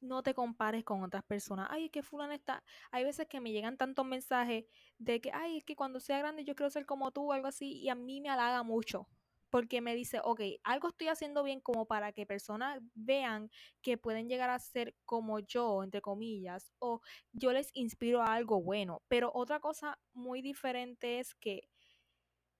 No 0.00 0.22
te 0.22 0.34
compares 0.34 0.84
con 0.84 1.02
otras 1.02 1.24
personas. 1.24 1.68
Ay, 1.70 1.86
es 1.86 1.90
que 1.90 2.02
fulano 2.02 2.32
está. 2.32 2.62
Hay 2.90 3.04
veces 3.04 3.26
que 3.28 3.40
me 3.40 3.52
llegan 3.52 3.76
tantos 3.76 4.04
mensajes 4.04 4.66
de 4.98 5.20
que, 5.20 5.30
ay, 5.32 5.58
es 5.58 5.64
que 5.64 5.76
cuando 5.76 6.00
sea 6.00 6.18
grande 6.18 6.44
yo 6.44 6.54
quiero 6.54 6.70
ser 6.70 6.86
como 6.86 7.12
tú, 7.12 7.32
algo 7.32 7.48
así, 7.48 7.78
y 7.78 7.88
a 7.88 7.94
mí 7.94 8.20
me 8.20 8.28
halaga 8.28 8.62
mucho 8.62 9.08
porque 9.50 9.80
me 9.80 9.94
dice, 9.94 10.20
ok, 10.22 10.40
algo 10.64 10.88
estoy 10.88 11.08
haciendo 11.08 11.42
bien 11.42 11.60
como 11.60 11.86
para 11.86 12.12
que 12.12 12.26
personas 12.26 12.80
vean 12.94 13.50
que 13.82 13.98
pueden 13.98 14.28
llegar 14.28 14.50
a 14.50 14.58
ser 14.58 14.94
como 15.04 15.40
yo, 15.40 15.82
entre 15.82 16.00
comillas, 16.00 16.72
o 16.78 17.00
yo 17.32 17.52
les 17.52 17.70
inspiro 17.74 18.22
a 18.22 18.34
algo 18.34 18.62
bueno. 18.62 19.02
Pero 19.08 19.30
otra 19.34 19.60
cosa 19.60 19.98
muy 20.12 20.42
diferente 20.42 21.20
es 21.20 21.34
que 21.34 21.68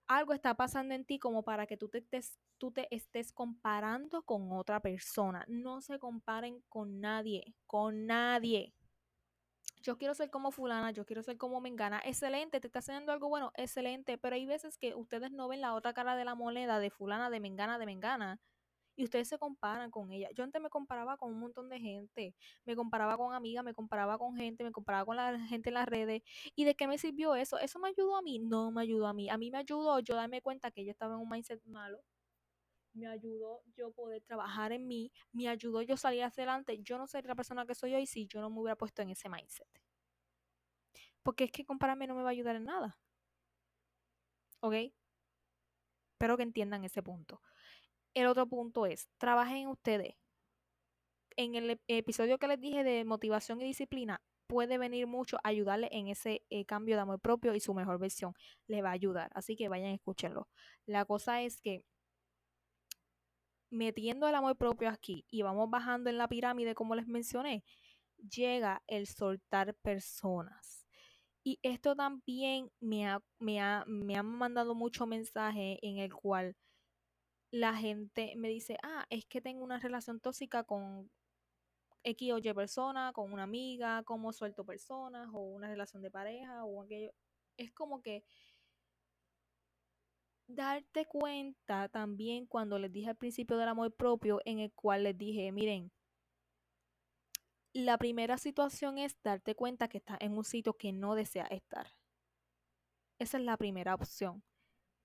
algo 0.07 0.33
está 0.33 0.55
pasando 0.55 0.95
en 0.95 1.05
ti 1.05 1.19
como 1.19 1.43
para 1.43 1.67
que 1.67 1.77
tú 1.77 1.89
te, 1.89 2.01
tú 2.57 2.71
te 2.71 2.93
estés 2.95 3.31
comparando 3.33 4.23
con 4.23 4.51
otra 4.51 4.79
persona. 4.79 5.45
No 5.47 5.81
se 5.81 5.99
comparen 5.99 6.63
con 6.69 7.01
nadie, 7.01 7.55
con 7.65 8.05
nadie 8.05 8.73
yo 9.87 9.97
quiero 9.97 10.13
ser 10.13 10.29
como 10.29 10.51
fulana, 10.51 10.91
yo 10.91 11.05
quiero 11.05 11.23
ser 11.23 11.37
como 11.37 11.61
mengana, 11.61 12.01
excelente, 12.03 12.59
te 12.59 12.67
está 12.67 12.79
haciendo 12.79 13.13
algo 13.13 13.29
bueno, 13.29 13.53
excelente, 13.55 14.17
pero 14.17 14.35
hay 14.35 14.45
veces 14.45 14.77
que 14.77 14.93
ustedes 14.93 15.31
no 15.31 15.47
ven 15.47 15.61
la 15.61 15.73
otra 15.73 15.93
cara 15.93 16.17
de 16.17 16.25
la 16.25 16.35
moneda 16.35 16.79
de 16.79 16.89
fulana, 16.89 17.29
de 17.29 17.39
mengana, 17.39 17.79
de 17.79 17.85
mengana, 17.85 18.37
y 18.97 19.05
ustedes 19.05 19.29
se 19.29 19.37
comparan 19.37 19.89
con 19.89 20.11
ella. 20.11 20.27
Yo 20.35 20.43
antes 20.43 20.61
me 20.61 20.69
comparaba 20.69 21.15
con 21.15 21.31
un 21.31 21.39
montón 21.39 21.69
de 21.69 21.79
gente, 21.79 22.35
me 22.65 22.75
comparaba 22.75 23.15
con 23.15 23.33
amigas, 23.33 23.63
me 23.63 23.73
comparaba 23.73 24.17
con 24.17 24.35
gente, 24.35 24.65
me 24.65 24.73
comparaba 24.73 25.05
con 25.05 25.15
la 25.15 25.39
gente 25.47 25.69
en 25.69 25.75
las 25.75 25.87
redes, 25.87 26.21
¿y 26.53 26.65
de 26.65 26.75
qué 26.75 26.85
me 26.87 26.97
sirvió 26.97 27.35
eso? 27.35 27.57
¿Eso 27.57 27.79
me 27.79 27.87
ayudó 27.87 28.17
a 28.17 28.21
mí? 28.21 28.39
No 28.39 28.71
me 28.71 28.81
ayudó 28.81 29.07
a 29.07 29.13
mí, 29.13 29.29
a 29.29 29.37
mí 29.37 29.51
me 29.51 29.59
ayudó 29.59 29.99
yo 30.01 30.15
darme 30.15 30.41
cuenta 30.41 30.69
que 30.69 30.83
yo 30.83 30.91
estaba 30.91 31.13
en 31.15 31.21
un 31.21 31.29
mindset 31.29 31.63
malo, 31.65 32.03
me 32.97 33.07
ayudó 33.07 33.61
yo 33.75 33.91
poder 33.91 34.21
trabajar 34.23 34.71
en 34.71 34.87
mí, 34.87 35.11
me 35.31 35.47
ayudó 35.47 35.81
yo 35.81 35.95
salir 35.97 36.23
hacia 36.23 36.43
adelante. 36.43 36.79
Yo 36.81 36.97
no 36.97 37.07
sería 37.07 37.29
la 37.29 37.35
persona 37.35 37.65
que 37.65 37.75
soy 37.75 37.93
hoy 37.93 38.05
si 38.07 38.27
yo 38.27 38.41
no 38.41 38.49
me 38.49 38.59
hubiera 38.59 38.75
puesto 38.75 39.01
en 39.01 39.11
ese 39.11 39.29
mindset. 39.29 39.67
Porque 41.23 41.45
es 41.45 41.51
que 41.51 41.65
compararme 41.65 42.07
no 42.07 42.15
me 42.15 42.23
va 42.23 42.29
a 42.29 42.31
ayudar 42.31 42.55
en 42.55 42.65
nada. 42.65 42.97
¿Ok? 44.61 44.73
Espero 46.13 46.37
que 46.37 46.43
entiendan 46.43 46.83
ese 46.83 47.03
punto. 47.03 47.41
El 48.13 48.25
otro 48.27 48.47
punto 48.47 48.85
es, 48.87 49.07
trabajen 49.17 49.67
ustedes. 49.67 50.15
En 51.35 51.53
el 51.53 51.79
episodio 51.87 52.39
que 52.39 52.47
les 52.47 52.59
dije 52.59 52.83
de 52.83 53.05
motivación 53.05 53.61
y 53.61 53.65
disciplina, 53.65 54.23
puede 54.47 54.79
venir 54.79 55.05
mucho 55.05 55.37
a 55.37 55.49
ayudarle 55.49 55.89
en 55.91 56.07
ese 56.07 56.43
eh, 56.49 56.65
cambio 56.65 56.95
de 56.95 57.01
amor 57.01 57.19
propio 57.19 57.53
y 57.53 57.59
su 57.59 57.75
mejor 57.75 57.99
versión. 57.99 58.33
Le 58.65 58.81
va 58.81 58.89
a 58.89 58.93
ayudar. 58.93 59.29
Así 59.35 59.55
que 59.55 59.69
vayan 59.69 59.91
escúchenlo. 59.91 60.47
La 60.87 61.05
cosa 61.05 61.43
es 61.43 61.61
que 61.61 61.83
metiendo 63.69 64.27
el 64.27 64.35
amor 64.35 64.57
propio 64.57 64.89
aquí 64.89 65.25
y 65.29 65.41
vamos 65.41 65.69
bajando 65.69 66.09
en 66.09 66.17
la 66.17 66.27
pirámide, 66.27 66.75
como 66.75 66.95
les 66.95 67.07
mencioné, 67.07 67.63
llega 68.17 68.83
el 68.87 69.07
soltar 69.07 69.75
personas. 69.75 70.85
Y 71.43 71.59
esto 71.63 71.95
también 71.95 72.71
me 72.79 73.07
ha, 73.07 73.21
me 73.39 73.61
ha, 73.61 73.85
me 73.87 74.15
han 74.15 74.25
mandado 74.25 74.75
mucho 74.75 75.05
mensaje 75.05 75.79
en 75.81 75.97
el 75.99 76.13
cual 76.13 76.57
la 77.51 77.73
gente 77.73 78.33
me 78.35 78.49
dice, 78.49 78.77
ah, 78.83 79.05
es 79.09 79.25
que 79.25 79.41
tengo 79.41 79.63
una 79.63 79.79
relación 79.79 80.19
tóxica 80.19 80.63
con 80.63 81.09
X 82.03 82.33
o 82.33 82.37
Y 82.37 82.53
persona, 82.53 83.11
con 83.13 83.31
una 83.31 83.43
amiga, 83.43 84.03
como 84.03 84.33
suelto 84.33 84.65
personas, 84.65 85.29
o 85.33 85.39
una 85.39 85.67
relación 85.69 86.01
de 86.01 86.11
pareja, 86.11 86.65
o 86.65 86.83
aquello. 86.83 87.11
Es 87.57 87.71
como 87.71 88.01
que 88.01 88.23
darte 90.47 91.05
cuenta 91.05 91.89
también 91.89 92.45
cuando 92.45 92.79
les 92.79 92.91
dije 92.91 93.09
al 93.09 93.17
principio 93.17 93.57
del 93.57 93.69
amor 93.69 93.93
propio, 93.95 94.41
en 94.45 94.59
el 94.59 94.71
cual 94.73 95.03
les 95.03 95.17
dije, 95.17 95.51
miren, 95.51 95.91
la 97.73 97.97
primera 97.97 98.37
situación 98.37 98.97
es 98.97 99.15
darte 99.23 99.55
cuenta 99.55 99.87
que 99.87 99.99
estás 99.99 100.17
en 100.21 100.37
un 100.37 100.43
sitio 100.43 100.73
que 100.73 100.91
no 100.93 101.15
deseas 101.15 101.51
estar. 101.51 101.87
Esa 103.19 103.37
es 103.37 103.43
la 103.43 103.57
primera 103.57 103.93
opción 103.95 104.43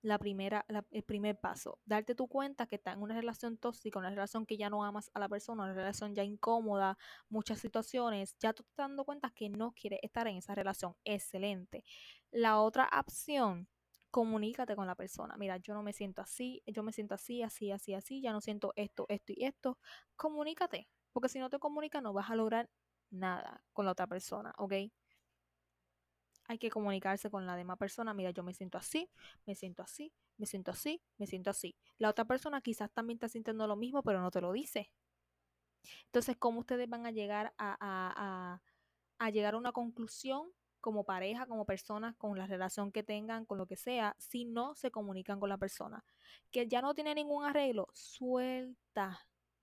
la 0.03 0.19
primera, 0.19 0.67
el 0.91 1.03
primer 1.05 1.39
paso. 1.39 1.79
Darte 1.85 2.15
tu 2.15 2.29
cuenta 2.29 2.67
que 2.67 2.77
estás 2.77 2.97
en 2.97 3.03
una 3.03 3.15
relación 3.15 3.57
tóxica, 3.57 3.99
una 3.99 4.11
relación 4.11 4.45
que 4.47 4.57
ya 4.57 4.69
no 4.69 4.85
amas 4.85 5.11
a 5.15 5.21
la 5.21 5.29
persona, 5.29 5.63
una 5.63 5.75
relación 5.75 6.15
ya 6.15 6.25
incómoda, 6.25 6.99
muchas 7.29 7.61
situaciones. 7.61 8.37
Ya 8.41 8.53
tú 8.53 8.65
te 8.65 8.71
estás 8.71 8.89
dando 8.89 9.05
cuenta 9.05 9.31
que 9.31 9.49
no 9.49 9.73
quieres 9.73 10.01
estar 10.03 10.27
en 10.27 10.37
esa 10.37 10.55
relación. 10.55 10.95
Excelente. 11.05 11.85
La 12.33 12.61
otra 12.61 12.91
opción, 12.99 13.69
comunícate 14.13 14.77
con 14.77 14.87
la 14.87 14.95
persona. 14.95 15.37
Mira, 15.37 15.57
yo 15.57 15.75
no 15.75 15.83
me 15.83 15.93
siento 15.93 16.23
así, 16.23 16.63
yo 16.67 16.85
me 16.85 16.93
siento 16.93 17.17
así, 17.17 17.43
así, 17.43 17.73
así, 17.73 17.95
así, 17.95 18.21
ya 18.21 18.33
no 18.33 18.41
siento 18.41 18.73
esto, 18.77 19.07
esto 19.09 19.33
y 19.35 19.45
esto. 19.45 19.79
Comunícate, 20.15 20.89
porque 21.13 21.29
si 21.29 21.41
no 21.41 21.51
te 21.51 21.59
comunicas 21.59 22.03
no 22.03 22.13
vas 22.13 22.31
a 22.31 22.37
lograr 22.37 22.71
nada 23.11 23.65
con 23.73 23.87
la 23.87 23.93
otra 23.93 24.07
persona, 24.07 24.55
¿ok? 24.59 24.75
hay 26.47 26.59
que 26.59 26.71
comunicarse 26.71 27.31
con 27.31 27.47
la 27.47 27.57
demás 27.57 27.79
persona. 27.79 28.15
Mira, 28.15 28.31
yo 28.31 28.43
me 28.43 28.55
siento 28.55 28.79
así, 28.79 29.11
me 29.47 29.55
siento 29.55 29.83
así, 29.83 30.13
me 30.37 30.47
siento 30.47 30.71
así, 30.71 31.03
me 31.17 31.27
siento 31.27 31.51
así. 31.51 31.77
La 31.99 32.11
otra 32.11 32.25
persona 32.25 32.61
quizás 32.61 32.91
también 32.93 33.17
está 33.17 33.29
sintiendo 33.29 33.67
lo 33.67 33.77
mismo, 33.77 34.03
pero 34.03 34.21
no 34.21 34.31
te 34.31 34.41
lo 34.41 34.53
dice. 34.53 34.91
Entonces, 36.07 36.37
¿cómo 36.37 36.61
ustedes 36.61 36.89
van 36.89 37.07
a 37.07 37.11
llegar 37.11 37.55
a, 37.59 38.61
a, 39.19 39.31
llegar 39.31 39.55
a 39.55 39.57
una 39.57 39.73
conclusión 39.73 40.53
como 40.83 41.05
pareja, 41.05 41.47
como 41.47 41.65
personas, 41.65 42.15
con 42.17 42.37
la 42.37 42.47
relación 42.47 42.93
que 42.93 43.03
tengan, 43.03 43.47
con 43.47 43.57
lo 43.57 43.65
que 43.67 43.77
sea, 43.77 44.15
si 44.19 44.45
no 44.45 44.75
se 44.75 44.91
comunican 44.91 45.41
con 45.41 45.49
la 45.49 45.57
persona? 45.57 46.05
Que 46.51 46.69
ya 46.69 46.83
no 46.83 46.93
tiene 46.95 47.15
ningún 47.15 47.47
arreglo, 47.47 47.89
suelta. 47.95 49.19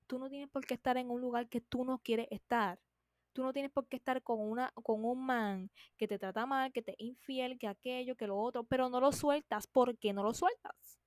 Tú 0.08 0.17
no 0.17 0.29
tienes 0.29 0.49
por 0.49 0.65
qué 0.65 0.73
estar 0.73 0.97
en 0.97 1.12
un 1.12 1.21
lugar 1.21 1.47
que 1.47 1.62
tú 1.62 1.86
no 1.86 1.99
quieres 1.99 2.27
estar. 2.32 2.79
Tú 3.34 3.43
no 3.43 3.53
tienes 3.53 3.71
por 3.71 3.88
qué 3.88 3.97
estar 3.97 4.23
con, 4.23 4.39
una, 4.39 4.71
con 4.73 5.05
un 5.05 5.23
man 5.23 5.69
que 5.97 6.08
te 6.08 6.17
trata 6.17 6.47
mal, 6.47 6.71
que 6.71 6.82
te 6.82 6.95
infiel, 6.97 7.60
que 7.60 7.67
aquello, 7.67 8.15
que 8.15 8.25
lo 8.25 8.39
otro, 8.39 8.63
pero 8.63 8.89
no 8.89 8.99
lo 8.99 9.12
sueltas. 9.12 9.67
¿Por 9.67 9.97
qué 9.99 10.13
no 10.13 10.23
lo 10.23 10.34
sueltas? 10.34 10.99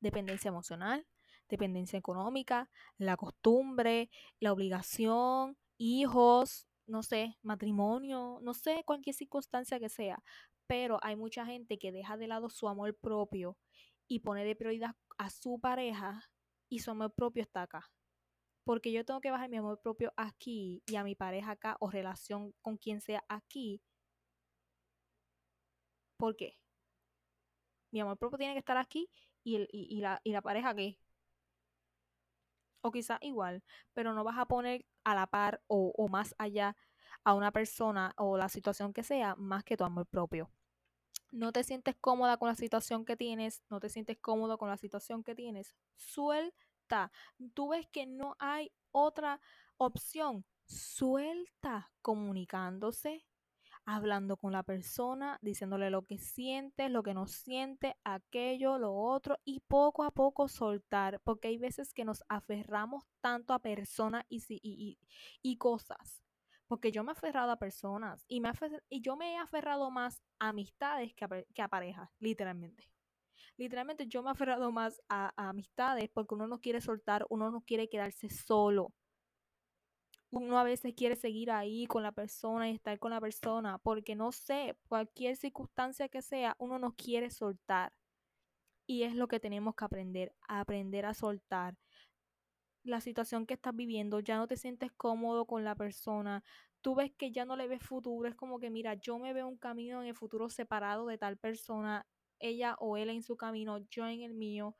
Dependencia 0.00 0.48
emocional, 0.48 1.06
dependencia 1.48 1.98
económica, 1.98 2.70
la 2.96 3.16
costumbre, 3.16 4.08
la 4.40 4.52
obligación, 4.52 5.58
hijos, 5.76 6.66
no 6.86 7.02
sé, 7.02 7.36
matrimonio, 7.42 8.38
no 8.42 8.54
sé, 8.54 8.82
cualquier 8.84 9.14
circunstancia 9.14 9.80
que 9.80 9.88
sea. 9.88 10.22
Pero 10.66 10.98
hay 11.02 11.16
mucha 11.16 11.46
gente 11.46 11.78
que 11.78 11.92
deja 11.92 12.16
de 12.16 12.28
lado 12.28 12.50
su 12.50 12.68
amor 12.68 12.96
propio 13.00 13.56
y 14.08 14.20
pone 14.20 14.44
de 14.44 14.56
prioridad 14.56 14.94
a 15.18 15.30
su 15.30 15.60
pareja 15.60 16.22
y 16.68 16.80
su 16.80 16.90
amor 16.90 17.12
propio 17.14 17.42
está 17.42 17.62
acá 17.62 17.90
porque 18.66 18.90
yo 18.92 19.04
tengo 19.04 19.20
que 19.20 19.30
bajar 19.30 19.48
mi 19.48 19.58
amor 19.58 19.80
propio 19.80 20.12
aquí 20.16 20.82
y 20.86 20.96
a 20.96 21.04
mi 21.04 21.14
pareja 21.14 21.52
acá 21.52 21.76
o 21.80 21.88
relación 21.88 22.52
con 22.62 22.76
quien 22.76 23.00
sea 23.00 23.24
aquí. 23.28 23.80
¿Por 26.18 26.34
qué? 26.36 26.58
Mi 27.92 28.00
amor 28.00 28.18
propio 28.18 28.38
tiene 28.38 28.54
que 28.54 28.58
estar 28.58 28.76
aquí 28.76 29.08
y, 29.44 30.00
la, 30.00 30.42
pareja 30.42 30.70
aquí. 30.70 30.98
O 32.86 32.92
quizás 32.92 33.18
igual, 33.22 33.62
pero 33.94 34.14
no 34.14 34.24
vas 34.24 34.38
a 34.38 34.46
poner 34.46 34.86
a 35.04 35.14
la 35.14 35.26
par 35.26 35.62
o, 35.66 35.92
o 35.96 36.08
más 36.08 36.34
allá 36.38 36.76
a 37.24 37.34
una 37.34 37.52
persona 37.52 38.12
o 38.16 38.36
la 38.36 38.48
situación 38.48 38.92
que 38.92 39.02
sea 39.02 39.34
más 39.36 39.64
que 39.64 39.76
tu 39.76 39.84
amor 39.84 40.06
propio 40.06 40.50
no 41.32 41.52
te 41.52 41.64
sientes 41.64 41.96
cómoda 42.00 42.36
con 42.36 42.48
la 42.48 42.54
situación 42.54 43.04
que 43.04 43.16
tienes, 43.16 43.62
no 43.68 43.80
te 43.80 43.88
sientes 43.88 44.16
cómodo 44.18 44.58
con 44.58 44.68
la 44.68 44.76
situación 44.76 45.24
que 45.24 45.34
tienes, 45.34 45.74
suelta 45.96 46.56
Tú 47.54 47.68
ves 47.68 47.86
que 47.88 48.06
no 48.06 48.36
hay 48.38 48.72
otra 48.92 49.40
opción. 49.76 50.44
Suelta 50.66 51.92
comunicándose, 52.02 53.25
hablando 53.86 54.36
con 54.36 54.52
la 54.52 54.62
persona, 54.62 55.38
diciéndole 55.40 55.90
lo 55.90 56.02
que 56.02 56.18
siente, 56.18 56.88
lo 56.88 57.02
que 57.02 57.14
no 57.14 57.26
siente, 57.26 57.96
aquello, 58.04 58.78
lo 58.78 58.94
otro, 58.94 59.38
y 59.44 59.60
poco 59.60 60.04
a 60.04 60.10
poco 60.10 60.48
soltar, 60.48 61.20
porque 61.24 61.48
hay 61.48 61.58
veces 61.58 61.94
que 61.94 62.04
nos 62.04 62.22
aferramos 62.28 63.04
tanto 63.20 63.54
a 63.54 63.60
personas 63.60 64.24
y, 64.28 64.42
y, 64.48 64.98
y, 65.42 65.56
cosas. 65.56 66.22
Porque 66.66 66.90
yo 66.90 67.04
me 67.04 67.12
he 67.12 67.14
aferrado 67.14 67.52
a 67.52 67.58
personas 67.58 68.24
y, 68.28 68.40
me 68.40 68.50
y 68.90 69.00
yo 69.00 69.16
me 69.16 69.34
he 69.34 69.36
aferrado 69.38 69.90
más 69.90 70.20
a 70.40 70.48
amistades 70.48 71.14
que 71.14 71.46
que 71.54 71.62
a 71.62 71.68
parejas, 71.68 72.10
literalmente 72.18 72.90
literalmente 73.56 74.06
yo 74.06 74.22
me 74.22 74.30
he 74.30 74.32
aferrado 74.32 74.70
más 74.72 75.00
a, 75.08 75.32
amistades 75.36 76.10
porque 76.12 76.34
uno 76.34 76.46
no 76.46 76.60
quiere 76.60 76.80
soltar, 76.80 77.26
uno 77.30 77.50
no 77.50 77.62
quiere 77.62 77.88
quedarse 77.88 78.28
solo. 78.28 78.92
Uno 80.36 80.58
a 80.58 80.64
veces 80.64 80.92
quiere 80.94 81.16
seguir 81.16 81.50
ahí 81.50 81.86
con 81.86 82.02
la 82.02 82.12
persona 82.12 82.68
y 82.68 82.74
estar 82.74 82.98
con 82.98 83.10
la 83.10 83.22
persona 83.22 83.78
porque 83.78 84.14
no 84.14 84.32
sé, 84.32 84.76
cualquier 84.86 85.34
circunstancia 85.34 86.10
que 86.10 86.20
sea, 86.20 86.54
uno 86.58 86.78
no 86.78 86.94
quiere 86.94 87.30
soltar. 87.30 87.94
Y 88.86 89.04
es 89.04 89.14
lo 89.14 89.28
que 89.28 89.40
tenemos 89.40 89.74
que 89.74 89.86
aprender, 89.86 90.34
aprender 90.46 91.06
a 91.06 91.14
soltar. 91.14 91.78
La 92.84 93.00
situación 93.00 93.46
que 93.46 93.54
estás 93.54 93.74
viviendo, 93.74 94.20
ya 94.20 94.36
no 94.36 94.46
te 94.46 94.58
sientes 94.58 94.92
cómodo 94.92 95.46
con 95.46 95.64
la 95.64 95.74
persona, 95.74 96.44
tú 96.82 96.94
ves 96.94 97.12
que 97.16 97.32
ya 97.32 97.46
no 97.46 97.56
le 97.56 97.66
ves 97.66 97.82
futuro, 97.82 98.28
es 98.28 98.34
como 98.34 98.58
que 98.58 98.68
mira, 98.68 98.92
yo 98.92 99.18
me 99.18 99.32
veo 99.32 99.48
un 99.48 99.56
camino 99.56 100.02
en 100.02 100.08
el 100.08 100.14
futuro 100.14 100.50
separado 100.50 101.06
de 101.06 101.16
tal 101.16 101.38
persona, 101.38 102.06
ella 102.40 102.76
o 102.78 102.98
él 102.98 103.08
en 103.08 103.22
su 103.22 103.38
camino, 103.38 103.78
yo 103.88 104.06
en 104.06 104.20
el 104.20 104.34
mío, 104.34 104.76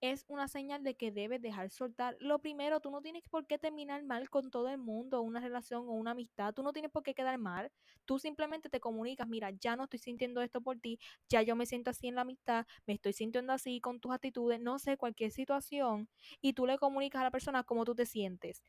es 0.00 0.24
una 0.28 0.48
señal 0.48 0.82
de 0.82 0.94
que 0.96 1.10
debes 1.12 1.40
dejar 1.42 1.70
soltar. 1.70 2.16
Lo 2.20 2.38
primero, 2.40 2.80
tú 2.80 2.90
no 2.90 3.02
tienes 3.02 3.22
por 3.30 3.46
qué 3.46 3.58
terminar 3.58 4.02
mal 4.04 4.30
con 4.30 4.50
todo 4.50 4.68
el 4.68 4.78
mundo, 4.78 5.22
una 5.22 5.40
relación 5.40 5.88
o 5.88 5.92
una 5.92 6.12
amistad, 6.12 6.54
tú 6.54 6.62
no 6.62 6.72
tienes 6.72 6.90
por 6.90 7.02
qué 7.02 7.14
quedar 7.14 7.38
mal. 7.38 7.70
Tú 8.06 8.18
simplemente 8.18 8.68
te 8.70 8.80
comunicas, 8.80 9.28
mira, 9.28 9.50
ya 9.50 9.76
no 9.76 9.84
estoy 9.84 9.98
sintiendo 10.00 10.42
esto 10.42 10.60
por 10.62 10.78
ti, 10.80 10.98
ya 11.28 11.42
yo 11.42 11.56
me 11.56 11.66
siento 11.66 11.90
así 11.90 12.08
en 12.08 12.14
la 12.16 12.22
amistad, 12.22 12.66
me 12.86 12.94
estoy 12.94 13.12
sintiendo 13.12 13.52
así 13.52 13.80
con 13.80 14.00
tus 14.00 14.12
actitudes, 14.12 14.60
no 14.60 14.78
sé, 14.78 14.96
cualquier 14.96 15.30
situación, 15.32 16.08
y 16.40 16.52
tú 16.54 16.66
le 16.66 16.78
comunicas 16.78 17.20
a 17.20 17.24
la 17.24 17.30
persona 17.30 17.64
cómo 17.64 17.84
tú 17.84 17.94
te 17.94 18.06
sientes. 18.06 18.62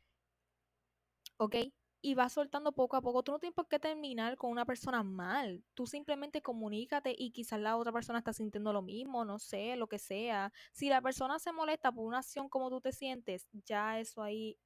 ¿Ok? 1.38 1.56
Y 2.02 2.16
vas 2.16 2.34
soltando 2.34 2.72
poco 2.72 2.96
a 2.98 3.02
poco. 3.02 3.24
Tú 3.24 3.32
no 3.32 3.40
tienes 3.40 3.56
por 3.56 3.68
qué 3.68 3.80
terminar 3.80 4.36
con 4.38 4.52
una 4.52 4.66
persona 4.66 5.04
mal. 5.04 5.64
Tú 5.76 5.86
simplemente 5.86 6.42
comunícate 6.42 7.16
y 7.18 7.32
quizás 7.32 7.60
la 7.60 7.78
otra 7.78 7.92
persona 7.92 8.20
está 8.20 8.34
sintiendo 8.34 8.74
lo 8.74 8.82
mismo, 8.82 9.24
no 9.26 9.40
sé, 9.40 9.76
lo 9.76 9.88
que 9.88 10.00
sea. 10.00 10.52
Si 10.72 10.90
la 10.90 11.02
persona 11.02 11.40
se 11.40 11.52
molesta 11.54 11.92
por 11.92 12.06
una 12.06 12.20
acción 12.20 12.50
como 12.50 12.70
tú 12.70 12.82
te 12.82 12.92
sientes, 12.92 13.48
ya 13.66 14.00
eso 14.00 14.24
ahí, 14.24 14.58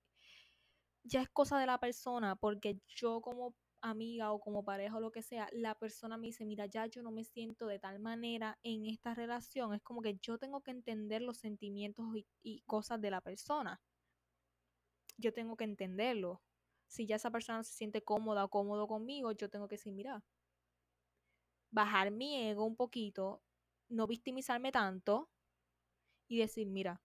ya 1.04 1.22
es 1.22 1.30
cosa 1.30 1.60
de 1.60 1.66
la 1.68 1.80
persona, 1.80 2.36
porque 2.36 2.80
yo 2.88 3.22
como 3.22 3.54
amiga 3.82 4.32
o 4.32 4.40
como 4.40 4.64
pareja 4.64 4.98
o 4.98 5.00
lo 5.02 5.12
que 5.12 5.22
sea, 5.22 5.48
la 5.52 5.76
persona 5.76 6.18
me 6.18 6.28
dice, 6.28 6.46
mira, 6.46 6.66
ya 6.68 6.86
yo 6.88 7.04
no 7.04 7.12
me 7.12 7.24
siento 7.24 7.68
de 7.68 7.80
tal 7.80 8.00
manera 8.00 8.58
en 8.64 8.86
esta 8.86 9.14
relación. 9.14 9.74
Es 9.74 9.82
como 9.84 10.02
que 10.02 10.18
yo 10.22 10.38
tengo 10.40 10.62
que 10.62 10.72
entender 10.72 11.22
los 11.22 11.38
sentimientos 11.38 12.06
y, 12.16 12.26
y 12.44 12.62
cosas 12.62 13.02
de 13.02 13.12
la 13.12 13.22
persona. 13.22 13.82
Yo 15.18 15.34
tengo 15.34 15.56
que 15.56 15.66
entenderlo 15.66 16.42
si 16.96 17.06
ya 17.06 17.18
esa 17.18 17.32
persona 17.32 17.64
se 17.64 17.74
siente 17.74 18.04
cómoda 18.04 18.46
o 18.46 18.50
cómodo 18.50 18.88
conmigo, 18.88 19.32
yo 19.34 19.50
tengo 19.50 19.68
que 19.68 19.76
decir, 19.76 19.94
mira, 19.94 20.24
bajar 21.72 22.12
mi 22.12 22.38
ego 22.50 22.66
un 22.66 22.76
poquito, 22.76 23.44
no 23.90 24.08
victimizarme 24.08 24.72
tanto 24.72 25.30
y 26.30 26.40
decir, 26.40 26.68
mira, 26.70 27.02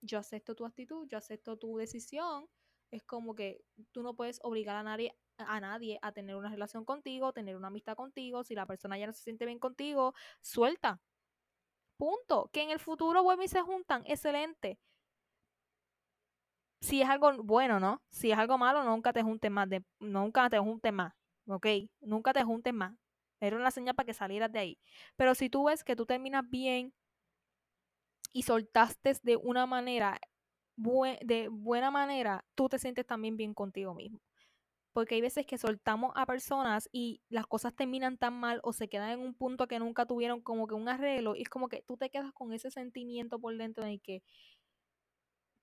yo 0.00 0.18
acepto 0.18 0.54
tu 0.54 0.64
actitud, 0.66 1.06
yo 1.08 1.18
acepto 1.18 1.56
tu 1.58 1.76
decisión. 1.76 2.48
Es 2.90 3.02
como 3.04 3.34
que 3.34 3.64
tú 3.92 4.02
no 4.02 4.14
puedes 4.14 4.40
obligar 4.42 4.76
a 4.76 4.82
nadie, 4.82 5.14
a 5.38 5.60
nadie 5.60 5.98
a 6.02 6.12
tener 6.12 6.36
una 6.36 6.50
relación 6.50 6.84
contigo, 6.84 7.32
tener 7.32 7.56
una 7.56 7.68
amistad 7.68 7.96
contigo. 7.96 8.44
Si 8.44 8.54
la 8.54 8.66
persona 8.66 8.98
ya 8.98 9.06
no 9.06 9.12
se 9.12 9.22
siente 9.22 9.46
bien 9.46 9.58
contigo, 9.58 10.14
suelta. 10.42 11.02
Punto. 11.98 12.50
Que 12.52 12.62
en 12.62 12.70
el 12.70 12.78
futuro 12.80 13.22
vuelven 13.22 13.46
y 13.46 13.48
se 13.48 13.62
juntan. 13.62 14.04
Excelente. 14.06 14.78
Si 16.80 17.00
es 17.02 17.08
algo 17.08 17.32
bueno, 17.42 17.80
¿no? 17.80 18.02
Si 18.10 18.30
es 18.30 18.38
algo 18.38 18.58
malo, 18.58 18.84
nunca 18.84 19.12
te 19.12 19.22
juntes 19.22 19.50
más. 19.50 19.68
Nunca 20.00 20.50
te 20.50 20.58
juntes 20.58 20.92
más. 20.92 21.14
¿Ok? 21.46 21.66
Nunca 22.00 22.32
te 22.32 22.42
juntes 22.42 22.74
más. 22.74 22.94
Era 23.40 23.56
una 23.56 23.70
señal 23.70 23.94
para 23.94 24.06
que 24.06 24.14
salieras 24.14 24.52
de 24.52 24.58
ahí. 24.58 24.78
Pero 25.16 25.34
si 25.34 25.50
tú 25.50 25.64
ves 25.64 25.84
que 25.84 25.96
tú 25.96 26.06
terminas 26.06 26.48
bien 26.48 26.92
y 28.32 28.42
soltaste 28.42 29.14
de 29.22 29.36
una 29.36 29.66
manera, 29.66 30.18
de 30.76 31.48
buena 31.50 31.90
manera, 31.90 32.44
tú 32.54 32.68
te 32.68 32.78
sientes 32.78 33.06
también 33.06 33.36
bien 33.36 33.54
contigo 33.54 33.94
mismo. 33.94 34.20
Porque 34.92 35.16
hay 35.16 35.20
veces 35.20 35.46
que 35.46 35.58
soltamos 35.58 36.12
a 36.14 36.24
personas 36.26 36.88
y 36.92 37.20
las 37.28 37.46
cosas 37.46 37.74
terminan 37.74 38.16
tan 38.16 38.34
mal 38.34 38.60
o 38.62 38.72
se 38.72 38.88
quedan 38.88 39.10
en 39.10 39.20
un 39.20 39.34
punto 39.34 39.66
que 39.66 39.78
nunca 39.78 40.06
tuvieron 40.06 40.40
como 40.40 40.66
que 40.68 40.74
un 40.74 40.88
arreglo 40.88 41.34
y 41.36 41.42
es 41.42 41.48
como 41.48 41.68
que 41.68 41.82
tú 41.82 41.96
te 41.96 42.10
quedas 42.10 42.32
con 42.32 42.52
ese 42.52 42.70
sentimiento 42.70 43.40
por 43.40 43.56
dentro 43.56 43.84
de 43.84 43.98
que 43.98 44.22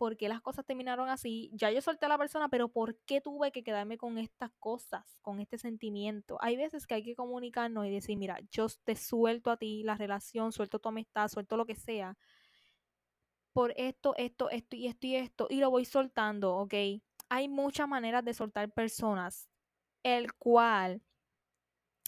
por 0.02 0.18
qué 0.18 0.28
las 0.28 0.42
cosas 0.42 0.66
terminaron 0.66 1.10
así. 1.10 1.52
Ya 1.54 1.70
yo 1.70 1.80
solté 1.80 2.08
a 2.08 2.10
la 2.10 2.18
persona, 2.18 2.50
pero 2.50 2.70
¿por 2.70 2.98
qué 3.06 3.22
tuve 3.22 3.52
que 3.52 3.64
quedarme 3.64 4.00
con 4.00 4.18
estas 4.18 4.50
cosas, 4.58 5.20
con 5.22 5.40
este 5.40 5.60
sentimiento? 5.60 6.40
Hay 6.42 6.58
veces 6.58 6.88
que 6.88 6.96
hay 6.96 7.04
que 7.04 7.16
comunicarnos 7.16 7.86
y 7.86 7.92
decir, 7.92 8.18
mira, 8.18 8.40
yo 8.50 8.66
te 8.84 8.96
suelto 8.96 9.52
a 9.52 9.58
ti 9.58 9.84
la 9.84 9.94
relación, 9.94 10.54
suelto 10.54 10.80
tu 10.80 10.90
amistad, 10.90 11.28
suelto 11.28 11.56
lo 11.56 11.68
que 11.68 11.76
sea, 11.76 12.18
por 13.54 13.76
esto, 13.78 14.16
esto, 14.18 14.50
esto 14.50 14.76
y 14.76 14.88
esto 14.88 15.06
y 15.06 15.16
esto, 15.18 15.46
y 15.52 15.58
lo 15.58 15.70
voy 15.70 15.86
soltando, 15.86 16.56
¿ok? 16.56 16.74
Hay 17.30 17.48
muchas 17.48 17.88
maneras 17.88 18.26
de 18.26 18.34
soltar 18.34 18.72
personas, 18.72 19.52
el 20.02 20.34
cual 20.34 21.04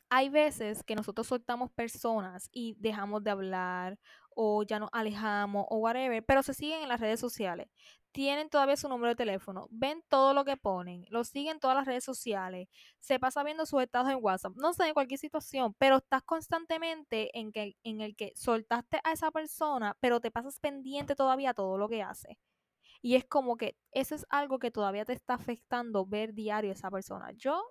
hay 0.09 0.29
veces 0.29 0.83
que 0.83 0.95
nosotros 0.95 1.27
soltamos 1.27 1.71
personas 1.71 2.49
y 2.51 2.75
dejamos 2.79 3.23
de 3.23 3.29
hablar 3.29 3.99
o 4.35 4.63
ya 4.63 4.79
nos 4.79 4.89
alejamos 4.91 5.65
o 5.69 5.77
whatever, 5.77 6.23
pero 6.25 6.43
se 6.43 6.53
siguen 6.53 6.81
en 6.81 6.89
las 6.89 6.99
redes 6.99 7.19
sociales. 7.19 7.67
Tienen 8.11 8.49
todavía 8.49 8.77
su 8.77 8.87
número 8.89 9.09
de 9.09 9.15
teléfono, 9.15 9.67
ven 9.71 10.03
todo 10.07 10.33
lo 10.33 10.45
que 10.45 10.55
ponen, 10.57 11.05
lo 11.09 11.23
siguen 11.23 11.59
todas 11.59 11.75
las 11.75 11.87
redes 11.87 12.03
sociales, 12.03 12.67
se 12.99 13.19
pasa 13.19 13.43
viendo 13.43 13.65
sus 13.65 13.81
estados 13.81 14.09
en 14.11 14.19
WhatsApp, 14.21 14.53
no 14.55 14.73
sé, 14.73 14.87
en 14.87 14.93
cualquier 14.93 15.19
situación, 15.19 15.73
pero 15.79 15.97
estás 15.97 16.21
constantemente 16.23 17.37
en, 17.37 17.51
que, 17.51 17.75
en 17.83 18.01
el 18.01 18.15
que 18.15 18.33
soltaste 18.35 18.99
a 19.03 19.13
esa 19.13 19.31
persona, 19.31 19.97
pero 19.99 20.19
te 20.19 20.29
pasas 20.31 20.59
pendiente 20.59 21.15
todavía 21.15 21.53
todo 21.53 21.77
lo 21.77 21.89
que 21.89 22.03
hace. 22.03 22.37
Y 23.01 23.15
es 23.15 23.25
como 23.25 23.57
que 23.57 23.77
eso 23.91 24.15
es 24.15 24.25
algo 24.29 24.59
que 24.59 24.71
todavía 24.71 25.05
te 25.05 25.13
está 25.13 25.33
afectando 25.35 26.05
ver 26.05 26.33
diario 26.33 26.71
a 26.71 26.73
esa 26.73 26.91
persona. 26.91 27.31
Yo 27.33 27.63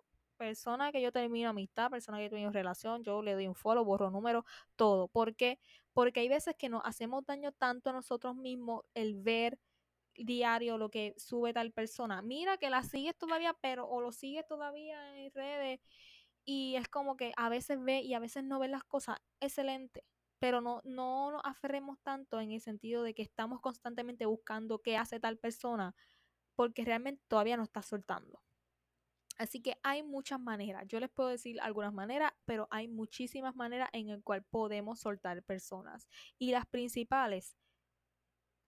persona 0.42 0.90
que 0.90 1.00
yo 1.00 1.12
termino 1.12 1.50
amistad, 1.50 1.88
persona 1.88 2.18
que 2.18 2.24
yo 2.24 2.30
tengo 2.30 2.50
relación, 2.50 3.04
yo 3.04 3.22
le 3.22 3.34
doy 3.34 3.46
un 3.46 3.54
follow, 3.54 3.84
borro 3.84 4.10
número, 4.10 4.44
todo. 4.76 5.06
¿Por 5.06 5.36
qué? 5.36 5.60
Porque 5.92 6.20
hay 6.20 6.28
veces 6.28 6.54
que 6.56 6.68
nos 6.68 6.82
hacemos 6.84 7.24
daño 7.26 7.52
tanto 7.52 7.90
a 7.90 7.92
nosotros 7.92 8.34
mismos 8.36 8.84
el 8.94 9.14
ver 9.14 9.58
diario 10.14 10.78
lo 10.78 10.90
que 10.90 11.14
sube 11.16 11.52
tal 11.52 11.72
persona. 11.72 12.22
Mira 12.22 12.56
que 12.58 12.70
la 12.70 12.82
sigues 12.82 13.16
todavía, 13.16 13.56
pero 13.60 13.88
o 13.88 14.00
lo 14.00 14.12
sigues 14.12 14.46
todavía 14.46 15.18
en 15.18 15.32
redes 15.32 15.80
y 16.44 16.76
es 16.76 16.88
como 16.88 17.16
que 17.16 17.32
a 17.36 17.48
veces 17.48 17.82
ve 17.82 18.00
y 18.00 18.14
a 18.14 18.18
veces 18.18 18.44
no 18.44 18.58
ve 18.58 18.68
las 18.68 18.84
cosas. 18.84 19.18
Excelente. 19.40 20.04
Pero 20.38 20.60
no, 20.60 20.80
no 20.84 21.30
nos 21.30 21.42
aferremos 21.44 21.98
tanto 22.02 22.40
en 22.40 22.52
el 22.52 22.60
sentido 22.60 23.02
de 23.04 23.14
que 23.14 23.22
estamos 23.22 23.60
constantemente 23.60 24.26
buscando 24.26 24.80
qué 24.80 24.96
hace 24.96 25.20
tal 25.20 25.38
persona, 25.38 25.94
porque 26.56 26.84
realmente 26.84 27.22
todavía 27.28 27.56
no 27.56 27.62
está 27.62 27.82
soltando. 27.82 28.42
Así 29.38 29.60
que 29.60 29.76
hay 29.82 30.02
muchas 30.02 30.40
maneras. 30.40 30.84
Yo 30.86 31.00
les 31.00 31.10
puedo 31.10 31.28
decir 31.28 31.60
algunas 31.60 31.92
maneras, 31.92 32.32
pero 32.44 32.68
hay 32.70 32.88
muchísimas 32.88 33.56
maneras 33.56 33.88
en 33.92 34.10
el 34.10 34.22
cual 34.22 34.44
podemos 34.44 35.00
soltar 35.00 35.42
personas. 35.42 36.08
Y 36.38 36.52
las 36.52 36.66
principales 36.66 37.56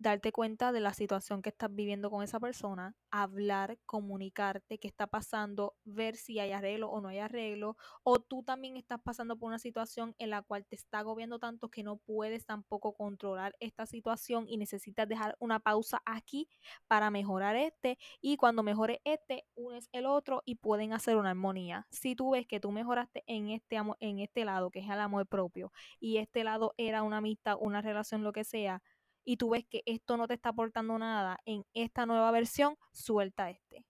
darte 0.05 0.33
cuenta 0.33 0.71
de 0.71 0.81
la 0.81 0.93
situación 0.93 1.41
que 1.41 1.49
estás 1.49 1.75
viviendo 1.75 2.11
con 2.11 2.23
esa 2.23 2.39
persona, 2.39 2.95
hablar, 3.11 3.79
comunicarte 3.87 4.79
qué 4.79 4.87
está 4.87 5.07
pasando, 5.07 5.77
ver 5.85 6.15
si 6.17 6.39
hay 6.39 6.53
arreglo 6.53 6.91
o 6.91 7.01
no 7.01 7.09
hay 7.09 7.21
arreglo, 7.21 7.79
o 8.03 8.21
tú 8.21 8.43
también 8.43 8.77
estás 8.77 9.01
pasando 9.01 9.39
por 9.39 9.49
una 9.49 9.59
situación 9.59 10.15
en 10.19 10.29
la 10.29 10.43
cual 10.43 10.67
te 10.67 10.77
está 10.77 10.99
agobiando 10.99 11.39
tanto 11.39 11.71
que 11.71 11.83
no 11.83 11.97
puedes 11.97 12.45
tampoco 12.45 12.93
controlar 12.93 13.57
esta 13.61 13.87
situación 13.87 14.45
y 14.47 14.59
necesitas 14.59 15.09
dejar 15.09 15.37
una 15.41 15.59
pausa 15.59 16.03
aquí 16.05 16.51
para 16.87 17.11
mejorar 17.11 17.57
este 17.57 17.97
y 18.21 18.37
cuando 18.37 18.63
mejore 18.63 19.01
este, 19.05 19.47
unes 19.55 19.89
el 19.93 20.05
otro 20.05 20.43
y 20.45 20.57
pueden 20.57 20.93
hacer 20.93 21.17
una 21.17 21.31
armonía. 21.31 21.87
Si 21.91 22.15
tú 22.15 22.33
ves 22.33 22.47
que 22.47 22.61
tú 22.61 22.73
mejoraste 22.73 23.25
en 23.27 23.49
este, 23.49 23.79
en 24.01 24.19
este 24.19 24.45
lado, 24.45 24.71
que 24.71 24.81
es 24.81 24.87
el 24.87 25.01
amor 25.01 25.27
propio, 25.27 25.73
y 25.99 26.19
este 26.19 26.45
lado 26.45 26.75
era 26.77 27.03
una 27.03 27.19
amistad, 27.19 27.57
una 27.59 27.81
relación, 27.81 28.23
lo 28.23 28.33
que 28.35 28.45
sea, 28.45 28.83
y 29.25 29.37
tú 29.37 29.51
ves 29.51 29.65
que 29.67 29.83
esto 29.87 30.17
no 30.17 30.29
te 30.29 30.35
está 30.35 30.51
aportando 30.51 30.99
nada 30.99 31.41
en 31.45 31.65
esta 31.73 32.07
nueva 32.07 32.31
versión, 32.31 32.77
suelta 32.93 33.51
este. 33.51 33.85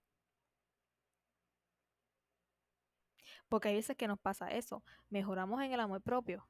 Porque 3.48 3.68
hay 3.68 3.76
veces 3.76 3.96
que 3.96 4.08
nos 4.08 4.18
pasa 4.18 4.48
eso. 4.48 4.82
Mejoramos 5.10 5.62
en 5.62 5.72
el 5.72 5.80
amor 5.80 6.02
propio. 6.02 6.48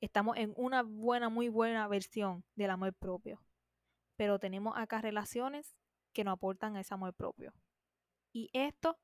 Estamos 0.00 0.36
en 0.38 0.54
una 0.56 0.82
buena, 0.82 1.28
muy 1.28 1.48
buena 1.48 1.86
versión 1.88 2.44
del 2.54 2.70
amor 2.70 2.94
propio. 2.94 3.42
Pero 4.16 4.38
tenemos 4.38 4.76
acá 4.76 5.00
relaciones 5.00 5.76
que 6.12 6.24
no 6.24 6.32
aportan 6.32 6.76
a 6.76 6.80
ese 6.80 6.94
amor 6.94 7.14
propio. 7.14 7.52
Y 8.32 8.50
esto 8.52 8.98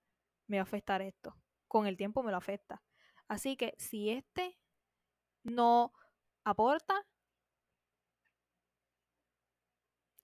me 0.46 0.56
va 0.56 0.62
a 0.62 0.64
afectar 0.64 1.02
esto. 1.02 1.36
Con 1.68 1.86
el 1.86 1.96
tiempo 1.96 2.22
me 2.22 2.30
lo 2.30 2.38
afecta. 2.38 2.82
Así 3.28 3.56
que 3.56 3.74
si 3.78 4.10
este 4.10 4.58
no 5.42 5.92
aporta, 6.44 7.06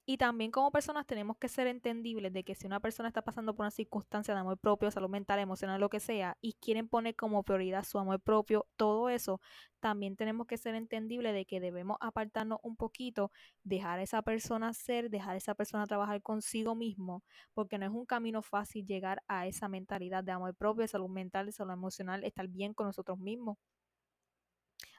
Y 0.04 0.16
también 0.16 0.50
como 0.50 0.72
personas 0.72 1.06
tenemos 1.06 1.36
que 1.38 1.48
ser 1.48 1.68
entendibles 1.68 2.32
de 2.32 2.42
que 2.42 2.56
si 2.56 2.66
una 2.66 2.80
persona 2.80 3.08
está 3.08 3.22
pasando 3.22 3.54
por 3.54 3.62
una 3.64 3.70
circunstancia 3.70 4.34
de 4.34 4.40
amor 4.40 4.58
propio, 4.58 4.90
salud 4.90 5.08
mental, 5.08 5.38
emocional, 5.38 5.80
lo 5.80 5.90
que 5.90 6.00
sea, 6.00 6.36
y 6.40 6.54
quieren 6.54 6.88
poner 6.88 7.14
como 7.14 7.44
prioridad 7.44 7.84
su 7.84 8.00
amor 8.00 8.20
propio, 8.20 8.66
todo 8.76 9.08
eso, 9.08 9.40
también 9.78 10.16
tenemos 10.16 10.48
que 10.48 10.58
ser 10.58 10.74
entendibles 10.74 11.32
de 11.34 11.46
que 11.46 11.60
debemos 11.60 11.98
apartarnos 12.00 12.58
un 12.64 12.76
poquito, 12.76 13.30
dejar 13.62 14.00
a 14.00 14.02
esa 14.02 14.22
persona 14.22 14.72
ser, 14.72 15.08
dejar 15.08 15.34
a 15.34 15.36
esa 15.36 15.54
persona 15.54 15.86
trabajar 15.86 16.20
consigo 16.20 16.74
mismo, 16.74 17.22
porque 17.54 17.78
no 17.78 17.86
es 17.86 17.92
un 17.92 18.04
camino 18.04 18.42
fácil 18.42 18.84
llegar 18.84 19.22
a 19.28 19.46
esa 19.46 19.68
mentalidad 19.68 20.24
de 20.24 20.32
amor 20.32 20.56
propio, 20.56 20.86
salud 20.88 21.10
mental, 21.10 21.52
salud 21.52 21.72
emocional, 21.74 22.24
estar 22.24 22.48
bien 22.48 22.74
con 22.74 22.86
nosotros 22.88 23.18
mismos. 23.20 23.56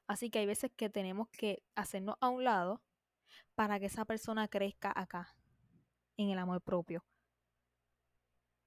Así 0.08 0.30
que 0.30 0.40
hay 0.40 0.46
veces 0.46 0.72
que 0.76 0.90
tenemos 0.90 1.28
que 1.30 1.64
hacernos 1.76 2.16
a 2.22 2.30
un 2.30 2.44
lado 2.46 2.82
para 3.56 3.80
que 3.80 3.88
esa 3.88 4.06
persona 4.06 4.48
crezca 4.48 4.92
acá, 4.96 5.36
en 6.18 6.30
el 6.30 6.40
amor 6.40 6.62
propio. 6.62 7.06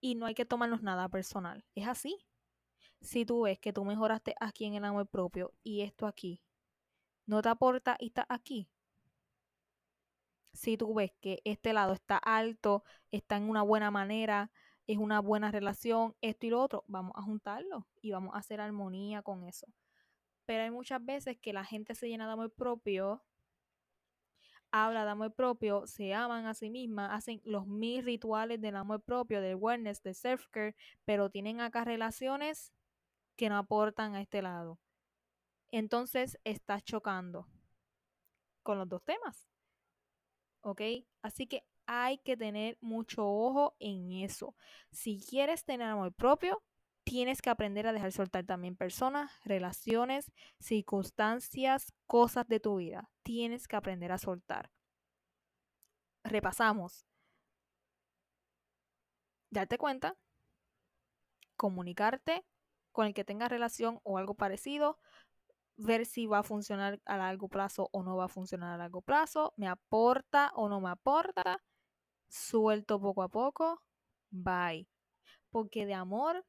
Y 0.00 0.14
no 0.14 0.26
hay 0.26 0.34
que 0.34 0.44
tomarnos 0.44 0.82
nada 0.82 1.08
personal. 1.08 1.64
Es 1.74 1.88
así. 1.88 2.18
Si 3.00 3.24
tú 3.24 3.42
ves 3.42 3.58
que 3.58 3.72
tú 3.72 3.84
mejoraste 3.84 4.34
aquí 4.40 4.64
en 4.64 4.74
el 4.74 4.84
amor 4.84 5.06
propio 5.06 5.52
y 5.62 5.82
esto 5.82 6.06
aquí 6.06 6.42
no 7.26 7.42
te 7.42 7.48
aporta 7.48 7.96
y 7.98 8.06
está 8.06 8.24
aquí. 8.28 8.68
Si 10.52 10.76
tú 10.76 10.94
ves 10.94 11.12
que 11.20 11.42
este 11.44 11.72
lado 11.72 11.92
está 11.92 12.16
alto, 12.16 12.84
está 13.10 13.36
en 13.36 13.50
una 13.50 13.62
buena 13.62 13.90
manera, 13.90 14.50
es 14.86 14.96
una 14.98 15.20
buena 15.20 15.50
relación, 15.50 16.14
esto 16.22 16.46
y 16.46 16.50
lo 16.50 16.62
otro, 16.62 16.84
vamos 16.86 17.12
a 17.16 17.22
juntarlo 17.22 17.86
y 18.00 18.12
vamos 18.12 18.34
a 18.34 18.38
hacer 18.38 18.60
armonía 18.60 19.22
con 19.22 19.44
eso. 19.44 19.66
Pero 20.46 20.62
hay 20.62 20.70
muchas 20.70 21.04
veces 21.04 21.36
que 21.38 21.52
la 21.52 21.64
gente 21.64 21.94
se 21.94 22.08
llena 22.08 22.26
de 22.26 22.32
amor 22.32 22.52
propio 22.52 23.22
habla 24.70 25.04
de 25.04 25.10
amor 25.10 25.34
propio, 25.34 25.86
se 25.86 26.14
aman 26.14 26.46
a 26.46 26.54
sí 26.54 26.70
mismas, 26.70 27.10
hacen 27.12 27.40
los 27.44 27.66
mil 27.66 28.04
rituales 28.04 28.60
del 28.60 28.76
amor 28.76 29.02
propio, 29.02 29.40
del 29.40 29.56
wellness, 29.56 30.02
del 30.02 30.14
self-care, 30.14 30.74
pero 31.04 31.30
tienen 31.30 31.60
acá 31.60 31.84
relaciones 31.84 32.72
que 33.36 33.48
no 33.48 33.56
aportan 33.58 34.14
a 34.14 34.20
este 34.20 34.42
lado. 34.42 34.78
Entonces 35.70 36.38
estás 36.44 36.82
chocando 36.84 37.46
con 38.62 38.78
los 38.78 38.88
dos 38.88 39.02
temas. 39.04 39.48
¿Ok? 40.60 40.82
Así 41.22 41.46
que 41.46 41.64
hay 41.86 42.18
que 42.18 42.36
tener 42.36 42.76
mucho 42.80 43.26
ojo 43.26 43.76
en 43.78 44.10
eso. 44.12 44.56
Si 44.90 45.20
quieres 45.20 45.64
tener 45.64 45.88
amor 45.88 46.12
propio, 46.12 46.62
tienes 47.06 47.40
que 47.40 47.50
aprender 47.50 47.86
a 47.86 47.92
dejar 47.92 48.10
soltar 48.10 48.44
también 48.44 48.74
personas, 48.74 49.30
relaciones, 49.44 50.32
circunstancias, 50.58 51.94
cosas 52.08 52.48
de 52.48 52.58
tu 52.58 52.76
vida. 52.76 53.08
Tienes 53.22 53.68
que 53.68 53.76
aprender 53.76 54.10
a 54.10 54.18
soltar. 54.18 54.72
Repasamos. 56.24 57.06
Darte 59.50 59.78
cuenta, 59.78 60.16
comunicarte 61.56 62.44
con 62.90 63.06
el 63.06 63.14
que 63.14 63.24
tenga 63.24 63.48
relación 63.48 64.00
o 64.02 64.18
algo 64.18 64.34
parecido, 64.34 64.98
ver 65.76 66.06
si 66.06 66.26
va 66.26 66.40
a 66.40 66.42
funcionar 66.42 67.00
a 67.04 67.18
largo 67.18 67.48
plazo 67.48 67.88
o 67.92 68.02
no 68.02 68.16
va 68.16 68.24
a 68.24 68.28
funcionar 68.28 68.74
a 68.74 68.78
largo 68.78 69.00
plazo, 69.00 69.54
me 69.56 69.68
aporta 69.68 70.50
o 70.56 70.68
no 70.68 70.80
me 70.80 70.90
aporta, 70.90 71.62
suelto 72.28 73.00
poco 73.00 73.22
a 73.22 73.28
poco, 73.28 73.80
bye. 74.30 74.88
Porque 75.50 75.86
de 75.86 75.94
amor, 75.94 76.44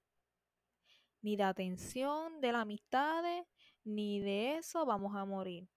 ni 1.27 1.35
de 1.35 1.43
atención, 1.43 2.39
de 2.39 2.53
la 2.53 2.61
amistades, 2.61 3.45
ni 3.83 4.21
de 4.21 4.55
eso 4.55 4.85
vamos 4.85 5.13
a 5.13 5.25
morir. 5.25 5.67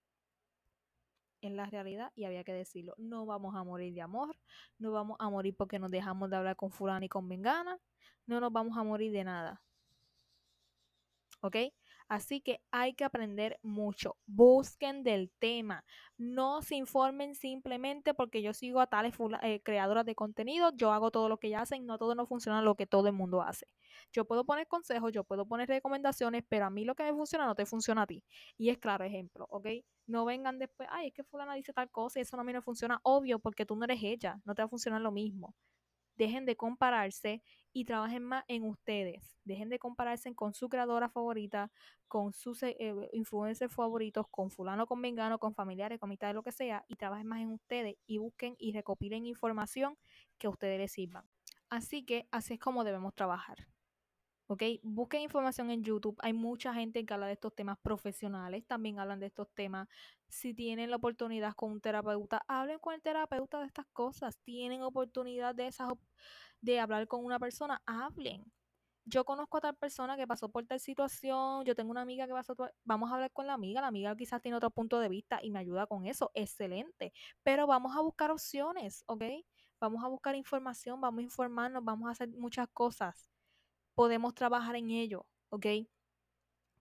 En 1.41 1.57
la 1.57 1.65
realidad, 1.65 2.09
y 2.15 2.23
había 2.23 2.45
que 2.45 2.53
decirlo, 2.53 2.93
no 2.97 3.25
vamos 3.25 3.53
a 3.53 3.63
morir 3.65 3.93
de 3.93 4.01
amor, 4.01 4.37
no 4.77 4.93
vamos 4.93 5.17
a 5.19 5.29
morir 5.29 5.53
porque 5.57 5.77
nos 5.77 5.91
dejamos 5.91 6.29
de 6.29 6.37
hablar 6.37 6.55
con 6.55 6.71
fulano 6.71 7.03
y 7.03 7.09
con 7.09 7.27
vengana, 7.27 7.77
no 8.27 8.39
nos 8.39 8.53
vamos 8.53 8.77
a 8.77 8.83
morir 8.83 9.11
de 9.11 9.25
nada. 9.25 9.61
¿Ok? 11.41 11.57
Así 12.11 12.41
que 12.41 12.59
hay 12.71 12.93
que 12.93 13.05
aprender 13.05 13.57
mucho. 13.63 14.17
Busquen 14.25 15.01
del 15.01 15.31
tema. 15.39 15.85
No 16.17 16.61
se 16.61 16.75
informen 16.75 17.35
simplemente 17.35 18.13
porque 18.13 18.41
yo 18.41 18.53
sigo 18.53 18.81
a 18.81 18.87
tales 18.87 19.13
eh, 19.41 19.61
creadoras 19.63 20.05
de 20.05 20.13
contenido. 20.13 20.73
Yo 20.75 20.91
hago 20.91 21.09
todo 21.09 21.29
lo 21.29 21.37
que 21.37 21.47
ellas 21.47 21.61
hacen. 21.61 21.85
No 21.85 21.97
todo 21.97 22.13
no 22.13 22.27
funciona 22.27 22.61
lo 22.61 22.75
que 22.75 22.85
todo 22.85 23.07
el 23.07 23.13
mundo 23.13 23.41
hace. 23.41 23.65
Yo 24.11 24.25
puedo 24.25 24.43
poner 24.43 24.67
consejos, 24.67 25.13
yo 25.13 25.23
puedo 25.23 25.45
poner 25.45 25.69
recomendaciones, 25.69 26.43
pero 26.49 26.65
a 26.65 26.69
mí 26.69 26.83
lo 26.83 26.95
que 26.95 27.03
me 27.03 27.13
funciona 27.13 27.45
no 27.45 27.55
te 27.55 27.65
funciona 27.65 28.01
a 28.01 28.07
ti. 28.07 28.25
Y 28.57 28.71
es 28.71 28.77
claro 28.77 29.05
ejemplo, 29.05 29.47
¿ok? 29.49 29.67
No 30.05 30.25
vengan 30.25 30.59
después, 30.59 30.89
ay, 30.91 31.07
es 31.07 31.13
que 31.13 31.23
fulana 31.23 31.53
dice 31.53 31.71
tal 31.71 31.89
cosa 31.89 32.19
y 32.19 32.23
eso 32.23 32.37
a 32.37 32.43
mí 32.43 32.51
no 32.51 32.61
funciona. 32.61 32.99
Obvio, 33.03 33.39
porque 33.39 33.65
tú 33.65 33.77
no 33.77 33.85
eres 33.85 34.03
ella. 34.03 34.41
No 34.43 34.53
te 34.53 34.63
va 34.63 34.65
a 34.65 34.69
funcionar 34.69 34.99
lo 35.01 35.13
mismo 35.13 35.55
dejen 36.15 36.45
de 36.45 36.55
compararse 36.55 37.41
y 37.73 37.85
trabajen 37.85 38.23
más 38.23 38.43
en 38.47 38.63
ustedes. 38.63 39.37
Dejen 39.43 39.69
de 39.69 39.79
compararse 39.79 40.33
con 40.35 40.53
su 40.53 40.69
creadora 40.69 41.09
favorita, 41.09 41.71
con 42.07 42.33
sus 42.33 42.61
eh, 42.63 42.75
eh, 42.79 43.09
influencers 43.13 43.73
favoritos, 43.73 44.27
con 44.29 44.51
fulano, 44.51 44.85
con 44.85 45.01
vengano, 45.01 45.39
con 45.39 45.53
familiares, 45.53 45.99
con 45.99 46.09
de 46.09 46.33
lo 46.33 46.43
que 46.43 46.51
sea, 46.51 46.85
y 46.87 46.95
trabajen 46.95 47.27
más 47.27 47.41
en 47.41 47.51
ustedes 47.51 47.95
y 48.05 48.17
busquen 48.17 48.55
y 48.59 48.73
recopilen 48.73 49.25
información 49.25 49.97
que 50.37 50.47
a 50.47 50.49
ustedes 50.49 50.79
les 50.79 50.91
sirva. 50.91 51.25
Así 51.69 52.03
que 52.03 52.27
así 52.31 52.55
es 52.55 52.59
como 52.59 52.83
debemos 52.83 53.15
trabajar. 53.15 53.67
¿Ok? 54.51 54.63
Busquen 54.83 55.21
información 55.21 55.71
en 55.71 55.81
YouTube. 55.81 56.17
Hay 56.19 56.33
mucha 56.33 56.73
gente 56.73 57.05
que 57.05 57.13
habla 57.13 57.27
de 57.27 57.33
estos 57.33 57.55
temas 57.55 57.77
profesionales, 57.79 58.65
también 58.67 58.99
hablan 58.99 59.21
de 59.21 59.27
estos 59.27 59.49
temas. 59.53 59.87
Si 60.27 60.53
tienen 60.53 60.89
la 60.89 60.97
oportunidad 60.97 61.53
con 61.53 61.71
un 61.71 61.79
terapeuta, 61.79 62.43
hablen 62.49 62.77
con 62.79 62.93
el 62.93 63.01
terapeuta 63.01 63.61
de 63.61 63.67
estas 63.67 63.85
cosas. 63.93 64.37
Tienen 64.43 64.81
oportunidad 64.81 65.55
de, 65.55 65.67
esas, 65.67 65.93
de 66.59 66.81
hablar 66.81 67.07
con 67.07 67.23
una 67.23 67.39
persona, 67.39 67.81
hablen. 67.85 68.43
Yo 69.05 69.23
conozco 69.23 69.57
a 69.57 69.61
tal 69.61 69.75
persona 69.77 70.17
que 70.17 70.27
pasó 70.27 70.49
por 70.49 70.65
tal 70.65 70.81
situación, 70.81 71.63
yo 71.63 71.73
tengo 71.73 71.91
una 71.91 72.01
amiga 72.01 72.27
que 72.27 72.33
pasó, 72.33 72.53
por... 72.53 72.73
vamos 72.83 73.09
a 73.09 73.15
hablar 73.15 73.31
con 73.31 73.47
la 73.47 73.53
amiga, 73.53 73.79
la 73.79 73.87
amiga 73.87 74.15
quizás 74.17 74.41
tiene 74.41 74.57
otro 74.57 74.69
punto 74.69 74.99
de 74.99 75.07
vista 75.09 75.39
y 75.41 75.49
me 75.49 75.59
ayuda 75.59 75.87
con 75.87 76.05
eso, 76.05 76.29
excelente, 76.33 77.13
pero 77.41 77.67
vamos 77.67 77.95
a 77.97 78.01
buscar 78.01 78.31
opciones, 78.31 79.03
¿ok? 79.07 79.23
Vamos 79.79 80.03
a 80.03 80.07
buscar 80.07 80.35
información, 80.35 81.01
vamos 81.01 81.19
a 81.19 81.23
informarnos, 81.23 81.83
vamos 81.83 82.09
a 82.09 82.11
hacer 82.11 82.29
muchas 82.29 82.67
cosas 82.69 83.30
podemos 83.95 84.33
trabajar 84.33 84.75
en 84.75 84.91
ello, 84.91 85.27
¿ok? 85.49 85.65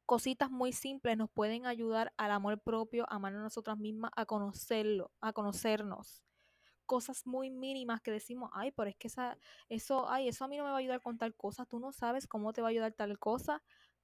Cositas 0.07 0.51
muy 0.51 0.73
simples 0.73 1.17
nos 1.17 1.31
pueden 1.31 1.67
ayudar 1.67 2.13
al 2.17 2.33
amor 2.33 2.61
propio, 2.61 3.05
a 3.09 3.15
amar 3.17 3.35
a 3.35 3.41
nosotras 3.41 3.79
mismas, 3.79 4.11
a 4.17 4.27
conocerlo, 4.27 5.13
a 5.21 5.33
conocernos. 5.33 6.23
Cosas 6.87 7.27
muy 7.27 7.51
mínimas 7.51 8.01
que 8.03 8.11
decimos, 8.11 8.51
ay, 8.53 8.73
pero 8.73 8.91
es 8.91 8.97
que 8.97 9.09
esa, 9.09 9.39
eso, 9.69 10.11
ay, 10.11 10.29
eso 10.29 10.45
a 10.45 10.49
mí 10.49 10.57
no 10.57 10.65
me 10.65 10.71
va 10.71 10.77
a 10.77 10.81
ayudar 10.81 11.01
con 11.01 11.19
tal 11.19 11.37
cosa, 11.37 11.65
tú 11.67 11.79
no 11.79 11.93
sabes 11.93 12.27
cómo 12.27 12.53
te 12.53 12.63
va 12.63 12.69
a 12.69 12.71
ayudar 12.71 12.93
tal 12.95 13.19
cosa, 13.21 13.63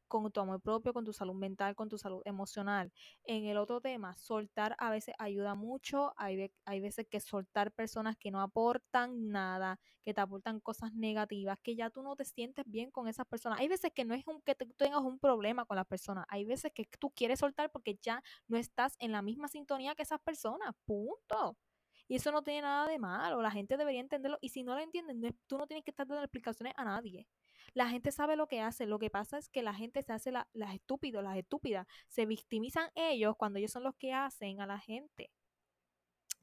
con 0.09 0.31
tu 0.31 0.40
amor 0.40 0.61
propio, 0.61 0.92
con 0.92 1.05
tu 1.05 1.12
salud 1.12 1.35
mental, 1.35 1.75
con 1.75 1.88
tu 1.88 1.99
salud 1.99 2.23
emocional. 2.25 2.92
En 3.25 3.47
el 3.47 3.57
otro 3.59 3.81
tema, 3.81 4.16
soltar 4.16 4.77
a 4.79 4.90
veces 4.90 5.14
ayuda 5.19 5.55
mucho. 5.55 6.12
Hay, 6.16 6.51
hay 6.64 6.81
veces 6.81 7.07
que 7.09 7.21
soltar 7.21 7.73
personas 7.73 8.16
que 8.16 8.31
no 8.31 8.40
aportan 8.40 9.29
nada, 9.29 9.79
que 10.03 10.14
te 10.14 10.21
aportan 10.21 10.61
cosas 10.61 10.92
negativas, 10.92 11.59
que 11.62 11.77
ya 11.77 11.90
tú 11.90 12.03
no 12.03 12.16
te 12.16 12.25
sientes 12.25 12.64
bien 12.66 12.90
con 12.90 13.09
esas 13.09 13.27
personas. 13.27 13.61
Hay 13.61 13.69
veces 13.69 13.92
que 13.95 14.05
no 14.05 14.14
es 14.14 14.27
un, 14.27 14.40
que 14.42 14.55
tengas 14.55 15.01
un 15.01 15.19
problema 15.19 15.64
con 15.64 15.77
las 15.77 15.87
personas. 15.87 16.25
Hay 16.29 16.45
veces 16.45 16.73
que 16.73 16.88
tú 16.99 17.11
quieres 17.11 17.40
soltar 17.40 17.71
porque 17.71 17.99
ya 18.01 18.23
no 18.49 18.57
estás 18.57 18.97
en 18.99 19.12
la 19.12 19.23
misma 19.23 19.49
sintonía 19.49 19.95
que 19.95 20.03
esas 20.03 20.21
personas. 20.21 20.75
Punto. 20.85 21.57
Y 22.09 22.16
eso 22.16 22.31
no 22.31 22.42
tiene 22.42 22.62
nada 22.62 22.87
de 22.87 22.99
malo. 22.99 23.42
La 23.42 23.51
gente 23.51 23.77
debería 23.77 24.01
entenderlo. 24.01 24.38
Y 24.40 24.51
si 24.51 24.62
no 24.62 24.75
lo 24.75 24.81
entienden, 24.81 25.37
tú 25.47 25.59
no 25.59 25.66
tienes 25.66 25.85
que 25.85 25.90
estar 25.90 26.07
dando 26.07 26.23
explicaciones 26.23 26.73
a 26.77 26.85
nadie. 26.85 27.27
La 27.74 27.88
gente 27.88 28.12
sabe 28.12 28.37
lo 28.37 28.46
que 28.46 28.61
hace. 28.61 28.87
Lo 28.87 28.98
que 28.98 29.11
pasa 29.11 29.38
es 29.38 29.48
que 29.48 29.62
la 29.62 29.74
gente 29.74 30.02
se 30.02 30.12
hace 30.12 30.33
las 30.33 30.74
estúpidos, 30.74 31.22
las 31.22 31.37
estúpidas. 31.37 31.87
Se 32.09 32.26
victimizan 32.26 32.90
ellos 32.94 33.37
cuando 33.37 33.59
ellos 33.59 33.72
son 33.72 33.85
los 33.85 33.94
que 33.96 34.12
hacen 34.12 34.61
a 34.61 34.66
la 34.66 34.79
gente. 34.79 35.31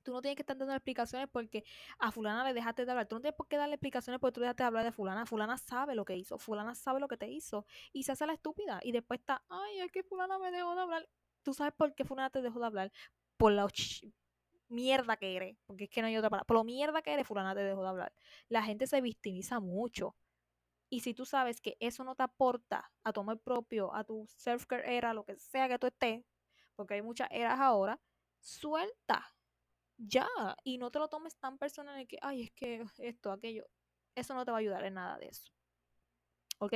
Tú 0.03 0.11
no 0.11 0.21
tienes 0.21 0.35
que 0.35 0.41
estar 0.41 0.57
dando 0.57 0.73
explicaciones 0.73 1.29
porque 1.31 1.63
a 1.97 2.11
fulana 2.11 2.43
le 2.43 2.53
dejaste 2.53 2.85
de 2.85 2.91
hablar. 2.91 3.07
Tú 3.07 3.15
no 3.15 3.21
tienes 3.21 3.37
por 3.37 3.47
qué 3.47 3.55
darle 3.55 3.75
explicaciones 3.75 4.19
porque 4.19 4.33
tú 4.33 4.41
dejaste 4.41 4.63
de 4.63 4.67
hablar 4.67 4.83
de 4.83 4.91
fulana. 4.91 5.25
Fulana 5.25 5.57
sabe 5.57 5.95
lo 5.95 6.03
que 6.03 6.17
hizo. 6.17 6.37
Fulana 6.37 6.75
sabe 6.75 6.99
lo 6.99 7.07
que 7.07 7.17
te 7.17 7.29
hizo. 7.29 7.65
Y 7.93 8.03
se 8.03 8.11
hace 8.11 8.25
la 8.27 8.33
estúpida. 8.33 8.79
Y 8.83 8.91
después 8.91 9.21
está, 9.21 9.43
ay, 9.49 9.79
es 9.79 9.91
que 9.91 10.03
fulana 10.03 10.37
me 10.39 10.51
dejó 10.51 10.75
de 10.75 10.81
hablar. 10.81 11.09
Tú 11.41 11.53
sabes 11.53 11.73
por 11.73 11.95
qué 11.95 12.03
fulana 12.03 12.29
te 12.29 12.41
dejó 12.41 12.59
de 12.59 12.65
hablar. 12.65 12.91
Por 13.37 13.53
la 13.53 13.67
mierda 14.67 15.15
que 15.17 15.35
eres. 15.35 15.57
Porque 15.65 15.85
es 15.85 15.89
que 15.89 16.01
no 16.01 16.07
hay 16.07 16.17
otra 16.17 16.29
palabra. 16.29 16.45
Por 16.45 16.57
lo 16.57 16.63
mierda 16.65 17.01
que 17.01 17.13
eres, 17.13 17.25
fulana 17.25 17.55
te 17.55 17.61
dejó 17.61 17.81
de 17.83 17.89
hablar. 17.89 18.13
La 18.49 18.63
gente 18.63 18.87
se 18.87 18.99
victimiza 18.99 19.61
mucho. 19.61 20.15
Y 20.93 20.99
si 20.99 21.15
tú 21.15 21.25
sabes 21.25 21.59
que 21.59 21.75
eso 21.79 22.03
no 22.03 22.13
te 22.13 22.21
aporta 22.21 22.91
a 23.03 23.11
tu 23.11 23.21
amor 23.21 23.39
propio, 23.39 23.91
a 23.95 24.03
tu 24.03 24.27
self-care 24.27 24.95
era, 24.95 25.11
lo 25.11 25.25
que 25.25 25.39
sea 25.39 25.67
que 25.67 25.79
tú 25.79 25.87
estés, 25.87 26.23
porque 26.75 26.93
hay 26.93 27.01
muchas 27.01 27.27
eras 27.31 27.59
ahora, 27.59 27.99
suelta. 28.39 29.25
Ya. 29.97 30.27
Y 30.63 30.77
no 30.77 30.91
te 30.91 30.99
lo 30.99 31.07
tomes 31.07 31.35
tan 31.37 31.57
personal 31.57 31.97
de 31.97 32.05
que, 32.05 32.19
ay, 32.21 32.43
es 32.43 32.51
que 32.51 32.85
esto, 32.99 33.31
aquello. 33.31 33.65
Eso 34.13 34.35
no 34.35 34.45
te 34.45 34.51
va 34.51 34.57
a 34.57 34.59
ayudar 34.59 34.85
en 34.85 34.93
nada 34.93 35.17
de 35.17 35.29
eso. 35.29 35.51
¿Ok? 36.59 36.73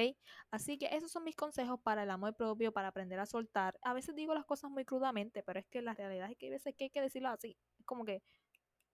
Así 0.50 0.80
que 0.80 0.88
esos 0.98 1.12
son 1.12 1.24
mis 1.24 1.36
consejos 1.36 1.80
para 1.80 2.02
el 2.02 2.10
amor 2.10 2.36
propio, 2.36 2.72
para 2.72 2.88
aprender 2.88 3.20
a 3.20 3.28
soltar. 3.28 3.78
A 3.84 3.94
veces 3.94 4.16
digo 4.16 4.34
las 4.34 4.46
cosas 4.46 4.72
muy 4.72 4.84
crudamente, 4.84 5.44
pero 5.44 5.60
es 5.60 5.68
que 5.68 5.84
la 5.84 5.94
realidad 5.94 6.32
es 6.32 6.38
que 6.38 6.48
hay 6.48 6.52
veces 6.54 6.74
que 6.76 6.86
hay 6.86 6.90
que 6.90 7.02
decirlo 7.02 7.30
así. 7.30 7.56
Es 7.78 7.86
como 7.86 8.04
que 8.04 8.24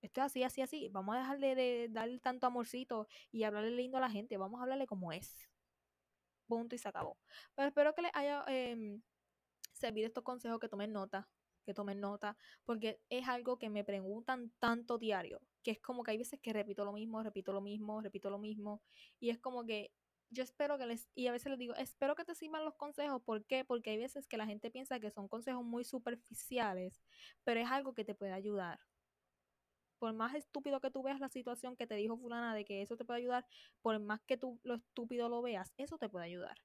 esto 0.03 0.19
es 0.19 0.25
así, 0.25 0.43
así, 0.43 0.61
así. 0.61 0.89
Vamos 0.89 1.15
a 1.15 1.19
dejar 1.19 1.39
de, 1.39 1.87
darle 1.89 2.19
tanto 2.19 2.45
amorcito 2.45 3.07
y 3.31 3.43
hablarle 3.43 3.71
lindo 3.71 3.97
a 3.97 4.01
la 4.01 4.09
gente. 4.09 4.37
Vamos 4.37 4.59
a 4.59 4.63
hablarle 4.63 4.85
como 4.85 5.13
es. 5.13 5.49
Punto 6.45 6.75
y 6.75 6.77
se 6.77 6.89
acabó. 6.89 7.17
Pero 7.55 7.69
espero 7.69 7.95
que 7.95 8.01
les 8.01 8.11
haya 8.13 8.43
eh, 8.49 8.99
servido 9.71 10.07
estos 10.07 10.25
consejos, 10.25 10.59
que 10.59 10.67
tomen 10.67 10.91
nota, 10.91 11.29
que 11.65 11.73
tomen 11.73 12.01
nota, 12.01 12.35
porque 12.65 12.99
es 13.09 13.29
algo 13.29 13.57
que 13.57 13.69
me 13.69 13.85
preguntan 13.85 14.51
tanto 14.59 14.97
diario, 14.97 15.39
que 15.63 15.71
es 15.71 15.79
como 15.79 16.03
que 16.03 16.11
hay 16.11 16.17
veces 16.17 16.37
que 16.41 16.51
repito 16.51 16.83
lo 16.83 16.91
mismo, 16.91 17.23
repito 17.23 17.53
lo 17.53 17.61
mismo, 17.61 18.01
repito 18.01 18.29
lo 18.29 18.39
mismo, 18.39 18.81
y 19.21 19.29
es 19.29 19.39
como 19.39 19.63
que 19.65 19.93
yo 20.31 20.43
espero 20.43 20.77
que 20.77 20.85
les, 20.85 21.09
y 21.15 21.27
a 21.27 21.31
veces 21.31 21.49
les 21.49 21.59
digo, 21.59 21.75
espero 21.75 22.15
que 22.15 22.25
te 22.25 22.35
sirvan 22.35 22.65
los 22.65 22.75
consejos, 22.75 23.21
¿por 23.23 23.45
qué? 23.45 23.63
Porque 23.63 23.91
hay 23.91 23.97
veces 23.99 24.27
que 24.27 24.35
la 24.35 24.45
gente 24.45 24.69
piensa 24.69 24.99
que 24.99 25.11
son 25.11 25.29
consejos 25.29 25.63
muy 25.63 25.85
superficiales, 25.85 27.01
pero 27.45 27.61
es 27.61 27.69
algo 27.69 27.93
que 27.93 28.03
te 28.03 28.15
puede 28.15 28.33
ayudar 28.33 28.79
por 30.03 30.11
más 30.11 30.35
estúpido 30.35 30.81
que 30.81 30.91
tú 30.91 31.01
veas 31.01 31.21
la 31.21 31.29
situación 31.29 31.77
que 31.77 31.87
te 31.87 31.95
dijo 31.95 32.17
fulana 32.17 32.53
de 32.53 32.65
que 32.65 32.81
eso 32.81 32.97
te 32.97 33.05
puede 33.05 33.19
ayudar, 33.19 33.45
por 33.81 33.97
más 34.01 34.19
que 34.23 34.35
tú 34.35 34.59
lo 34.63 34.75
estúpido 34.75 35.29
lo 35.29 35.41
veas, 35.41 35.71
eso 35.77 35.97
te 35.97 36.09
puede 36.09 36.25
ayudar. 36.25 36.57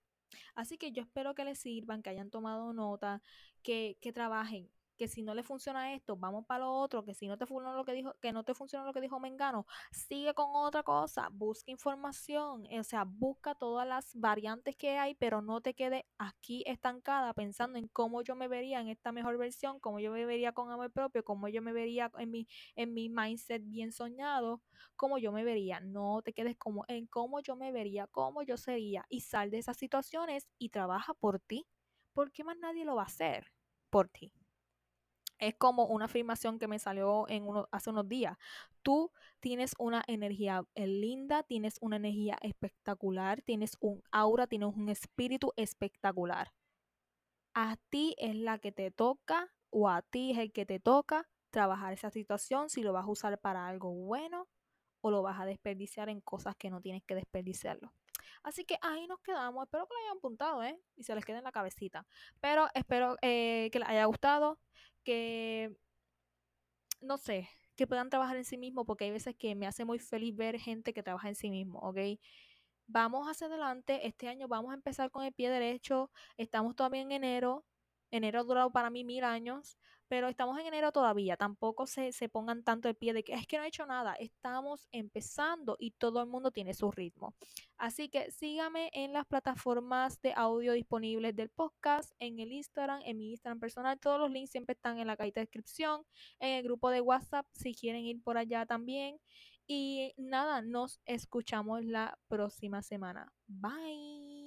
Así 0.56 0.76
que 0.76 0.90
yo 0.90 1.02
espero 1.04 1.36
que 1.36 1.44
les 1.44 1.60
sirvan, 1.60 2.02
que 2.02 2.10
hayan 2.10 2.30
tomado 2.30 2.72
nota, 2.72 3.22
que, 3.62 3.96
que 4.00 4.12
trabajen, 4.12 4.68
que 4.98 5.08
si 5.08 5.22
no 5.22 5.34
le 5.34 5.42
funciona 5.44 5.94
esto, 5.94 6.16
vamos 6.16 6.44
para 6.46 6.64
lo 6.64 6.72
otro, 6.72 7.04
que 7.04 7.14
si 7.14 7.28
no 7.28 7.38
te 7.38 7.46
funciona 7.46 7.74
lo 7.76 7.84
que 7.84 7.92
dijo, 7.92 8.14
que 8.20 8.32
no 8.32 8.44
te 8.44 8.54
funciona 8.54 8.84
lo 8.84 8.92
que 8.92 9.00
dijo 9.00 9.20
Mengano, 9.20 9.66
sigue 9.92 10.34
con 10.34 10.50
otra 10.54 10.82
cosa, 10.82 11.28
busca 11.32 11.70
información, 11.70 12.66
o 12.70 12.84
sea, 12.84 13.04
busca 13.04 13.54
todas 13.54 13.86
las 13.88 14.14
variantes 14.14 14.76
que 14.76 14.98
hay, 14.98 15.14
pero 15.14 15.40
no 15.42 15.60
te 15.60 15.74
quede 15.74 16.06
aquí 16.18 16.64
estancada 16.66 17.32
pensando 17.34 17.78
en 17.78 17.88
cómo 17.88 18.22
yo 18.22 18.34
me 18.36 18.48
vería 18.48 18.80
en 18.80 18.88
esta 18.88 19.12
mejor 19.12 19.38
versión, 19.38 19.80
cómo 19.80 20.00
yo 20.00 20.12
me 20.12 20.26
vería 20.26 20.52
con 20.52 20.70
amor 20.70 20.90
propio, 20.92 21.24
cómo 21.24 21.48
yo 21.48 21.62
me 21.62 21.72
vería 21.72 22.10
en 22.18 22.30
mi, 22.30 22.48
en 22.76 22.94
mi 22.94 23.08
mindset 23.08 23.62
bien 23.64 23.92
soñado, 23.92 24.62
cómo 24.96 25.18
yo 25.18 25.32
me 25.32 25.44
vería. 25.44 25.80
No 25.80 26.22
te 26.22 26.32
quedes 26.32 26.56
como 26.56 26.84
en 26.88 27.06
cómo 27.06 27.40
yo 27.40 27.56
me 27.56 27.72
vería, 27.72 28.06
cómo 28.08 28.42
yo 28.42 28.56
sería 28.56 29.04
y 29.08 29.20
sal 29.20 29.50
de 29.50 29.58
esas 29.58 29.76
situaciones 29.76 30.48
y 30.58 30.70
trabaja 30.70 31.14
por 31.14 31.40
ti. 31.40 31.66
porque 32.12 32.44
más 32.44 32.58
nadie 32.58 32.84
lo 32.84 32.96
va 32.96 33.02
a 33.02 33.06
hacer 33.06 33.52
por 33.90 34.08
ti? 34.08 34.32
Es 35.38 35.54
como 35.56 35.86
una 35.86 36.06
afirmación 36.06 36.58
que 36.58 36.68
me 36.68 36.78
salió 36.78 37.26
hace 37.70 37.90
unos 37.90 38.08
días. 38.08 38.36
Tú 38.82 39.12
tienes 39.40 39.74
una 39.78 40.02
energía 40.06 40.64
eh, 40.74 40.86
linda, 40.86 41.42
tienes 41.42 41.78
una 41.80 41.96
energía 41.96 42.38
espectacular, 42.42 43.42
tienes 43.42 43.76
un 43.80 44.02
aura, 44.10 44.46
tienes 44.46 44.74
un 44.74 44.88
espíritu 44.88 45.52
espectacular. 45.56 46.52
A 47.54 47.76
ti 47.88 48.14
es 48.18 48.34
la 48.34 48.58
que 48.58 48.72
te 48.72 48.90
toca 48.90 49.52
o 49.70 49.88
a 49.88 50.02
ti 50.02 50.32
es 50.32 50.38
el 50.38 50.52
que 50.52 50.66
te 50.66 50.80
toca 50.80 51.28
trabajar 51.50 51.92
esa 51.92 52.10
situación 52.10 52.68
si 52.68 52.82
lo 52.82 52.92
vas 52.92 53.04
a 53.04 53.10
usar 53.10 53.40
para 53.40 53.66
algo 53.66 53.92
bueno 53.92 54.48
o 55.00 55.10
lo 55.10 55.22
vas 55.22 55.40
a 55.40 55.46
desperdiciar 55.46 56.08
en 56.08 56.20
cosas 56.20 56.56
que 56.56 56.70
no 56.70 56.80
tienes 56.80 57.02
que 57.04 57.14
desperdiciarlo. 57.14 57.92
Así 58.42 58.64
que 58.64 58.78
ahí 58.82 59.06
nos 59.06 59.20
quedamos. 59.20 59.64
Espero 59.64 59.86
que 59.86 59.94
lo 59.94 60.00
hayan 60.00 60.18
apuntado, 60.18 60.62
¿eh? 60.62 60.80
Y 60.96 61.04
se 61.04 61.14
les 61.14 61.24
quede 61.24 61.38
en 61.38 61.44
la 61.44 61.52
cabecita. 61.52 62.06
Pero 62.40 62.68
espero 62.74 63.16
eh, 63.22 63.68
que 63.72 63.78
les 63.78 63.88
haya 63.88 64.04
gustado, 64.06 64.58
que, 65.04 65.76
no 67.00 67.18
sé, 67.18 67.48
que 67.76 67.86
puedan 67.86 68.10
trabajar 68.10 68.36
en 68.36 68.44
sí 68.44 68.58
mismo, 68.58 68.84
porque 68.84 69.04
hay 69.04 69.10
veces 69.10 69.36
que 69.36 69.54
me 69.54 69.66
hace 69.66 69.84
muy 69.84 69.98
feliz 69.98 70.34
ver 70.36 70.58
gente 70.58 70.92
que 70.92 71.02
trabaja 71.02 71.28
en 71.28 71.34
sí 71.34 71.50
mismo, 71.50 71.78
¿ok? 71.80 71.98
Vamos 72.86 73.28
hacia 73.28 73.46
adelante, 73.46 74.06
este 74.06 74.28
año 74.28 74.48
vamos 74.48 74.72
a 74.72 74.74
empezar 74.74 75.10
con 75.10 75.24
el 75.24 75.32
pie 75.32 75.50
derecho, 75.50 76.10
estamos 76.36 76.74
todavía 76.74 77.02
en 77.02 77.12
enero, 77.12 77.64
enero 78.10 78.40
ha 78.40 78.44
durado 78.44 78.72
para 78.72 78.90
mí 78.90 79.04
mil 79.04 79.24
años, 79.24 79.78
pero 80.08 80.28
estamos 80.28 80.58
en 80.58 80.66
enero 80.66 80.92
todavía. 80.92 81.36
Tampoco 81.36 81.86
se, 81.86 82.12
se 82.12 82.28
pongan 82.28 82.64
tanto 82.64 82.88
el 82.88 82.94
pie 82.94 83.12
de 83.12 83.22
que 83.22 83.34
es 83.34 83.46
que 83.46 83.58
no 83.58 83.64
he 83.64 83.68
hecho 83.68 83.86
nada. 83.86 84.14
Estamos 84.14 84.88
empezando 84.90 85.76
y 85.78 85.92
todo 85.92 86.20
el 86.20 86.28
mundo 86.28 86.50
tiene 86.50 86.74
su 86.74 86.90
ritmo. 86.90 87.34
Así 87.76 88.08
que 88.08 88.30
sígame 88.30 88.90
en 88.92 89.12
las 89.12 89.26
plataformas 89.26 90.20
de 90.22 90.32
audio 90.34 90.72
disponibles 90.72 91.36
del 91.36 91.50
podcast, 91.50 92.12
en 92.18 92.40
el 92.40 92.52
Instagram, 92.52 93.02
en 93.04 93.18
mi 93.18 93.30
Instagram 93.30 93.60
personal. 93.60 94.00
Todos 94.00 94.18
los 94.18 94.30
links 94.30 94.50
siempre 94.50 94.72
están 94.72 94.98
en 94.98 95.06
la 95.06 95.16
cajita 95.16 95.40
de 95.40 95.46
descripción, 95.46 96.02
en 96.40 96.56
el 96.56 96.62
grupo 96.64 96.90
de 96.90 97.00
WhatsApp 97.00 97.46
si 97.52 97.74
quieren 97.74 98.04
ir 98.04 98.22
por 98.22 98.38
allá 98.38 98.66
también. 98.66 99.18
Y 99.66 100.14
nada, 100.16 100.62
nos 100.62 101.00
escuchamos 101.04 101.84
la 101.84 102.18
próxima 102.28 102.82
semana. 102.82 103.32
Bye. 103.46 104.37